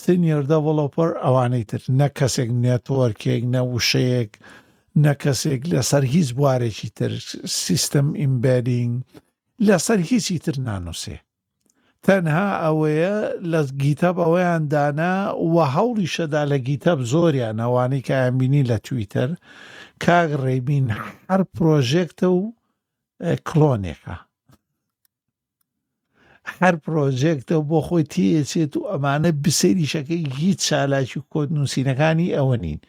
سنیەر 0.00 0.42
دەڤڵۆپەر 0.50 1.10
ئەوانەی 1.24 1.68
تر 1.70 1.82
نە 2.00 2.08
کەسێک 2.18 2.50
نێتۆرکێک 2.64 3.42
نە 3.54 3.60
وشەیەک 3.72 4.30
نە 5.04 5.12
کەسێک 5.22 5.60
لەسەر 5.72 6.02
هیچ 6.14 6.28
بوارێکی 6.38 6.88
تر 6.98 7.12
سیستم 7.64 8.06
ئیمبەرینگ 8.20 8.92
لەسەر 9.68 9.98
هیچی 10.10 10.38
تر 10.44 10.56
نانووسێ 10.66 11.16
تەنها 12.06 12.48
ئەوەیە 12.64 13.14
لە 13.52 13.60
گیتەب 13.82 14.16
ئەوەیان 14.24 14.62
دانا 14.72 15.14
و 15.54 15.56
هەوڵی 15.76 16.08
شەدا 16.16 16.42
لە 16.52 16.58
گیتەب 16.68 16.98
زۆریان 17.12 17.56
ئەوانەی 17.64 18.06
کە 18.06 18.14
ئەمبینی 18.22 18.66
لە 18.70 18.76
تویتەر 18.86 19.30
کاگ 20.04 20.28
ڕێبین 20.44 20.86
هەر 21.26 21.40
پرۆژێکتە 21.54 22.28
و 22.38 22.40
کلۆنێکە 23.48 24.16
هەر 26.60 26.74
پرۆژێکتە 26.84 27.56
بۆ 27.68 27.78
خۆی 27.86 28.04
تێچێت 28.12 28.72
و 28.76 28.82
ئەمانە 28.90 29.30
بسەریشەکەی 29.42 30.22
هیچ 30.40 30.58
چالاکی 30.68 31.20
کۆت 31.32 31.48
نووسینەکانی 31.56 32.34
ئەوە 32.36 32.56
نین 32.64 32.80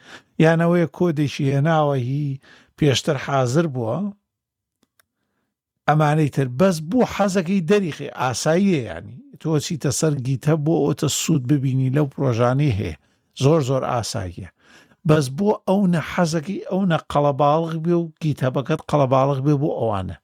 یانەوەی 0.44 0.92
کۆدێکی 0.98 1.50
هێناوە 1.54 1.96
هی 2.10 2.28
پێشتر 2.78 3.18
حاضر 3.26 3.66
بووە 3.76 3.98
ئەمانەی 5.90 6.32
تر 6.36 6.48
بەس 6.60 6.78
بۆ 6.90 7.00
حەزەکەی 7.14 7.66
دەریخێ 7.72 8.10
ئاساییە 8.22 8.80
ینی 8.90 9.16
تۆ 9.42 9.50
چیتە 9.66 9.92
سەر 10.00 10.14
گیتە 10.28 10.54
بۆ 10.66 10.74
ئۆتە 10.86 11.08
سوود 11.20 11.44
ببینی 11.52 11.94
لەو 11.96 12.08
پرۆژانی 12.14 12.76
هەیە 12.80 12.96
زۆر 13.44 13.60
زۆر 13.70 13.84
ئاساییە 13.92 14.50
بەس 15.08 15.26
بۆ 15.38 15.50
ئەو 15.68 15.82
نە 15.94 16.02
حەزەکی 16.12 16.60
ئەو 16.70 16.82
نە 16.92 16.98
قەڵەباڵغ 17.12 17.74
بێ 17.86 17.96
و 18.02 18.06
گیتەبەکەت 18.24 18.82
قەڵەباڵغ 18.90 19.40
بێ 19.46 19.56
بۆ 19.62 19.70
ئەوانە 19.80 20.18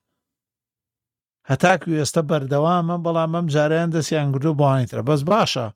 هەتاکو 1.49 1.89
ئێستا 1.99 2.21
بەردەوامە 2.29 2.97
بەڵام 3.05 3.31
ئەم 3.35 3.47
جاریان 3.55 3.89
دەستیان 3.95 4.27
گرۆ 4.35 4.51
بوانیترە 4.59 5.03
بەس 5.09 5.21
باشە 5.31 5.67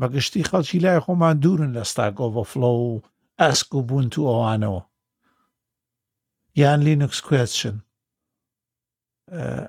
بەگشتی 0.00 0.46
خەڵکی 0.48 0.82
لای 0.84 1.00
خۆمان 1.04 1.34
دوورن 1.42 1.72
لە 1.76 1.82
ستاگۆڤفلۆ 1.90 2.70
و 2.88 3.02
ئەسک 3.40 3.68
و 3.76 3.80
بوون 3.88 4.06
تو 4.12 4.20
ئەوانەوە 4.28 4.80
یان 6.60 6.80
لینوکس 6.86 7.20
کوێچن 7.26 7.76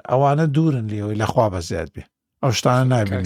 ئەوانە 0.09 0.45
دوورن 0.55 0.87
لەوەی 0.93 1.19
لەخوا 1.21 1.45
بەزیات 1.53 1.89
بێ 1.93 2.03
ئەو 2.43 2.51
شتانە 2.57 2.85
نابێن 2.93 3.25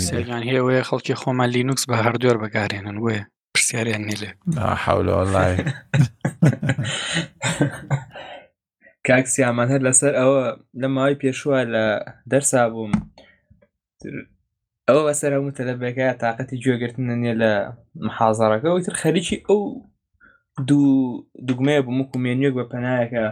هەیە 0.49 0.81
خەڵکی 0.89 1.19
خۆمان 1.21 1.49
لینوکس 1.55 1.84
بە 1.89 1.95
هەردوێر 2.05 2.38
بەکارێنن 2.43 2.97
وێ 3.05 3.17
پرسیاریان 3.53 4.03
نی 4.07 4.15
لێ 4.21 4.29
حولای 4.84 5.55
کاکسیامان 9.07 9.67
هەر 9.73 9.81
لەسەر 9.88 10.13
ئەوە 10.19 10.41
لە 10.81 10.88
ماوەی 10.95 11.19
پێشوە 11.23 11.59
لە 11.73 11.86
دەرسا 12.31 12.63
بووم 12.73 12.91
ئەوە 14.88 15.01
بەسەر 15.07 15.31
ئەومتە 15.36 15.61
لە 15.69 15.73
بێگای 15.81 16.13
تااقەتی 16.21 16.61
گوێگرتنە 16.63 17.15
نیە 17.21 17.36
لە 17.41 17.51
محازارەکە 18.05 18.67
وتر 18.71 18.93
خەریکی 19.01 19.39
ئەو 19.49 19.59
دوو 20.67 20.86
دوگمەیە 21.47 21.81
بووم 21.86 21.99
و 22.01 22.21
مێنوێک 22.25 22.53
بە 22.59 22.65
پەنایەکە 22.71 23.25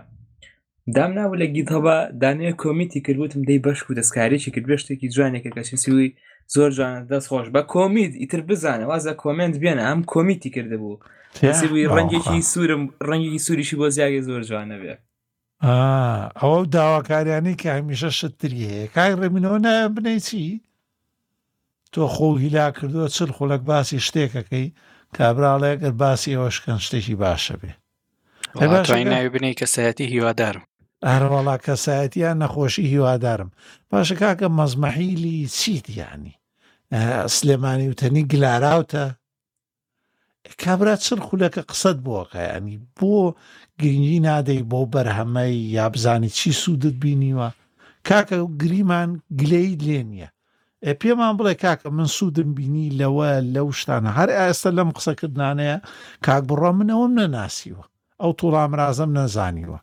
دام 0.87 1.13
ناو 1.13 1.35
لە 1.41 1.45
گیتەبا 1.55 1.97
دانەیە 2.21 2.53
کۆمیتی 2.63 3.01
کردوتم 3.05 3.41
دەی 3.43 3.59
بەشک 3.65 3.89
و 3.89 3.93
دەستکارێکی 3.99 4.49
کرد 4.53 4.65
بەشتێکی 4.71 5.07
جوانێکە 5.15 5.49
کەسی 5.55 5.75
سوی 5.83 6.13
زۆر 6.55 6.69
جوان 6.77 7.07
دەست 7.07 7.27
خۆش 7.29 7.47
بە 7.55 7.61
کۆمیت 7.73 8.13
ئیتر 8.21 8.41
بزانە 8.49 8.85
وازە 8.91 9.13
کۆمنت 9.23 9.55
بێنە 9.63 9.83
ئەم 9.87 10.01
کۆمیتی 10.13 10.49
کرده 10.49 10.77
بوو 10.81 10.99
ڕەنگێکی 11.97 12.41
سوورم 12.51 12.83
ڕەنگی 13.09 13.39
سووریشی 13.45 13.75
بۆ 13.79 13.87
زیاگە 13.95 14.21
زۆر 14.27 14.41
جوانە 14.49 14.77
بێ 14.83 14.95
ئەوە 16.41 16.67
داواکاریانی 16.75 17.55
کە 17.61 17.67
هەمیشە 17.77 18.09
شتری 18.19 18.61
هەیە 18.69 18.91
کای 18.95 19.15
ڕێمنەوە 19.21 19.59
نایە 19.65 19.87
بنەی 19.95 20.19
چی 20.27 20.61
تۆ 21.93 22.03
خۆ 22.13 22.27
هیلا 22.41 22.65
کردووە 22.77 23.07
چل 23.17 23.29
خۆلک 23.37 23.61
باسی 23.69 23.99
شتێکەکەی 24.07 24.67
کابراڵێ 25.17 25.71
گەر 25.81 25.93
باسی 26.01 26.35
ئەوەشکەن 26.35 26.79
شتێکی 26.85 27.15
باشە 27.23 27.55
بێ 27.61 27.71
ناوی 29.11 29.29
بنی 29.35 29.53
کە 29.59 29.65
سەتی 29.75 30.01
هیوادارم 30.13 30.61
هەروەڵا 31.09 31.55
کەسایەتیان 31.65 32.37
نەخۆشی 32.43 32.85
هیوادارم 32.93 33.51
پاشە 33.91 34.15
کاکە 34.21 34.47
مەزمەحیلی 34.57 35.37
چیت 35.57 35.87
ینی 35.97 36.33
سلێمانی 37.35 37.91
وتەنی 37.91 38.23
گلاراوتە 38.31 39.03
کابرا 40.63 40.95
چرخولەکە 41.05 41.61
قسەت 41.69 41.97
بۆکە 42.05 42.41
ینی 42.55 42.77
بۆ 42.97 43.15
گرنگی 43.81 44.19
نادەی 44.27 44.63
بۆ 44.71 44.79
بەرهەمەی 44.93 45.55
یا 45.77 45.85
بزانی 45.93 46.29
چی 46.37 46.51
سوودت 46.61 46.95
بینیوە 47.03 47.49
کاکە 48.07 48.37
گریمان 48.61 49.09
گلەی 49.39 49.71
لێ 49.85 49.99
نییە 50.09 50.29
پێمان 51.01 51.33
بڵێ 51.39 51.53
کاکە 51.63 51.87
من 51.97 52.07
سوودم 52.17 52.49
بینی 52.57 52.85
لەوە 52.99 53.29
لەو 53.55 53.67
شتانە 53.79 54.09
هەر 54.19 54.29
ئێستا 54.39 54.69
لەم 54.77 54.89
قسەکردانەیە 54.97 55.77
کاک 56.25 56.43
بڕۆ 56.49 56.69
منەوەم 56.79 57.11
نەناسیوە 57.19 57.85
ئەو 58.21 58.31
توڵام 58.39 58.71
رازم 58.81 59.11
نەزانیوە 59.17 59.79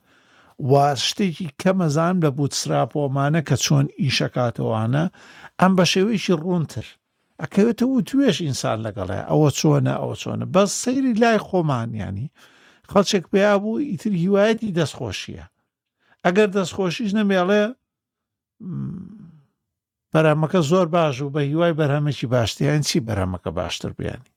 وا 0.66 0.86
شتێکی 1.09 1.48
کەمەزان 1.62 2.14
لە 2.24 2.30
بوتسراپۆمانە 2.36 3.40
کە 3.48 3.56
چۆن 3.64 3.86
ئیشکاتەوەوانە 4.02 5.04
ئەم 5.61 5.72
بە 5.78 5.84
شێوەیەکی 5.92 6.38
ڕوونتر 6.42 6.86
ئەکەوێتە 7.42 7.84
و 7.86 8.00
توێش 8.09 8.36
ئینسان 8.44 8.78
لەگەڵێ 8.86 9.20
ئەوە 9.30 9.48
چۆنە 9.59 9.94
ئەوە 10.00 10.16
چۆنە 10.22 10.46
بەس 10.54 10.70
سەیری 10.82 11.18
لای 11.22 11.38
خۆمانیانی 11.46 12.26
خەڵچێک 12.90 13.24
پێیا 13.32 13.54
بوو 13.62 13.82
ئیتر 13.90 14.12
هیوایەتی 14.22 14.74
دەستخۆشیە 14.78 15.44
ئەگەر 16.24 16.48
دەستخۆشیش 16.59 17.11
نەمێڵێ 17.18 17.62
بەرامەکە 20.12 20.61
زۆر 20.70 20.86
باش 20.94 21.16
و 21.20 21.32
بە 21.34 21.40
هیوای 21.50 21.76
بەرهەمێکی 21.78 22.26
باشتیان 22.34 22.82
چی 22.88 22.98
بەرامەکە 23.06 23.50
باشتر 23.59 23.90
بیانی 23.98 24.32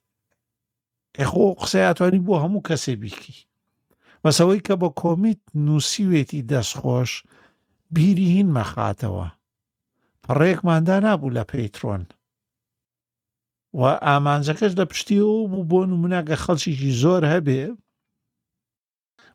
ئەخۆ 1.19 1.43
قسەیاتوانی 1.61 2.26
بۆ 2.26 2.34
هەموو 2.43 2.65
کەسێ 2.67 2.93
بیکی 3.01 3.36
بەسەوەی 4.26 4.61
کە 4.67 4.74
بۆ 4.82 4.89
کۆمیت 5.01 5.41
نووسیوێتی 5.65 6.45
دەستخۆش 6.51 7.11
بیری 7.95 8.28
هین 8.36 8.49
مەخاتەوە 8.57 9.28
پڕێکماندا 10.24 10.97
نابوو 11.05 11.34
لە 11.38 11.43
پەیترۆن 11.51 12.03
و 13.80 13.82
ئامانجەکەش 14.07 14.72
لە 14.80 14.86
پشتیەوە 14.91 15.38
بوو 15.51 15.67
بۆ 15.69 15.80
نموناگە 15.91 16.36
خەڵکیی 16.43 16.97
زۆر 17.01 17.22
هەبێ 17.34 17.61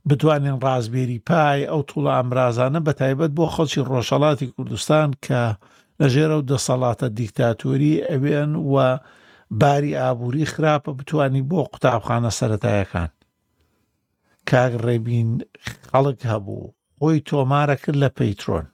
بتوانین 0.09 0.57
ڕازبێری 0.65 1.19
پای 1.29 1.63
ئەو 1.71 1.81
توڵە 1.91 2.13
ئەمرازانە 2.19 2.81
بە 2.87 2.93
تایبەت 3.01 3.33
بۆ 3.39 3.45
خەڵکی 3.55 3.87
ڕۆژەڵاتی 3.91 4.53
کوردستان 4.55 5.09
کە 5.27 5.43
لەژێرە 6.01 6.37
و 6.39 6.47
دەسەڵاتە 6.51 7.07
دیکتاتوری 7.21 7.95
ئەوێن 8.09 8.53
و 8.73 8.75
باری 9.61 9.99
ئابووری 10.01 10.47
خراپە 10.53 10.91
بتانی 10.99 11.43
بۆ 11.51 11.61
قوتابخانە 11.73 12.31
سەتایەکان 12.39 13.11
کاگ 14.51 14.73
ڕێبین 14.87 15.31
خەڵک 15.91 16.21
هەبوو 16.33 16.73
خۆی 16.99 17.19
تۆمارە 17.29 17.77
کرد 17.83 17.99
لە 18.05 18.09
پەیترۆن 18.19 18.67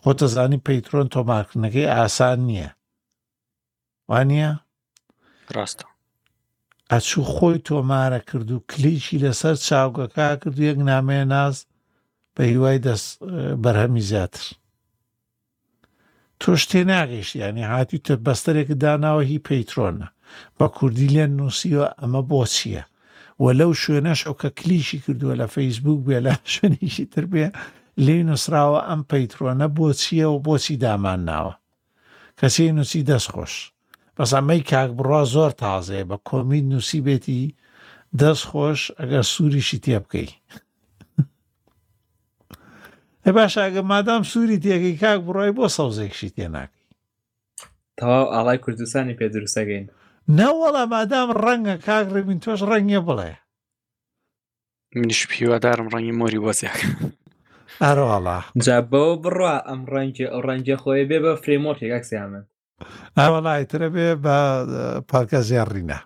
خۆ 0.00 0.10
دەزانی 0.20 0.62
پەیترۆن 0.66 1.06
تۆمارکردنەکەی 1.14 1.90
ئاسان 1.94 2.38
نییە 2.48 2.70
وانە 4.10 4.50
ڕاستە 5.54 5.86
ئەچوو 6.92 7.28
خۆی 7.34 7.58
تۆمارە 7.68 8.20
کرد 8.28 8.48
و 8.54 8.64
کلیچی 8.70 9.22
لەسەر 9.24 9.56
چاوگەکە 9.66 10.26
کرد 10.42 10.56
و 10.60 10.64
یەک 10.68 10.78
نامەیە 10.90 11.26
ناز 11.34 11.56
بە 12.34 12.42
هیوای 12.50 12.78
دەست 12.86 13.10
بەرهەمی 13.62 14.04
زیاتر 14.10 14.44
تۆش 16.40 16.62
تێ 16.70 16.80
ناگەیشت 16.92 17.34
ینی 17.44 17.64
هاتی 17.72 17.98
تە 18.06 18.12
بەستەرێک 18.26 18.70
داناوە 18.82 19.22
هی 19.30 19.38
پەیترۆنە 19.48 20.08
بە 20.58 20.66
کوردی 20.76 21.10
لێن 21.14 21.30
نووسیوە 21.38 21.86
ئەمە 22.00 22.22
بۆ 22.30 22.40
چییە 22.54 22.84
و 23.44 23.46
لەو 23.60 23.72
شوێنەش 23.82 24.20
ئەو 24.26 24.34
کە 24.40 24.50
کلیشی 24.58 24.98
کردووە 25.04 25.34
لە 25.40 25.46
فەیسبوک 25.54 26.00
بێ 26.06 26.18
لە 26.26 26.34
شوێنیشی 26.54 27.06
تر 27.12 27.24
بێ 27.32 27.46
لێ 28.04 28.16
نووسراوە 28.28 28.80
ئەم 28.88 29.00
پەیترۆنە 29.10 29.66
بۆچیە 29.76 30.28
و 30.30 30.36
بۆچی 30.46 30.76
دامان 30.84 31.20
ناوە 31.30 31.54
کەسی 32.40 32.72
نووسی 32.78 33.02
دەستخۆش 33.10 33.54
بەسەمەی 34.16 34.62
کاک 34.70 34.90
بڕوا 34.98 35.22
زۆر 35.34 35.50
تازێ 35.62 36.02
بە 36.08 36.16
کۆمیت 36.28 36.64
نووسی 36.72 37.00
بێتی 37.06 37.42
دەستخۆش 38.20 38.80
ئەگەر 39.00 39.24
سووریشی 39.34 39.78
تێ 39.84 39.96
بکەی 40.04 40.30
ێ 43.28 43.30
باش 43.36 43.54
ئەگە 43.62 43.82
مادام 43.92 44.22
سووری 44.30 44.58
تێکی 44.64 44.94
کاک 45.02 45.20
بڕای 45.26 45.50
بۆ 45.58 45.64
سەوزێکشی 45.76 46.30
تێناکەی 46.36 46.86
تەواو 47.98 48.24
ئاڵای 48.34 48.58
کوردستانی 48.64 49.14
پێ 49.18 49.26
دروسەگەین 49.34 49.84
ناوەڵە 50.38 50.84
مادام 50.92 51.28
ڕەنگە 51.44 51.76
کاگربین 51.86 52.38
تۆش 52.44 52.60
ڕەنگە 52.70 53.00
بڵێ 53.08 53.30
منش 54.98 55.20
پیوادارم 55.30 55.86
ڕەنگی 55.94 56.14
مۆری 56.20 56.42
وەزیک 56.46 56.78
ئەرواڵە 57.84 58.38
جا 58.64 58.76
بەوە 58.90 59.14
بڕوا 59.22 59.56
ئەم 59.68 59.80
ڕەنگی 59.94 60.26
ئەو 60.30 60.40
ڕەنگە 60.48 60.76
خۆی 60.82 61.04
بێ 61.10 61.18
بە 61.24 61.32
فرێمۆکێک 61.42 61.92
ئەکسیامن 61.94 62.44
ئاوەڵایترە 63.18 63.88
بێ 63.94 64.08
بە 64.24 64.36
پارکە 65.10 65.40
زیێڕینە 65.48 65.98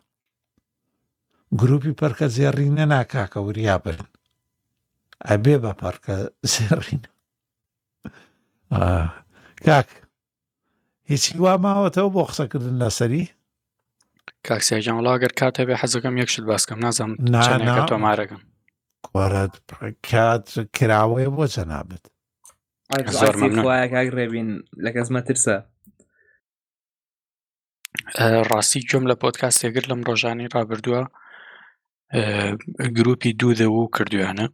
گروپی 1.61 1.97
پەرکە 2.01 2.27
زێڕینە 2.37 2.85
ناکاکە 2.93 3.39
وریا 3.47 3.77
بن 3.85 4.01
ئەبێ 5.29 5.57
بە 5.64 5.72
پەرکە 5.81 6.14
زێڕینە 6.53 7.09
کاک 9.66 9.89
هیچی 11.11 11.33
وا 11.45 11.55
ماوەتەوە 11.64 12.11
بۆ 12.14 12.22
قسەکردن 12.31 12.77
لەسەری 12.83 13.25
کاکسیاجان 14.49 14.95
وڵاگەر 14.99 15.32
کات 15.40 15.55
هەبێ 15.61 15.74
حەزەکەم 15.82 16.14
یەکشت 16.20 16.45
باسکەم 16.53 16.78
نازم 16.86 17.11
تۆمارەکەم 17.92 18.40
کوارەت 19.07 19.53
کات 20.11 20.47
کراوەیە 20.76 21.30
بۆ 21.36 21.45
چە 21.55 21.62
نابێت 21.72 22.05
زۆرمایە 23.20 23.86
کاگرێبین 23.95 24.51
لە 24.84 24.90
کەس 24.97 25.09
مەترسە 25.16 25.57
ڕاستی 28.51 28.80
گوێم 28.88 29.05
لە 29.11 29.14
پۆتکاسێگر 29.22 29.84
لەم 29.90 30.01
ڕۆژانی 30.09 30.51
ڕابردووە 30.55 31.03
گروپی 32.97 33.30
دوو 33.40 33.53
دەوە 33.61 33.78
و 33.82 33.90
کردویانە 33.97 34.47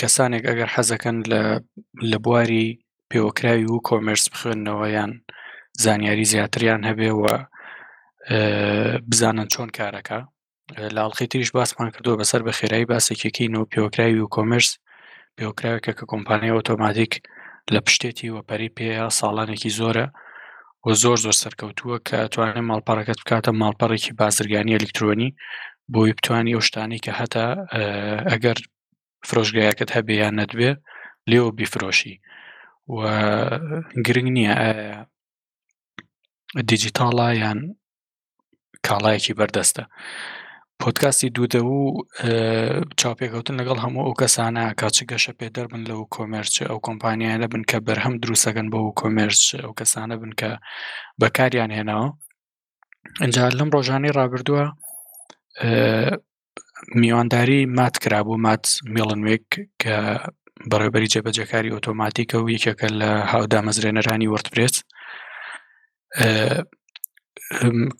کەسانێک 0.00 0.44
ئەگەر 0.48 0.68
حەزەکەن 0.74 1.16
لە 1.32 1.42
لە 2.10 2.18
بواری 2.24 2.66
پێوەکراوی 3.10 3.66
و 3.72 3.82
کۆمەرس 3.88 4.24
بخوێندنەوەیان 4.32 5.12
زانیاری 5.84 6.24
زیاتریان 6.32 6.82
هەبێ 6.90 7.10
و 7.18 7.22
بزانن 9.10 9.48
چۆن 9.52 9.68
کارەکە 9.78 10.18
لاڵخی 10.96 11.26
تریش 11.32 11.50
باسمان 11.52 11.88
کردووە 11.94 12.16
بەسەر 12.22 12.40
بە 12.46 12.52
خێرایی 12.58 12.88
باسێکێکی 12.90 13.46
نو 13.54 13.60
پیۆکراوی 13.72 14.20
و 14.22 14.32
کۆمەرس 14.34 14.70
پێوکراوێکە 15.36 15.92
کە 15.98 16.04
کۆمپانیای 16.12 16.56
ئۆتۆماتیک 16.56 17.12
لە 17.74 17.80
پشتێتی 17.86 18.32
وەپەری 18.36 18.74
پێەیە 18.76 19.06
ساڵانێکی 19.18 19.70
زۆرە 19.78 20.06
و 20.84 20.88
زۆر 21.02 21.16
زۆر 21.24 21.36
سەرکەوتووە 21.42 21.96
کە 22.08 22.18
توانێت 22.32 22.58
ماڵپەڕەکەت 22.70 23.18
بکاتە 23.22 23.50
ماڵپەڕێکی 23.62 24.12
بازرگانی 24.20 24.76
ئەلکترۆنی 24.76 25.28
بۆی 25.92 26.12
بتانی 26.18 26.54
ئەو 26.54 26.62
شتانی 26.68 26.98
کە 27.04 27.12
هەتا 27.20 27.46
ئەگەر 28.30 28.58
فرۆژگایەکەت 29.28 29.90
هەبێ 29.96 30.14
یان 30.22 30.34
نەدوێ 30.40 30.70
لێو 31.30 31.46
بیفرۆشی 31.58 32.14
و 32.94 32.96
گرنگ 34.06 34.28
نییە 34.36 34.54
دیجیتاڵە 36.68 37.28
یان 37.42 37.60
کاڵایەکی 38.88 39.34
بەردەستە 39.38 39.82
پۆتکاسی 40.82 41.28
دوودە 41.36 41.60
و 41.70 41.76
چاپێکوتن 43.00 43.54
لەگەڵ 43.60 43.78
هەموو 43.84 44.04
ئەو 44.06 44.14
کەسانە 44.22 44.64
کاچ 44.80 44.96
گەشە 45.10 45.32
پێ 45.38 45.46
دەربن 45.56 45.82
لەو 45.90 46.00
کۆمەرچ 46.14 46.54
ئەو 46.68 46.78
کۆمپانیانە 46.86 47.46
بن 47.52 47.62
کە 47.70 47.78
بەرهەم 47.86 48.14
دروستەکەن 48.22 48.66
بە 48.72 48.78
و 48.86 48.94
کۆمەرچ 49.00 49.42
ئەو 49.62 49.72
کەسانە 49.80 50.14
بن 50.22 50.32
کە 50.40 50.50
بەکاریان 51.20 51.70
هێناوە 51.78 52.08
ئەجار 53.22 53.52
لەم 53.58 53.68
ڕۆژانی 53.74 54.14
ڕابردووە 54.18 54.64
میوانداری 57.00 57.60
مات 57.78 57.94
کرابوو 58.02 58.38
مات 58.46 58.64
میڵنوێک 58.94 59.46
کە 59.82 59.96
بەڕێبەری 60.70 61.10
جێبەجەکاری 61.12 61.72
ئۆتۆماتیکە 61.74 62.36
و 62.40 62.48
یەکێکە 62.54 62.88
لە 63.00 63.10
هاودا 63.30 63.60
مەزرێنەرانی 63.66 64.30
وەرتپرێت 64.32 64.76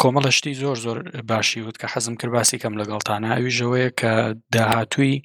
کۆمەڵەشتی 0.02 0.52
زۆر 0.62 0.76
زۆر 0.84 0.98
باشی 1.30 1.60
وت 1.60 1.76
کە 1.80 1.86
حەزم 1.92 2.14
کرد 2.20 2.32
باسی 2.36 2.58
کەم 2.62 2.74
لەگەڵتانە 2.80 3.28
ئەویژەوەیە 3.36 3.90
کە 4.00 4.12
داهاتووی 4.54 5.16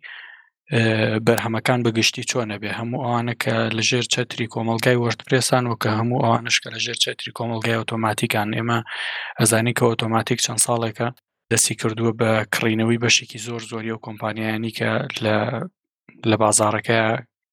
بەرهەمەکان 1.27 1.79
بەگشتی 1.85 2.23
چۆنە 2.29 2.55
بێ 2.61 2.71
هەموو 2.79 3.03
ئەوانە 3.05 3.33
کە 3.43 3.55
لەژێر 3.77 4.05
چەتری 4.13 4.51
کۆمەلگای 4.53 4.99
وەشت 5.01 5.21
پرێسان 5.27 5.63
و 5.67 5.75
کە 5.83 5.89
هەموو 5.99 6.23
ئەوانشکە 6.23 6.67
لەژێر 6.75 6.97
چەتری 7.03 7.35
کۆمەلگای 7.37 7.77
ئۆتۆماتیکان 7.79 8.49
ئێمە 8.57 8.79
ئەزانی 9.39 9.73
کە 9.77 9.83
ئۆتۆماتیک 9.89 10.39
چەند 10.45 10.61
ساڵێکە 10.65 11.07
دەستی 11.51 11.75
کردووە 11.81 12.11
بە 12.19 12.29
کڕینەوەی 12.53 13.01
بەشێکی 13.03 13.39
زۆر 13.47 13.61
زۆری 13.71 13.91
و 13.93 14.01
کۆمپانیایانی 14.05 14.71
کە 14.77 14.89
لە 15.25 15.35
لە 16.29 16.35
بازارەکە 16.43 16.99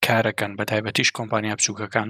کارەکەن 0.07 0.53
بە 0.59 0.65
تایبەتیش 0.71 1.11
کۆمپانیا 1.19 1.55
بچووکەکان 1.59 2.09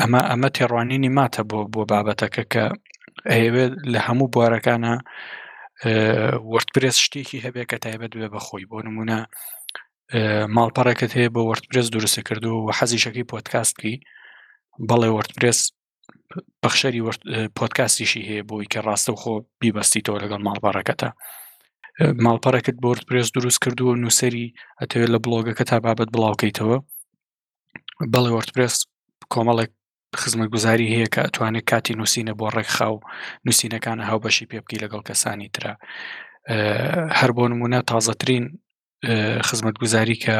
ئەمە 0.00 0.20
ئەمە 0.30 0.48
تێڕوانینی 0.56 1.10
ماتە 1.18 1.40
بۆ 1.50 1.58
بۆ 1.74 1.82
بابەتەکە 1.90 2.44
کە 2.52 2.64
ئەوێت 3.32 3.72
لە 3.92 4.00
هەموو 4.06 4.32
بوارەکانە 4.34 4.94
وەرتپرس 6.52 6.96
شتێکی 7.04 7.42
هەبێت 7.44 7.66
کە 7.70 7.78
تایبەت 7.84 8.12
بێ 8.18 8.28
بەخۆی 8.34 8.68
بۆ 8.70 8.78
نمونە 8.88 9.18
ماڵپەڕەکەت 10.56 11.10
هەیە 11.16 11.30
بۆ 11.34 11.42
وەرتپرس 11.50 11.86
دروستە 11.96 12.22
کردو 12.28 12.50
و 12.64 12.68
حەزیشەکەی 12.78 13.28
پۆتکاستکی 13.32 13.94
بەڵێ 14.88 15.08
وەرتپرس 15.16 15.58
بەخشەری 16.62 17.00
پۆتکاستیشی 17.58 18.22
هەیە 18.28 18.42
بۆی 18.50 18.66
کە 18.72 18.78
ڕاستە 18.86 19.10
و 19.12 19.20
خۆ 19.22 19.32
بیبەستی 19.60 20.00
تۆ 20.06 20.12
لەگەڵ 20.22 20.40
ماڵپەڕەکەتە 20.46 21.08
ماڵپەڕەکەت 22.24 22.76
بۆ 22.82 22.88
وەرتپرس 22.92 23.28
دروست 23.36 23.58
کردووە 23.64 23.92
نووسری 24.02 24.46
ئەتەوێت 24.80 25.10
لە 25.14 25.18
بلۆگەکە 25.24 25.64
تا 25.70 25.76
بابەت 25.84 26.08
بڵاوکەیتەوە 26.14 26.76
بەڵێ 28.12 28.30
وەرتپرس 28.36 28.74
کۆمەڵێک 29.34 29.70
خزمەت 30.20 30.48
گوزاری 30.54 30.86
هەیە 30.94 31.08
کە 31.14 31.20
ئەتوانێت 31.24 31.64
کاتی 31.70 31.94
نووسینە 32.00 32.32
بۆ 32.38 32.46
ڕێکخاو 32.56 32.94
نووسینەکانە 33.44 34.02
هاوبەشی 34.10 34.48
پێبکی 34.50 34.82
لەگەڵ 34.84 35.02
کەسانی 35.08 35.48
تررا 35.54 35.74
هەر 37.18 37.30
بۆ 37.36 37.44
نمونە 37.52 37.80
تازەترین 37.90 38.44
خزمەت 39.48 39.76
گوزاری 39.82 40.16
کە 40.24 40.36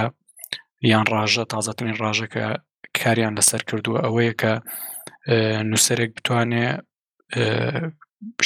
یان 0.92 1.04
ڕژە 1.12 1.44
تازەترین 1.52 1.94
ڕژەکە 2.02 2.46
کاریان 2.98 3.32
لەسەر 3.38 3.62
کردووە 3.68 3.98
ئەوەیە 4.04 4.34
کە 4.40 4.52
نووسەرێک 5.70 6.10
بتوانێ 6.16 6.66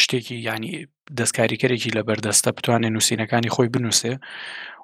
شتێکی 0.03 0.37
ینی 0.49 0.72
دەستکاریکەرێکی 1.18 1.91
لە 1.97 2.03
بەردەستە 2.09 2.51
بتوانێت 2.59 2.93
نووسینەکانی 2.95 3.53
خۆی 3.55 3.68
بنووسێ 3.74 4.14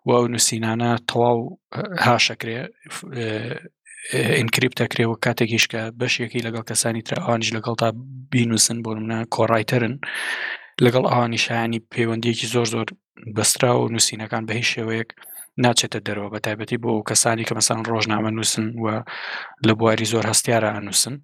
و 0.06 0.10
ئەو 0.16 0.24
نووسینانە 0.34 0.90
تەواو 1.10 1.38
هاشەکرێ 2.06 2.58
ئینکریپ 4.38 4.72
دەکرێەوە 4.80 5.16
کاتێکیش 5.24 5.64
کە 5.72 5.80
بەشێکی 6.00 6.44
لەگەڵ 6.46 6.64
کەسانی 6.70 7.06
ترانیش 7.08 7.50
لەگەڵ 7.56 7.74
تا 7.82 7.88
بینوسن 8.32 8.78
بۆ 8.84 8.90
منە 8.98 9.18
کۆڕایتەرن 9.34 9.94
لەگەڵ 10.84 11.04
ئەوانیشایانی 11.12 11.80
پەیوەندیەکی 11.94 12.46
زۆر 12.54 12.66
زۆر 12.74 12.86
بەسترا 13.36 13.70
و 13.76 13.90
نووسینەکان 13.94 14.42
بە 14.48 14.52
هیچ 14.58 14.68
شێوەیەک 14.74 15.08
ناچێتە 15.64 15.98
دەرەوە 16.06 16.28
بە 16.34 16.38
تایبەتی 16.44 16.78
بۆ 16.84 16.90
کەسانی 17.10 17.46
کە 17.48 17.52
مەسان 17.58 17.78
ڕۆژنامە 17.90 18.30
نووسن 18.36 18.66
و 18.82 18.84
لە 19.66 19.72
بواری 19.78 20.10
زۆر 20.12 20.24
هەستیارە 20.30 20.68
ئەنووسن 20.74 21.14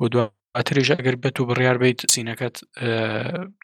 و 0.00 0.04
دو 0.12 0.20
ئەتریژ 0.56 0.88
ئەگەر 0.96 1.16
بێت 1.22 1.36
و 1.40 1.48
بڕیار 1.48 1.76
بیت 1.82 1.98
سینەکەت 2.14 2.56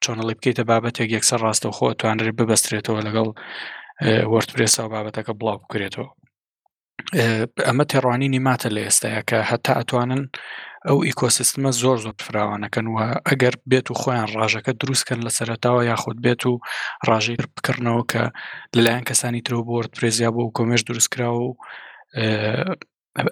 چۆنەڵی 0.04 0.34
بکەیتە 0.38 0.62
بابەتێک 0.70 1.08
یەکسەر 1.16 1.40
ڕاستە 1.46 1.68
خۆ 1.76 1.86
توانرێت 2.00 2.34
ببەسترێتەوە 2.40 3.00
لەگەڵ 3.06 3.28
وەرتپرێسا 4.32 4.80
و 4.84 4.90
بابەتەکە 4.94 5.32
بڵاو 5.38 5.58
بکرێتەوە 5.62 6.08
ئەمە 7.68 7.84
تێڕوانینی 7.90 8.44
ماتە 8.48 8.68
لە 8.74 8.80
ئێستاەیە 8.86 9.22
کە 9.28 9.38
هەتا 9.50 9.72
ئەتوانن 9.78 10.22
ئەو 10.86 10.98
ئیکۆسیستمە 11.08 11.70
زۆر 11.82 11.96
زۆر 12.04 12.14
فراوانەکەن 12.26 12.86
وە 12.96 13.04
ئەگەر 13.28 13.54
بێت 13.70 13.86
و 13.90 13.98
خۆیان 14.02 14.28
ڕژەکە 14.40 14.72
دروستکەن 14.80 15.20
لە 15.26 15.30
سەرتاوە 15.38 15.82
یاخود 15.90 16.16
بێت 16.24 16.42
و 16.50 16.54
ڕژەی 17.08 17.36
بکردنەوە 17.56 18.02
کە 18.12 18.22
لەلایەن 18.76 19.04
کەسانی 19.08 19.44
ترۆ 19.46 19.58
بۆرد 19.68 19.90
پرێزیا 19.96 20.30
بۆ 20.34 20.42
و 20.44 20.54
کۆمێش 20.56 20.82
دروستکرا 20.88 21.30
و 21.42 21.48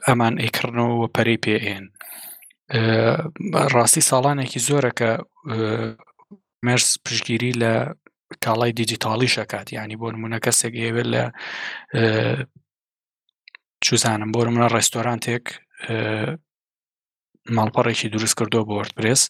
ئەمان 0.09 0.35
ئەیکردنەوە 0.43 1.05
پەری 1.15 1.37
پێئێن 1.45 1.85
ڕاستی 3.75 4.03
ساڵانێکی 4.11 4.61
زۆرە 4.69 4.91
کە 4.99 5.11
مرس 6.67 6.89
پشگیری 7.05 7.53
لە 7.63 7.73
کاڵای 8.45 8.73
دیجیتاڵی 8.81 9.29
شکات 9.37 9.67
ینی 9.77 9.97
بۆ 10.01 10.07
نمونە 10.15 10.39
کەسێک 10.45 10.75
ئێوێت 10.83 11.07
لە 11.15 11.23
چوزانم 13.87 14.31
بۆرم 14.35 14.53
منە 14.59 14.69
ڕێستۆرانتێک 14.75 15.45
ماڵپەڕێکی 17.57 18.09
دروست 18.15 18.37
کردو 18.39 18.61
بۆ 18.69 18.73
وەردپرس 18.79 19.21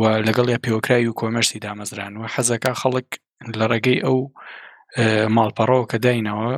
و 0.00 0.02
لەگەڵ 0.26 0.46
یا 0.54 0.58
پێوەکرای 0.64 1.04
و 1.08 1.16
کۆمەرسی 1.20 1.62
دامەزرانوە 1.66 2.26
حەزەکە 2.34 2.72
خەڵک 2.80 3.08
لە 3.58 3.64
ڕێگەی 3.72 4.02
ئەو 4.06 4.18
ماڵپەڕەوە 5.36 5.84
کە 5.90 5.98
داینەوە 6.04 6.50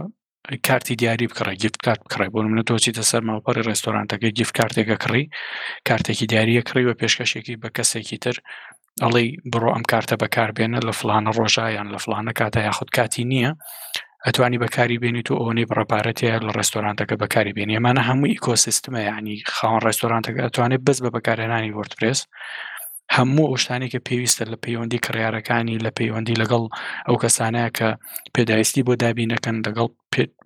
کارتی 0.69 0.95
دیاری 1.01 1.29
بکڕی 1.31 1.57
گفت 1.63 1.77
کارت 1.85 2.01
بکڕی 2.05 2.29
بۆ 2.33 2.39
منە 2.53 2.63
تۆچی 2.71 2.97
دەسەر 2.99 3.21
ماڵپەڕی 3.29 3.63
ڕێستۆرانتەکە 3.69 4.29
گیف 4.39 4.51
کارتێکە 4.59 4.97
کڕی 5.05 5.25
کارتێکی 5.89 6.27
دیاریە 6.31 6.63
کڕیوە 6.69 6.95
پێشکەشێکی 7.01 7.55
بە 7.63 7.69
کەسێکی 7.77 8.19
تر 8.25 8.37
ئەڵی 9.03 9.27
بڕۆ 9.53 9.71
ئەم 9.77 9.85
کارتە 9.93 10.15
بەکاربێنە 10.23 10.81
لە 10.87 10.93
فلانە 10.99 11.31
ڕۆژایان 11.39 11.87
لە 11.95 11.99
فلانە 12.05 12.33
کاتە 12.41 12.59
یاخود 12.69 12.91
کاتی 12.97 13.25
نییە 13.33 13.53
ئەتوانی 14.27 14.59
بەکاری 14.65 15.01
بێنیت 15.03 15.29
و 15.31 15.39
ئەوەی 15.41 15.69
بڕپارەتەیە 15.71 16.37
لە 16.47 16.51
ڕستۆرانتەکە 16.59 17.15
بەکاری 17.23 17.55
بێنی 17.57 17.77
ئەمانە 17.79 18.03
هەموو 18.09 18.31
ئیکۆسیستمە 18.33 19.01
ینی 19.11 19.37
خاوەن 19.55 19.81
ڕستۆرانتەکە 19.89 20.41
ئەتوانێت 20.47 20.83
بەس 20.87 20.99
بە 21.05 21.11
بەکارهێنانی 21.17 21.75
وەرتپرس 21.79 22.21
هەموو 23.17 23.49
ئەوشتانی 23.51 23.89
کە 23.93 23.99
پێویستە 24.09 24.45
لە 24.53 24.57
پەیوەندی 24.65 25.03
کڕارەکانی 25.07 25.83
لە 25.87 25.91
پەیوەندی 25.99 26.37
لەگەڵ 26.43 26.63
ئەو 27.07 27.17
کەسانەیە 27.23 27.69
کە 27.79 27.89
پێداویستی 28.35 28.83
بۆ 28.87 28.93
دابینەکەن 29.03 29.57
لەگەڵ 29.67 29.89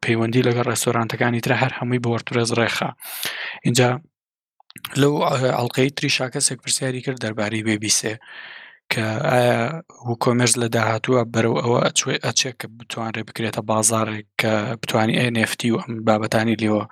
پەیوەندی 0.04 0.42
لەگەڵ 0.48 0.64
ڕێستۆرانتەکانی 0.70 1.44
تر 1.44 1.52
هەر 1.62 1.72
هەمووی 1.78 2.02
بە 2.04 2.08
وەرتورێز 2.14 2.50
ڕێخە 2.58 2.90
اینجا 3.66 3.88
لەو 5.00 5.14
ئەڵلقەی 5.56 5.88
تری 5.96 6.10
شاکەسێک 6.18 6.58
پرسیاری 6.64 7.00
کرد 7.04 7.18
دەرباری 7.24 7.64
بێبیسێ 7.66 8.14
کە 8.92 9.06
ئایا 9.32 9.60
و 10.08 10.10
کۆمەرز 10.24 10.54
لە 10.62 10.68
داهاتووە 10.76 11.22
بەرەو 11.34 11.60
ئەوە 11.62 11.78
ئەچێ 11.86 12.14
ئەچێک 12.26 12.54
کە 12.60 12.66
بتوانێ 12.78 13.22
بکرێتە 13.28 13.62
بازارێک 13.70 14.28
کە 14.40 14.52
بتانی 14.82 15.18
ئەNFتی 15.22 15.68
و 15.72 15.76
ئەم 15.82 15.92
بابەتانی 16.06 16.60
لەوە 16.62 16.82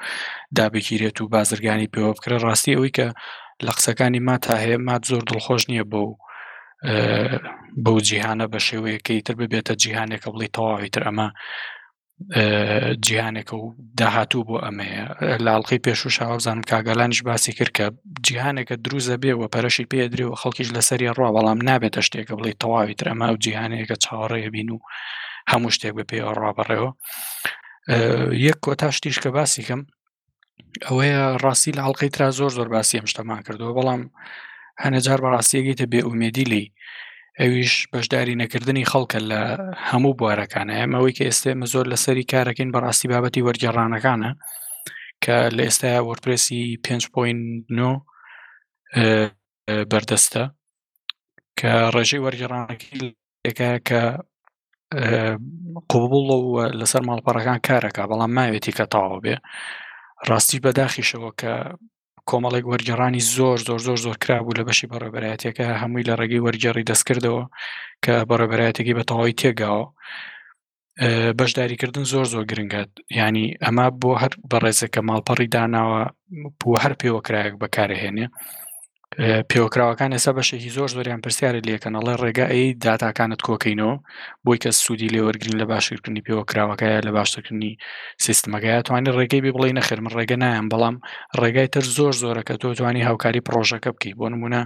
دابگیرێت 0.57 1.16
و 1.20 1.30
بازرگانی 1.34 1.90
پێوە 1.94 2.12
بکرێ 2.16 2.36
ڕاستی 2.46 2.76
ئەوی 2.76 2.94
کە 2.96 3.07
لە 3.66 3.72
قسەکانی 3.76 4.20
ما 4.28 4.36
تا 4.44 4.55
هەیە 4.62 4.78
مات 4.88 5.03
زۆر 5.11 5.22
دڵخۆش 5.30 5.62
نییە 5.70 5.84
بۆ 5.92 6.03
بەو 7.84 7.96
جیهانە 8.09 8.46
بە 8.53 8.59
شێوەیەەکەی 8.68 9.24
تر 9.26 9.34
ببێتە 9.40 9.72
جیهانێک 9.82 10.20
کە 10.24 10.28
بڵی 10.34 10.53
تەواوی 10.57 10.90
تر 10.94 11.03
ئەمە 11.07 11.28
جیهانێکە 13.06 13.54
و 13.56 13.74
داهاتوو 13.98 14.44
بۆ 14.48 14.56
ئەمەیە 14.66 15.02
لاڵقی 15.46 15.80
پێش 15.84 16.00
و 16.06 16.14
شاوابزانم 16.16 16.62
کاگەلانیش 16.70 17.20
باسی 17.28 17.52
کرد 17.58 17.72
کە 17.78 17.86
جیهانێکە 18.26 18.76
دروزە 18.84 19.16
بێەوە 19.22 19.46
پەرشی 19.54 19.88
پێدرێ 19.92 20.24
و 20.28 20.34
خەڵکیش 20.40 20.68
لەسەری 20.76 21.12
ڕوا 21.16 21.30
بەڵام 21.36 21.58
نابێتە 21.68 22.00
شتێکە 22.06 22.32
بڵێ 22.38 22.52
تەواوی 22.62 22.94
ترەمە 23.00 23.26
و 23.32 23.36
جیهانێکە 23.44 23.94
چاوەڕێ 24.04 24.48
بین 24.54 24.68
و 24.70 24.78
هەموو 25.50 25.70
شتێک 25.76 25.92
بە 25.98 26.04
پێوە 26.10 26.32
ڕابڕێەوە 26.42 26.90
یەک 28.46 28.58
کۆتا 28.64 28.88
شتیش 28.96 29.16
کە 29.22 29.30
باسی 29.36 29.62
کەم 29.68 29.80
ئەوەیە 30.86 31.22
ڕاستی 31.42 31.72
لە 31.76 31.80
هەڵلقەی 31.86 32.12
تررا 32.14 32.30
زۆر 32.38 32.50
زۆر 32.58 32.68
باسی 32.74 32.96
ئەم 32.98 33.06
شتەمان 33.12 33.40
کردەوە 33.46 33.72
بەڵام 33.76 34.02
هەنەجار 34.82 35.18
بەڕاستیەکەیتە 35.24 35.84
بێ 35.92 36.00
ئومێدی 36.06 36.44
لی 36.52 36.64
ئەویش 37.43 37.74
بەشداری 37.95 38.38
نەکردنی 38.43 38.88
خەڵکە 38.93 39.20
لە 39.30 39.41
هەموو 39.91 40.18
بوارەکانە 40.20 40.74
ئەمەوەی 40.80 41.16
کە 41.16 41.22
ئێستێمە 41.28 41.66
زۆر 41.72 41.86
لەسەری 41.93 42.28
کارەکەین 42.32 42.70
بەڕاستی 42.74 43.11
بابەتی 43.12 43.45
وەرگێڕانەکانە 43.47 44.30
کە 45.24 45.36
لە 45.57 45.62
ئێستا 45.66 45.91
وەرپرسی 46.09 46.62
5.9 46.86 46.93
بەردەستە 49.91 50.45
کە 51.61 51.72
ڕێژەی 51.95 52.22
وەرگێڕانەکەیەکە 52.24 53.70
کە 53.88 54.03
قوبڵ 55.91 56.12
لەسەر 56.80 57.03
ماڵپەڕەکان 57.09 57.59
کارەکە 57.68 58.03
بەڵام 58.11 58.30
ماوێتی 58.38 58.76
کە 58.78 58.84
تاوا 58.93 59.18
بێ 59.24 59.34
ڕاستی 60.28 60.62
بەداخیشەوە 60.64 61.30
کە 61.41 61.55
کۆمەڵێک 62.30 62.66
وەرگێڕانی 62.72 63.22
زۆر 63.36 63.58
زۆر 63.68 63.80
زۆر 63.86 63.98
زۆر 64.04 64.16
کرابوو 64.22 64.56
لە 64.58 64.62
بەشی 64.68 64.90
بەڕێبەرەتێکە 64.92 65.66
هەمووی 65.82 66.06
لە 66.08 66.14
ڕێگەی 66.20 66.44
وەرجێڕی 66.44 66.88
دەستکردەوە 66.90 67.44
کە 68.04 68.14
بەڕێبەرەتێکی 68.30 68.96
بە 68.98 69.04
تەواوی 69.08 69.38
تێگاوە 69.40 69.84
بەشداریکردن 71.38 72.04
زۆر 72.12 72.26
زۆر 72.32 72.44
گرنگات 72.50 72.90
ینی 73.20 73.46
ئەمە 73.64 73.86
بۆ 74.00 74.10
هەر 74.22 74.32
بەڕێزەکە 74.50 75.00
ماڵپەڕی 75.08 75.48
داناوە 75.54 76.02
بۆ 76.60 76.70
هەر 76.84 76.92
پێوەکرایەک 77.00 77.54
بەکارهێنێ 77.62 78.26
پێوەکراوەکان 79.50 80.11
ئێستا 80.14 80.32
بەشێکی 80.38 80.74
زۆر 80.76 80.88
زۆریان 80.94 81.20
پرسیارە 81.24 81.61
لەکەن 81.68 81.94
ئەڵێ 81.98 82.14
ڕێگە 82.22 82.46
ئەی 82.52 82.66
دااتکانت 82.84 83.40
کۆکەینەوە 83.46 83.94
بۆی 84.44 84.58
کە 84.62 84.70
سوودی 84.82 85.12
لێوەرگین 85.14 85.54
لە 85.61 85.64
باشکردنی 85.72 86.22
پێوەکراوەکەیە 86.26 86.98
لە 87.06 87.11
باشترکردنی 87.16 87.72
سیستمەکەیە 88.24 88.78
توانانی 88.86 89.14
ڕێگەی 89.18 89.40
بێ 89.44 89.50
بڵێ 89.56 89.70
نەخێرم 89.78 90.06
ڕێگە 90.16 90.36
نایەن 90.42 90.66
بەڵام 90.72 90.96
ڕێگای 91.40 91.68
تر 91.74 91.84
زۆر 91.96 92.14
زۆرەکە 92.22 92.54
تۆ 92.61 92.68
توانی 92.78 93.02
هاوکاری 93.08 93.40
پرۆژەکە 93.48 93.88
بکەیت 93.94 94.16
بۆ 94.20 94.26
نمونە 94.32 94.62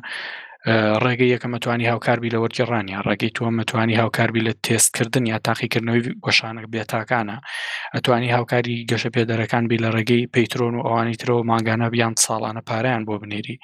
ڕێگەی 1.04 1.30
یەکەمەتوانی 1.34 1.88
هاوکاربی 1.92 2.32
لە 2.34 2.38
وەرگێڕانیا 2.42 2.98
ڕێگەی 3.08 3.32
تۆ 3.36 3.44
مەتوانی 3.58 3.96
هاوکاربی 4.02 4.42
لە 4.48 4.52
تێستکردن 4.66 5.24
یا 5.32 5.38
تاقیکردنەوەی 5.48 6.02
وەشانک 6.26 6.66
بێتاکانە 6.74 7.36
ئەتوانی 7.94 8.32
هاوکاری 8.36 8.76
گەشە 8.90 9.10
پێدەرەکان 9.14 9.64
بی 9.70 9.78
لە 9.84 9.88
ڕێگەی 9.96 10.22
پەیترۆن 10.34 10.74
و 10.76 10.82
ئەوانی 10.88 11.16
ترەوە 11.20 11.42
ماگانە 11.50 11.86
بیان 11.94 12.14
ساڵانە 12.24 12.62
پارەیان 12.68 13.02
بۆ 13.08 13.14
بنێری 13.22 13.56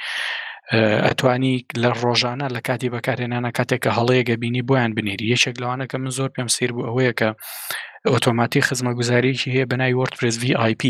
ئەتوانی 1.07 1.55
لە 1.83 1.91
ڕۆژانە 2.05 2.47
لە 2.55 2.61
کاتی 2.69 2.91
بەکارێنانە 2.95 3.51
کاتێککە 3.59 3.91
هەڵەیەگە 3.99 4.35
بینی 4.43 4.63
بۆیان 4.69 4.91
بنێری 4.97 5.31
یەکێک 5.35 5.57
لەوانەکە 5.63 5.97
من 6.03 6.11
زۆر 6.19 6.31
پێم 6.37 6.49
سیر 6.57 6.71
بوو 6.75 6.87
ئەوەیە 6.89 7.13
کە 7.19 7.29
ئۆتۆماتی 8.13 8.65
خزمە 8.69 8.93
گوزاریکی 8.99 9.53
هەیە 9.55 9.65
بەنای 9.71 9.95
وەرد 9.99 10.15
پرزوی 10.19 10.55
آیP 10.65 10.83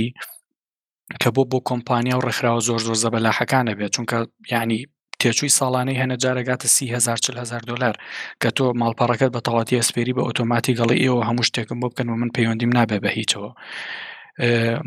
کە 1.22 1.28
بۆ 1.34 1.42
بۆ 1.50 1.58
کۆمپانیا 1.70 2.14
و 2.18 2.24
ڕێکخراوە 2.26 2.60
زۆر 2.68 2.80
زۆر 2.86 2.96
زەبەلاحەکانە 3.04 3.72
بێت 3.78 3.92
چونکە 3.96 4.16
ینی 4.52 4.80
تێچووی 5.20 5.54
ساڵانەی 5.58 5.98
هەنە 6.02 6.16
جارەگاتە 6.24 6.66
30هزار 6.76 7.60
دلار 7.70 7.94
کە 8.42 8.48
تۆ 8.56 8.66
ماڵپەڕەکەت 8.80 9.30
بە 9.36 9.40
تەواتی 9.46 9.78
ئەسپێری 9.80 10.14
بە 10.16 10.22
ئۆتۆماتی 10.28 10.76
گەڵی 10.78 10.96
ئێوە 11.04 11.22
هەموو 11.28 11.46
شتێکم 11.48 11.78
بۆ 11.82 11.88
بکەن 11.92 12.06
و 12.08 12.16
من 12.20 12.30
پەیوەندیم 12.36 12.70
نابێ 12.78 12.98
بە 13.04 13.10
هیچەوە 13.18 13.50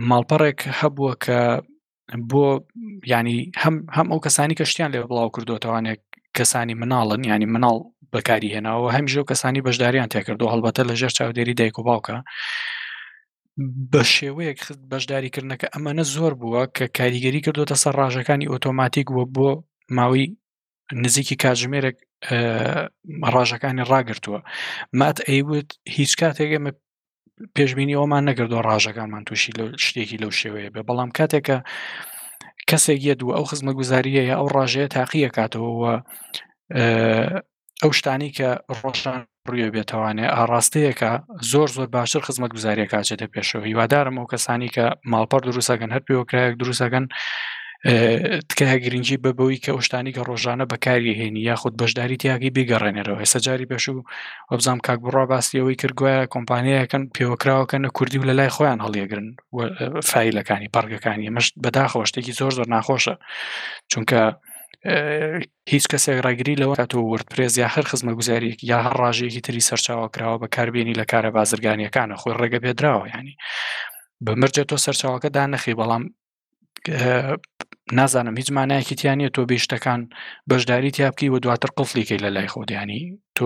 ماڵپەڕێک 0.10 0.60
هەبووە 0.82 1.14
کە 1.24 1.39
بۆ 2.32 2.43
ینی 3.14 3.38
هەم 3.95 4.06
ئەو 4.12 4.20
کەسانی 4.26 4.58
کە 4.60 4.66
شتیان 4.72 4.89
لێ 4.93 4.99
بڵاو 5.12 5.34
کردوتەوانێک 5.36 5.99
کەسانی 6.38 6.76
مناڵن 6.82 7.22
ینی 7.32 7.47
مناڵ 7.56 7.76
بەکاری 8.14 8.54
هێناەوە 8.56 8.88
هەمیشە 8.95 9.20
و 9.22 9.30
کەسانی 9.32 9.66
بەشداریان 9.68 10.12
تێکردو 10.14 10.51
هەڵبەتە 10.54 10.82
لە 10.89 10.93
ژێر 10.99 11.12
چاودێری 11.18 11.58
دایک 11.60 11.76
و 11.80 11.86
باوکە 11.89 12.18
بە 13.91 14.01
شێوەیەک 14.16 14.60
خست 14.66 14.82
بەشداریکردنەکە 14.93 15.68
ئەمەە 15.74 16.04
زۆر 16.16 16.34
بووە 16.41 16.64
کە 16.76 16.86
کاریگەری 16.97 17.43
کردوتە 17.45 17.76
سەر 17.84 17.95
ڕژەکانی 18.01 18.49
ئۆتۆماتیک 18.54 19.08
وە 19.16 19.24
بۆ 19.36 19.49
ماوەی 19.97 20.26
نزیکی 21.04 21.36
کاتژمێرێک 21.43 21.97
ڕژەکانی 23.36 23.84
ڕاگرتووە 23.91 24.39
مات 24.99 25.18
ئەیوت 25.30 25.70
هیچ 25.97 26.12
کاتێک 26.22 26.49
ئەمە 26.56 26.72
پێشببینی 27.56 27.98
ئەومان 28.00 28.24
نەگردۆ 28.30 28.58
ڕژەکانمان 28.68 29.24
تووشی 29.28 29.52
لە 29.60 29.66
شتێکی 29.86 30.22
لەو 30.24 30.32
شێوەیە 30.42 30.70
بێ 30.76 30.82
بەڵام 30.90 31.10
کاتێکە 31.18 31.58
کەسێک 32.70 33.00
یە 33.10 33.16
دوو 33.20 33.36
ئەو 33.38 33.46
خزمە 33.52 33.74
گوزاریە 33.80 34.24
یا 34.30 34.36
ئەو 34.40 34.48
ڕژەیە 34.56 34.88
تاقیە 34.96 35.30
کاتەوە 35.38 35.94
ئەو 37.84 37.92
شتانی 37.98 38.30
کە 38.38 38.50
ڕۆژان 38.80 39.20
ڕویە 39.50 39.70
بێتوانێت 39.76 40.32
ئاڕاستەیەکە 40.38 41.12
زۆر 41.52 41.68
زۆر 41.76 41.88
باشتر 41.96 42.22
خزمەت 42.28 42.52
گوزاریە 42.56 42.88
کاچێتە 42.94 43.26
پێشەوە 43.34 43.64
هیوادارم 43.70 44.16
ئەو 44.20 44.30
کەسانی 44.34 44.70
کە 44.76 44.86
ماڵپەر 45.12 45.42
دروستەکەن 45.46 45.92
هەر 45.96 46.04
پێوەکرایەک 46.08 46.54
دروستەکەن 46.62 47.06
تکایە 48.50 48.78
گرنگجی 48.84 49.18
بە 49.24 49.32
بەوەی 49.38 49.60
کە 49.64 49.72
ئەوشتانی 49.76 50.12
کە 50.16 50.22
ڕۆژانە 50.30 50.66
بەکاری 50.72 51.14
هێنی 51.20 51.42
یاخود 51.50 51.74
بەشداری 51.82 52.18
تیاگی 52.22 52.50
بگەڕێنەرەوە 52.56 53.20
هێستا 53.24 53.40
جاری 53.46 53.66
بەش 53.72 53.86
و 53.90 54.04
وەبزام 54.52 54.80
کاک 54.88 55.00
بڕا 55.06 55.24
باسیەوەی 55.32 55.78
کردگوایە 55.82 56.28
کۆمپانیەکەن 56.34 57.04
پێوەکراوەکەنە 57.16 57.90
کوردی 57.98 58.18
و 58.20 58.24
لە 58.30 58.34
لای 58.40 58.50
خۆیان 58.56 58.80
هەڵیەگرن 58.86 59.28
فیلەکانی 60.12 60.70
پارگەکانی 60.76 61.30
مەش 61.36 61.48
بەداخەوە 61.64 62.04
شتێکی 62.10 62.34
زۆر 62.40 62.52
زۆر 62.58 62.68
ناخۆشە 62.76 63.16
چونکە 63.94 64.20
هیچ 65.74 65.86
کەسێک 65.92 66.20
ڕاگری 66.26 66.56
لەوە 66.62 66.76
کات 66.80 66.92
و 66.96 67.02
وردپرێز 67.14 67.54
یا 67.64 67.68
هەر 67.74 67.86
خزمە 67.92 68.14
گوزاری 68.20 68.52
یا 68.72 68.78
هەر 68.86 68.94
ڕژەیەکی 69.02 69.42
تری 69.46 69.62
سەرچاوە 69.70 70.08
کراوە 70.16 70.38
بەکاربیێنی 70.44 70.96
لە 71.02 71.06
کارە 71.12 71.30
بازرگانیەکانە 71.38 72.16
خۆی 72.22 72.36
ڕێگە 72.42 72.60
پێدراوە 72.64 73.06
ینی 73.16 73.36
بەمرجێت 74.26 74.68
تۆ 74.72 74.78
سەرچاوەکە 74.86 75.30
دا 75.38 75.44
نەخی 75.54 75.74
بەڵام 75.80 76.04
نازانم 77.92 78.38
هیچ 78.38 78.52
مانایەکی 78.52 78.96
تیانە 79.02 79.30
تۆ 79.36 79.44
بێشتەکان 79.52 80.10
بەشداری 80.52 80.92
تیابکی 80.92 81.30
و 81.30 81.40
دواتر 81.40 81.70
قفلیکەی 81.78 82.20
لە 82.22 82.26
لای 82.36 82.48
خۆدیانی 82.48 83.18
تۆ 83.40 83.46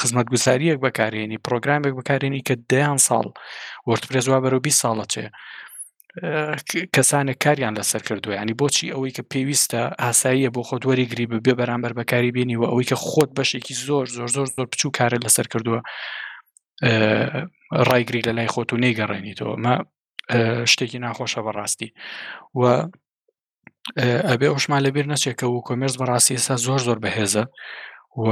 خزمەت 0.00 0.26
گوزاریەک 0.32 0.78
بەکارێنی 0.86 1.38
پرۆگرامێک 1.48 1.92
بەکارێنی 1.98 2.42
کە 2.48 2.54
دەیان 2.72 2.98
ساڵ 3.06 3.26
وەرتپێزوا 3.90 4.38
بەرەوە 4.44 4.60
بی 4.66 4.70
ساڵە 4.80 5.04
چێ 5.12 5.24
کەسانە 6.94 7.34
کاریان 7.44 7.74
لەسەر 7.78 8.02
کردووە 8.08 8.34
ینی 8.40 8.54
بۆچی 8.60 8.92
ئەوەی 8.92 9.12
کە 9.16 9.22
پێویستە 9.32 9.80
ئاساییە 10.02 10.50
بۆ 10.54 10.62
خۆت 10.68 10.82
وەریگری 10.90 11.26
بێ 11.46 11.54
بەرامبەر 11.60 11.92
بەکاری 12.00 12.30
بینی 12.36 12.56
و 12.56 12.64
ئەوەی 12.70 12.86
کە 12.90 12.96
خۆت 13.08 13.30
بەشێکی 13.38 13.74
زۆر 13.86 14.06
زۆر 14.16 14.28
زۆر 14.36 14.46
زۆر 14.56 14.66
بچوو 14.72 14.90
کارە 14.98 15.18
لەسەر 15.24 15.46
کردووە 15.54 15.80
ڕایگری 17.88 18.20
لە 18.28 18.32
لای 18.36 18.48
خۆت 18.54 18.68
و 18.72 18.76
نەیگەڕێنی 18.84 19.34
تۆ 19.38 19.48
مە 19.64 19.74
شتێکی 20.72 20.98
ناخۆشە 21.04 21.40
بەڕاستی 21.46 21.88
و 22.60 22.62
ئەبێ 24.32 24.46
ئەوشمان 24.50 24.80
لەبیر 24.86 25.06
نەچێکە 25.12 25.46
و 25.48 25.64
کۆمێرس 25.68 25.94
بەڕاستی 26.00 26.34
ئێستا 26.36 26.56
زۆر 26.66 26.80
زۆر 26.88 26.98
بەهێزە 27.04 27.44
و 28.24 28.26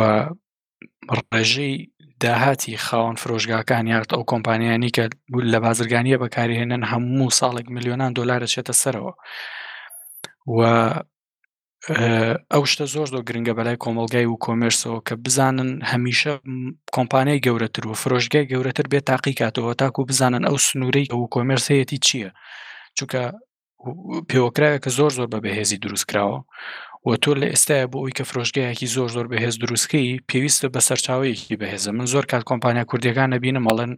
ڕێژەی 1.29 1.75
داهاتی 2.23 2.75
خاوەن 2.87 3.17
فرۆژگاکان 3.23 3.85
یارت 3.95 4.11
ئەو 4.15 4.23
کۆمپانیانی 4.33 4.91
کە 4.97 5.05
لە 5.53 5.59
بازرگانیە 5.65 6.19
بەکارهێنن 6.23 6.83
هەموو 6.93 7.37
ساڵێک 7.39 7.67
میلیۆنان 7.75 8.11
دلار 8.19 8.41
دەچێتە 8.45 8.75
سەرەوە 8.83 9.13
و 10.57 10.61
ئەو 12.53 12.63
شتە 12.73 12.87
زۆر 12.95 13.07
زۆر 13.13 13.23
گرنگە 13.29 13.53
بەلای 13.59 13.81
کۆمەلگای 13.85 14.27
و 14.31 14.41
کۆمێرسەوە 14.47 14.99
کە 15.09 15.15
بزانن 15.25 15.71
هەمیشە 15.91 16.33
کۆمپانیای 16.97 17.43
گەورەتر 17.47 17.85
و 17.87 17.95
فرۆژگای 18.03 18.49
گەورەتر 18.51 18.87
بێت 18.93 19.05
تاقیکاتەوە 19.11 19.75
تاکو 19.81 20.03
بزانن 20.11 20.43
ئەو 20.49 20.57
سنوورەی 20.67 21.11
ئەو 21.13 21.23
کۆمێرسەیەتی 21.35 21.99
چییە 22.07 22.31
چونکە 22.99 23.23
پێوەکراوێک 24.29 24.81
کە 24.85 24.91
زۆر 24.99 25.11
زۆر 25.19 25.29
بە 25.33 25.39
بەهێزی 25.45 25.81
دروستکراوە 25.85 26.39
و 27.07 27.11
تۆ 27.23 27.31
لە 27.41 27.47
ئێستاە 27.53 27.85
بۆ 27.93 27.97
ئەوی 28.01 28.17
کە 28.19 28.25
فرۆژگایەکی 28.31 28.93
زۆر 28.97 29.09
زۆر 29.17 29.27
بەهێز 29.33 29.55
دروستکەی 29.63 30.11
پێویستە 30.29 30.67
بە 30.75 30.81
سەرچاوەیەکی 30.89 31.55
بەهێزە 31.63 31.91
من 31.99 32.07
زۆر 32.13 32.25
کات 32.31 32.43
کۆمپانیا 32.51 32.85
کوردیەکان 32.91 33.29
نەبینە 33.35 33.61
مەڵەن 33.67 33.93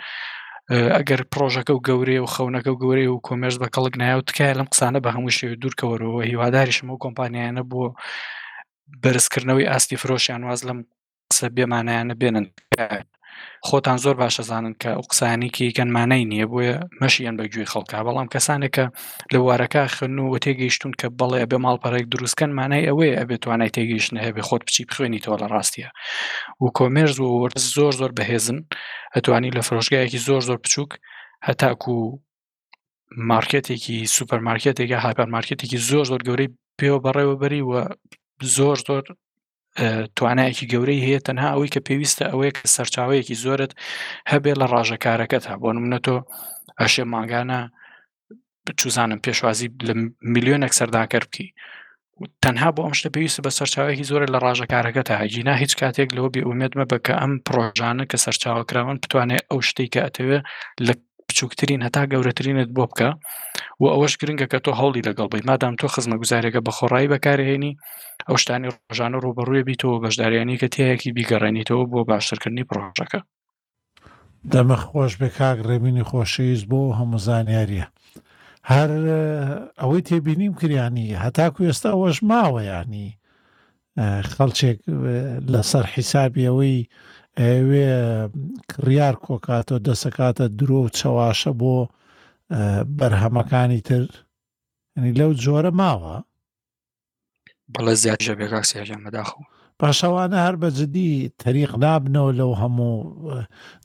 ئەگەر 0.96 1.20
پرۆژەکە 1.32 1.72
و 1.74 1.84
گەورەیە 1.88 2.20
و 2.24 2.32
خەونەکە 2.34 2.70
و 2.72 2.80
گەورەی 2.82 3.08
و 3.12 3.22
کۆمێرس 3.26 3.56
بە 3.62 3.68
کەڵک 3.74 3.94
نایوت 4.00 4.26
تکایە 4.30 4.54
لەم 4.58 4.68
قسانە 4.72 4.98
بە 5.04 5.10
هەموو 5.14 5.36
شێوی 5.38 5.60
دوورکەوەرەوە 5.62 6.20
هیواداریشم 6.30 6.88
و 6.90 7.00
کۆمپانیانە 7.04 7.62
بۆ 7.70 7.82
بەرزکردنەوەی 9.02 9.68
ئاستی 9.70 9.96
فرۆشیان 10.02 10.42
واز 10.46 10.60
لەم 10.68 10.78
قسە 11.30 11.46
بێمانیانە 11.56 12.14
بێنن 12.20 12.46
خۆتان 13.68 13.98
زۆر 14.04 14.14
باشەزانن 14.24 14.74
کە 14.82 14.90
ئوقسانێکی 14.98 15.68
گەنمانەی 15.76 16.24
نییە 16.32 16.46
بۆیە 16.52 16.76
مەشیان 17.00 17.34
بەگوێ 17.40 17.64
خەڵکە 17.72 17.98
بەڵام 18.06 18.28
کەسانێکە 18.34 18.84
لە 19.32 19.38
وارەکە 19.46 19.82
خن 19.94 20.14
و 20.18 20.34
تێگەیشتون 20.44 20.92
کە 21.00 21.06
بەڵێ 21.18 21.38
ئەبێ 21.42 21.58
ماڵپەرێک 21.64 22.06
دروستکەن 22.12 22.50
مانای 22.58 22.86
ئەوەیە 22.88 23.14
ئەبێ 23.20 23.36
توانای 23.42 23.74
تێگەیشتن 23.76 24.16
هەبێ 24.26 24.42
خۆت 24.48 24.62
بچی 24.66 24.82
بخوێنی 24.88 25.20
تۆ 25.24 25.32
لە 25.42 25.46
ڕاستیە 25.52 25.88
و 26.62 26.66
کۆمێرز 26.76 27.16
و 27.20 27.26
وەرز 27.42 27.64
زۆر 27.76 27.92
زۆر 28.00 28.12
بەهێزن 28.18 28.58
ئەتوانی 29.14 29.54
لە 29.56 29.62
فرۆژگایەکی 29.68 30.18
زۆر 30.28 30.42
زۆر 30.48 30.58
بچووک 30.64 30.92
هەتاکو 31.48 31.94
مارکێتێکی 33.32 33.96
سوپەرمارکێتێکە 34.16 34.98
هاپەرمارکێتێکی 35.06 35.78
زۆر 35.88 36.04
زۆر 36.10 36.20
گەورەی 36.26 36.50
پێوە 36.78 36.98
بەڕێوە 37.04 37.34
بەری 37.42 37.62
وە 37.70 37.82
زۆر 38.56 38.78
زۆر 38.88 39.04
توانایەکی 40.16 40.66
گەورەی 40.72 41.04
هەیە 41.06 41.20
تەنها 41.26 41.48
ئەوەی 41.52 41.72
کە 41.74 41.80
پێویستە 41.88 42.24
ئەوەیە 42.32 42.52
کە 42.58 42.64
سەرچاوەیەکی 42.74 43.36
زۆرت 43.44 43.72
هەبێ 44.32 44.52
لە 44.60 44.66
ڕاژەکارەکەت 44.74 45.44
ها 45.50 45.54
بۆ 45.62 45.68
منە 45.84 45.98
تۆ 46.06 46.16
ئەشێ 46.80 47.04
ماگانە 47.14 47.60
چوزانم 48.80 49.20
پێشوازی 49.26 49.68
لە 49.88 49.94
میلیۆنێک 50.34 50.72
سەرداکە 50.78 51.18
بکی 51.24 51.46
تەنها 52.44 52.68
بۆ 52.74 52.80
ئەم 52.86 52.94
شتە 52.98 53.08
پێویستە 53.14 53.40
بە 53.46 53.50
سەرچاوێکی 53.58 54.08
زۆر 54.10 54.22
لە 54.34 54.38
ڕاژەکارەکە 54.46 55.02
تاجینا 55.10 55.54
هیچ 55.62 55.72
کاتێک 55.80 56.08
لەوە 56.16 56.28
بێومێتمە 56.34 56.84
بکە 56.92 57.14
ئەم 57.22 57.32
پرۆژانە 57.46 58.04
کە 58.10 58.16
سەرچاوکراون 58.24 58.96
بتوانێت 59.02 59.44
ئەو 59.50 59.58
شتێک 59.68 59.88
کە 59.94 60.00
ئەتەوێت 60.04 60.42
لە 60.86 60.92
بچووکترین 61.28 61.80
هەتا 61.86 62.02
گەورەترینت 62.12 62.70
بۆ 62.76 62.84
بکە. 62.90 63.08
و 63.80 63.84
ئەوەش 63.92 64.14
گرنگگە 64.20 64.46
کە 64.52 64.58
تۆ 64.64 64.70
هەڵی 64.80 65.06
لەگەڵ 65.08 65.28
بی 65.32 65.40
مادام 65.48 65.74
تۆ 65.80 65.86
خزمە 65.94 66.16
گوزارێکە 66.22 66.60
بە 66.66 66.72
خۆڕایی 66.78 67.10
بەکارهێنی 67.12 67.72
ئەو 68.28 68.36
شتانی 68.42 68.68
ڕۆژانە 68.76 69.18
ڕوبڕووی 69.24 69.66
بیتەوە 69.68 69.98
بەشداریانی 70.04 70.60
کە 70.60 70.68
تەیەکی 70.74 71.14
بیگەڕێنیتەوە 71.16 71.84
بۆ 71.90 71.98
باشترکردنی 72.08 72.68
پرۆژەکە 72.70 73.20
دەمە 74.52 74.76
خۆش 74.86 75.12
بێ 75.20 75.28
کاک 75.38 75.58
ڕێبینی 75.68 76.04
خۆشەویست 76.10 76.66
بۆ 76.70 76.80
هەموو 76.98 77.18
زانیاریە 77.26 77.86
هەر 78.72 78.90
ئەوەی 79.80 80.02
تێبینیم 80.08 80.52
کریانی 80.60 81.06
هەتاکو 81.24 81.60
ئێستا 81.68 81.88
ئەوەش 81.94 82.18
ماوە 82.30 82.62
ینی 82.72 83.08
خەڵچێک 84.32 84.78
لەسەر 85.52 85.84
حیسابی 85.94 86.48
ئەوەی 86.48 86.76
ئەوێ 87.42 87.88
کڕیار 88.70 89.14
کۆکاتەوە 89.26 89.80
دەسەکاتە 89.88 90.46
درۆ 90.58 90.78
و 90.82 90.92
چەواشە 90.98 91.52
بۆ 91.60 91.76
بەرهەمەکانی 92.98 93.80
تر 93.88 94.02
ئەنی 94.94 95.12
لەو 95.20 95.32
جۆرە 95.42 95.70
ماوە 95.80 96.16
بەڵە 97.72 97.94
زیاد 98.02 98.18
ژە 98.26 98.34
بێکاکسیژیان 98.38 99.00
مەداخەوە 99.06 99.44
پاشەوانە 99.80 100.38
هەر 100.46 100.54
بە 100.62 100.68
جدی 100.78 101.10
تەریق 101.42 101.72
نابنەوە 101.84 102.32
لەو 102.40 102.52
هەموو 102.62 102.94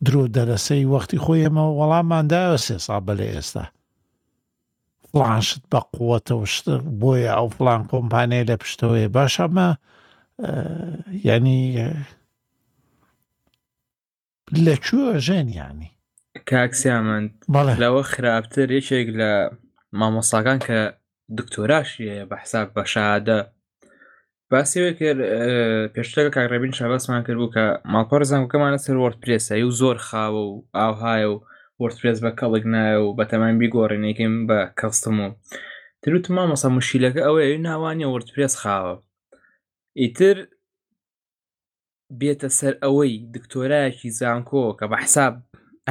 درۆ 0.06 0.24
دەرەسەی 0.36 0.90
وەختی 0.94 1.22
خۆی 1.24 1.44
ئەمە 1.46 1.66
وەڵاممانداوە 1.80 2.58
سێ 2.66 2.78
سا 2.86 2.98
بەلێ 3.08 3.28
ئێستا 3.36 3.66
فلانشت 5.10 5.60
بە 5.72 5.80
قوتەوە 5.96 6.46
شتر 6.56 6.80
بۆیە 7.02 7.32
ئەو 7.38 7.48
فلان 7.58 7.82
کۆمپانیای 7.92 8.48
لە 8.50 8.56
پشتەوەی 8.62 9.08
باشەمە 9.16 9.68
ینی 11.28 11.62
لەکوێ 14.66 15.08
ژێنیانی 15.26 15.92
کاکسیامند 16.50 17.30
بەڵێ 17.54 17.74
لەوە 17.84 18.02
خراپتر 18.14 18.68
یەکێک 18.78 19.08
لە 19.20 19.32
مامۆساگان 20.00 20.60
کە 20.68 20.80
دکتۆراشیە 21.38 22.26
بە 22.30 22.36
حساب 22.44 22.68
بەشادە 22.76 23.40
باسیوێ 24.52 24.92
کرد 25.00 25.22
پێشتەکە 25.96 26.32
کاگرەبین 26.36 26.72
شاباسمان 26.78 27.22
کرد 27.28 27.38
بوو 27.42 27.52
کە 27.56 27.64
ماپەرزان 27.94 28.42
بکەمانە 28.46 28.80
سەر 28.86 28.98
وەرد 29.04 29.18
پرێسایی 29.24 29.64
و 29.68 29.72
زۆر 29.82 29.98
خاوە 30.08 30.42
و 30.50 30.54
ئاوهایە 30.80 31.28
و 31.32 31.36
وەرتپێز 31.82 32.18
بە 32.26 32.32
کەڵک 32.40 32.64
نایە 32.74 33.00
و 33.04 33.16
بە 33.18 33.24
تەمان 33.32 33.56
بیگۆڕێنێکم 33.62 34.34
بە 34.50 34.60
کەستم 34.80 35.18
و 35.26 35.28
تروت 36.02 36.26
مامەسا 36.36 36.70
مشیلەکە 36.78 37.22
ئەوەیە 37.28 37.58
ناوانە 37.68 38.08
وەرتپێس 38.14 38.54
خاوە 38.62 38.96
ئیتر 40.02 40.38
بێتە 42.20 42.50
سەر 42.60 42.74
ئەوەی 42.84 43.14
دکتۆرایەکی 43.36 44.10
زانکۆ 44.20 44.66
کە 44.80 44.86
بە 44.92 44.98
حساب 45.04 45.34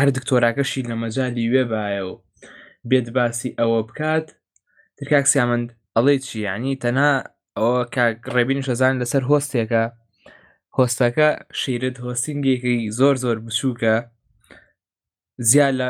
هەر 0.01 0.09
دکتۆراکەشی 0.17 0.83
لە 0.91 0.95
مەجای 1.03 1.49
وێ 1.53 1.65
باەوە 1.71 2.15
بێت 2.91 3.07
باسی 3.17 3.57
ئەوە 3.59 3.81
بکات 3.89 4.27
ترکاک 4.97 5.27
سیامند 5.33 5.69
ئەڵێ 5.97 6.15
چی 6.27 6.37
ینی 6.47 6.75
تەنها 6.85 7.13
ئەوە 7.57 7.77
ڕێبین 8.35 8.61
شەزان 8.67 8.95
لەسەر 9.01 9.23
هۆستێکە 9.31 9.85
هۆستەکە 10.79 11.29
شیرت 11.61 11.97
هۆستنگێکی 12.07 12.77
زۆر 12.99 13.15
زۆر 13.25 13.37
بچووکە 13.45 13.95
زیاد 15.51 15.75
لە 15.81 15.89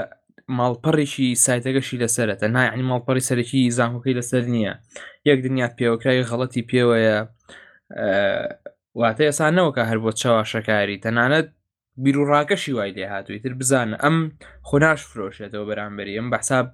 ماڵپەڕیشی 0.58 1.28
سایتەکەشی 1.44 2.00
لەسرە 2.02 2.34
تەنها 2.42 2.62
ینی 2.72 2.84
ماڵپەڕی 2.90 3.26
سەرەکی 3.28 3.70
زانکۆکەی 3.78 4.18
لەسەر 4.18 4.42
نییە 4.54 4.72
یەک 5.28 5.38
دنیا 5.46 5.68
پێوەکرای 5.78 6.26
غەڵەتی 6.30 6.62
پێوەیە 6.70 7.16
واتە 9.00 9.22
ئێسانەوەکە 9.28 9.82
هەر 9.90 9.98
بۆ 10.04 10.10
چاوە 10.20 10.44
شەکاری 10.52 11.02
تەنانەت 11.04 11.46
بیرروڕاکەشی 12.02 12.72
وای 12.74 12.92
لێ 12.96 13.06
هاتووی 13.12 13.40
تر 13.44 13.52
بزانە 13.60 13.96
ئەم 14.04 14.16
خۆناش 14.68 15.00
فرۆشێتەوە 15.10 15.64
بەرامبەری 15.70 16.18
ئەم 16.18 16.28
بەحساب 16.34 16.66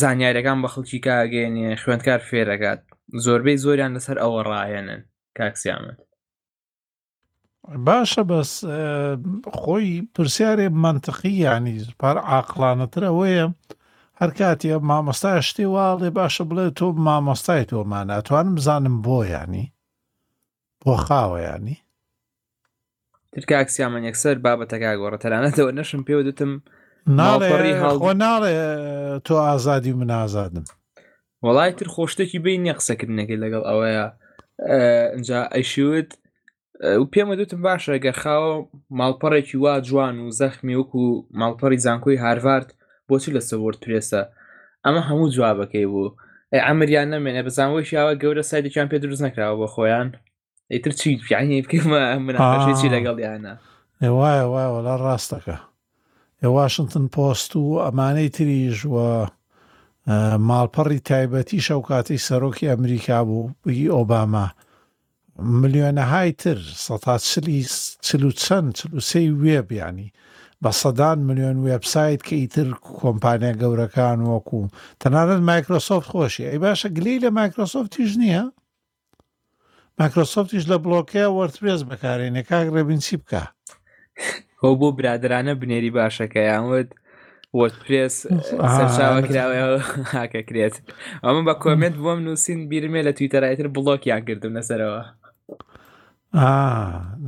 زانیارەکان 0.00 0.58
بە 0.64 0.68
خەڵکی 0.74 1.00
کاگەێنێ 1.06 1.68
خوێندکار 1.82 2.20
فێرەکات 2.30 2.80
زۆربەی 3.24 3.60
زۆریان 3.64 3.92
لەسەر 3.96 4.16
ئەوە 4.22 4.40
ڕایەنن 4.50 5.00
کاکسیامەت 5.38 5.98
باشە 7.86 8.22
بەس 8.30 8.52
خۆی 9.60 9.90
پرسیارێ 10.14 10.66
منتەقی 10.84 11.34
ینی 11.44 11.76
پار 12.00 12.16
ئاقلانەتر 12.30 13.02
ئەوەیە 13.08 13.46
هەر 14.20 14.30
کاتیە 14.40 14.76
مامۆستای 14.90 15.42
شتی 15.48 15.66
واڵێ 15.76 16.08
باشە 16.18 16.44
بڵێ 16.50 16.66
تۆ 16.78 16.86
مامۆستای 17.06 17.64
تۆمان 17.70 18.06
ئەتوانم 18.16 18.54
بزانم 18.56 18.96
بۆ 19.06 19.18
ینی 19.34 19.64
بۆ 20.82 20.92
خاوە 21.06 21.38
ینی 21.50 21.76
ترکە 23.34 23.54
ئاکسیامان 23.60 24.02
یەکسەر 24.10 24.36
بابەتەکە 24.44 24.90
گۆڕە 25.00 25.18
تەلانەتەوە 25.24 25.72
نەشم 25.78 26.00
پێوە 26.06 26.22
دوتم 26.26 26.52
ناڵێ 27.18 27.50
ناڵێ 28.24 28.54
تۆ 29.26 29.34
ئازادی 29.48 29.92
من 30.00 30.10
ئازادم 30.18 30.64
وڵای 31.46 31.70
تر 31.78 31.86
خۆشتێکی 31.94 32.38
بین 32.44 32.60
نیە 32.66 32.74
قسەکردنەکەی 32.78 33.40
لەگەڵ 33.44 33.62
ئەوەیە 33.68 34.06
اینجا 35.14 35.40
ئەیشوت 35.54 36.10
و 37.02 37.04
پێمە 37.12 37.34
دوتم 37.40 37.60
باشە 37.66 37.94
گە 38.04 38.12
خاوە 38.22 38.52
ماڵپەڕێکی 38.98 39.56
وا 39.64 39.74
جوان 39.88 40.14
و 40.18 40.34
زەخمی 40.40 40.78
وەکو 40.80 41.02
ماڵپەڕی 41.40 41.82
زانکۆی 41.84 42.20
هاروارد 42.24 42.68
بۆچی 43.08 43.34
لە 43.36 43.42
سەوەرد 43.48 43.78
پرێسە 43.84 44.20
ئەمە 44.84 45.02
هەموو 45.08 45.32
جوابەکەی 45.36 45.86
بوو 45.92 46.14
ئەمریان 46.66 47.08
نامێنێ 47.14 47.42
بزانەوەی 47.46 47.86
شیاوە 47.90 48.14
گەورە 48.22 48.42
سایدێکیان 48.50 48.88
پێ 48.90 48.96
دروست 49.02 49.22
نکراوە 49.26 49.56
بۆ 49.60 49.66
خۆیان 49.74 50.08
اي 50.72 50.82
يعني 51.30 51.64
يعني 51.70 51.78
ما 51.90 52.18
من 52.18 52.34
شي 52.80 52.88
لها 52.88 53.08
قال 53.08 53.16
لي 53.16 53.36
انا 53.36 53.58
ايوا 54.02 54.26
ايوا 54.32 54.40
إيوه، 54.60 54.78
ولا 54.78 54.96
راستك 54.96 55.48
إيوه، 56.44 56.54
واشنطن 56.54 57.08
پۆست 57.16 57.56
و 57.56 57.90
ئەمانەی 57.90 58.30
تریژ 58.38 58.84
وە 58.86 59.30
آه، 60.08 60.36
ماڵپەڕی 60.38 61.00
تایبەتی 61.10 61.58
شەو 61.68 61.80
کاتی 61.88 62.18
سەرۆکی 62.26 62.70
ئەمریکا 62.70 63.18
بوو 63.26 63.50
بگی 63.66 63.88
ئۆباما 63.88 64.46
ملیۆنەهای 65.40 66.32
تر 66.38 66.58
سەتاچلی 66.86 67.60
چەند 68.46 68.70
چلوسی 68.78 69.30
وێب 69.30 69.68
ینی 69.72 69.76
يعني. 69.80 70.12
بە 70.64 70.70
سەدان 70.70 71.18
ملیۆن 71.28 71.56
وێبسایت 71.64 72.20
کە 72.28 72.32
ئیتر 72.32 72.68
کۆمپانیا 73.00 73.52
گەورەکان 73.60 74.18
وەکو 74.24 74.70
تەنانەت 75.00 75.40
مایکرۆسۆفت 75.50 76.08
خۆشی 76.12 76.48
ئەی 76.48 76.58
باشە 76.64 76.88
گلی 76.96 77.18
لە 77.22 77.30
مایکرۆسۆفتیش 77.40 78.12
نییە 78.22 78.42
مایکرۆسۆفتیش 80.00 80.64
لە 80.72 80.76
بلۆکەیە 80.84 81.28
وەرتپێز 81.38 81.80
بەکارێنێ 81.90 82.42
کاک 82.50 82.66
ڕێبینسی 82.74 83.16
بکە 83.22 83.42
هۆ 84.62 84.70
بۆ 84.80 84.88
برادرانە 84.98 85.52
بنێری 85.60 85.94
باشەکە 85.98 86.40
یانوت 86.50 86.88
وەرپرس 87.58 88.16
هاکەکرێت 90.18 90.74
ئەمە 91.24 91.42
بە 91.48 91.54
کۆمنت 91.62 91.96
بۆم 92.02 92.20
نووسین 92.26 92.60
بیرمێ 92.70 93.00
لە 93.08 93.12
تویتەرایتر 93.18 93.66
بڵۆکیان 93.74 94.20
کردم 94.28 94.52
لەسەرەوە 94.58 95.02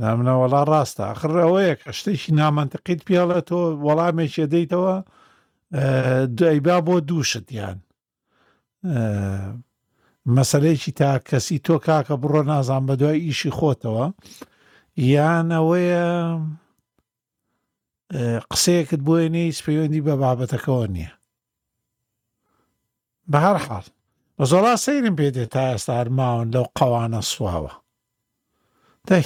نامنە 0.01 0.33
وەڵا 0.41 0.61
ڕاستە 0.71 1.03
ئەخر 1.09 1.31
ئەوەیە 1.43 1.73
کە 1.81 1.89
شتێکی 1.99 2.31
نامەنتقیت 2.41 3.01
پیاڵە 3.07 3.39
تۆ 3.49 3.59
وەڵامێکێ 3.85 4.45
دەیتەوە 4.53 4.95
دوایبا 6.37 6.77
بۆ 6.87 6.95
دووشت 7.09 7.47
یان 7.59 7.77
مەسلەیەکی 10.25 10.91
تا 10.97 11.19
کەسی 11.19 11.59
تۆ 11.65 11.77
کاکە 11.85 12.15
بڕۆ 12.21 12.43
نازان 12.45 12.85
بە 12.87 12.93
دوای 12.99 13.19
ئیشی 13.25 13.51
خۆتەوە 13.57 14.07
یانەوەیە 15.11 16.07
قسەیەکت 18.51 19.01
بۆێنێ 19.07 19.43
پەیوەندی 19.65 20.05
بە 20.07 20.13
بابەتەکەەوە 20.21 20.87
نییە 20.95 21.11
بە 23.31 23.37
هەر 23.45 23.57
حاڵ 23.65 23.85
بە 24.37 24.43
زۆڵا 24.51 24.73
سەیرم 24.85 25.15
پێ 25.19 25.27
دێت 25.35 25.49
تا 25.53 25.61
ئێستا 25.71 25.91
هەرماون 25.99 26.47
لەو 26.53 26.65
قەوانە 26.77 27.21
سواوە 27.31 27.73
دەی 29.09 29.25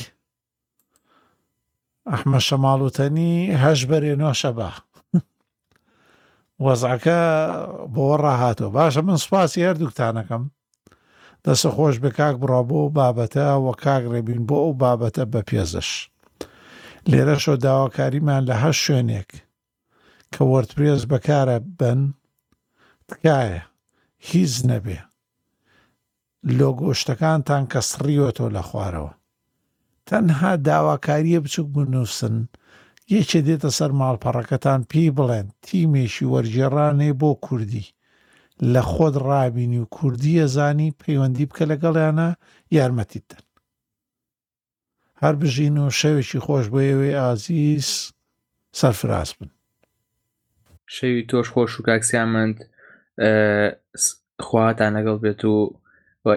ئەحمە 2.11 2.39
شەماڵوتەنی 2.47 3.31
هەش 3.63 3.79
بەرێ 3.89 4.13
نۆشە 4.21 4.51
بە 4.57 4.69
وەزعەکە 6.65 7.19
بۆ 7.93 8.03
ڕاهاتەوە 8.23 8.71
باشە 8.75 9.01
من 9.07 9.17
سوپاسی 9.25 9.65
هەردووکتانەکەم 9.67 10.43
دەسە 11.47 11.69
خۆش 11.77 11.95
بە 12.03 12.09
کاک 12.17 12.35
بڕا 12.41 12.61
بۆ 12.69 12.79
بابەتە 12.97 13.47
وە 13.65 13.73
کاک 13.83 14.03
ڕێبین 14.13 14.41
بۆ 14.47 14.57
ئەو 14.63 14.73
بابەتە 14.83 15.23
بە 15.31 15.41
پێزش 15.49 15.89
لێرە 17.09 17.37
شۆ 17.43 17.53
داواکاریمان 17.65 18.41
لە 18.49 18.55
هەش 18.63 18.77
شوێنێک 18.85 19.29
کە 20.33 20.41
وەرتپێز 20.51 21.01
بەکارە 21.11 21.57
بن 21.79 21.99
تکایە 23.07 23.63
هیچ 24.29 24.53
نەبێ 24.69 24.99
لۆ 26.57 26.69
گۆشتەکانتان 26.79 27.63
کە 27.71 27.79
سڕیوەتۆ 27.89 28.45
لە 28.55 28.61
خوارەوە 28.69 29.13
تەنها 30.09 30.51
داواکاریە 30.67 31.39
بچوک 31.45 31.67
بنووسن 31.75 32.35
یەکێ 33.15 33.39
دێتە 33.47 33.69
سەر 33.77 33.91
ماڵپەڕەکەتان 33.99 34.81
پێی 34.91 35.11
بڵێن 35.17 35.47
تیمێکی 35.65 36.25
وەرجێڕانێ 36.31 37.09
بۆ 37.21 37.31
کوردی 37.45 37.85
لە 38.61 38.81
خۆت 38.81 39.15
ڕابینی 39.27 39.77
و 39.79 39.85
کوردیە 39.93 40.45
زانی 40.55 40.93
پەیوەندی 41.01 41.45
بکە 41.49 41.63
لەگەڵیانە 41.71 42.29
یارمەتی 42.75 43.21
دەن 43.29 43.43
هەر 45.21 45.35
بژین 45.35 45.77
و 45.77 45.89
شەوێکی 45.99 46.39
خۆش 46.45 46.65
بەیەوەی 46.73 47.17
ئازیز 47.21 47.87
سەرفراز 48.79 49.29
بن 49.41 49.49
شەوی 50.95 51.25
تۆش 51.31 51.47
خۆش 51.53 51.71
و 51.79 51.83
کاکسیامند 51.83 52.55
خواتان 54.39 54.91
لەگەڵ 54.97 55.17
بێت 55.23 55.41
و 55.45 55.69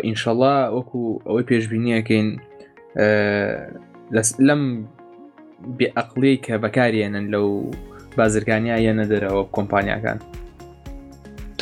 ئینشەڵا 0.04 0.54
وەکو 0.76 0.98
ئەوەی 1.26 1.48
پێشببینیەکەین 1.50 2.28
لەم 4.48 4.62
بێعقلی 5.78 6.36
کە 6.44 6.54
بەکارێنن 6.62 7.26
لەو 7.34 7.48
بازرگانیایەنە 8.18 9.04
دەرەوە 9.12 9.42
کۆمپانیاکان 9.56 10.18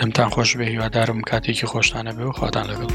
دەمتان 0.01 0.29
خۆش 0.35 0.51
بێ 0.59 0.67
هیوادارم 0.73 1.21
کاتێکی 1.31 1.67
خۆشتانە 1.73 2.13
بێ 2.17 2.25
و 2.27 2.37
خواتان 2.39 2.65
لەگەڵ. 2.71 2.93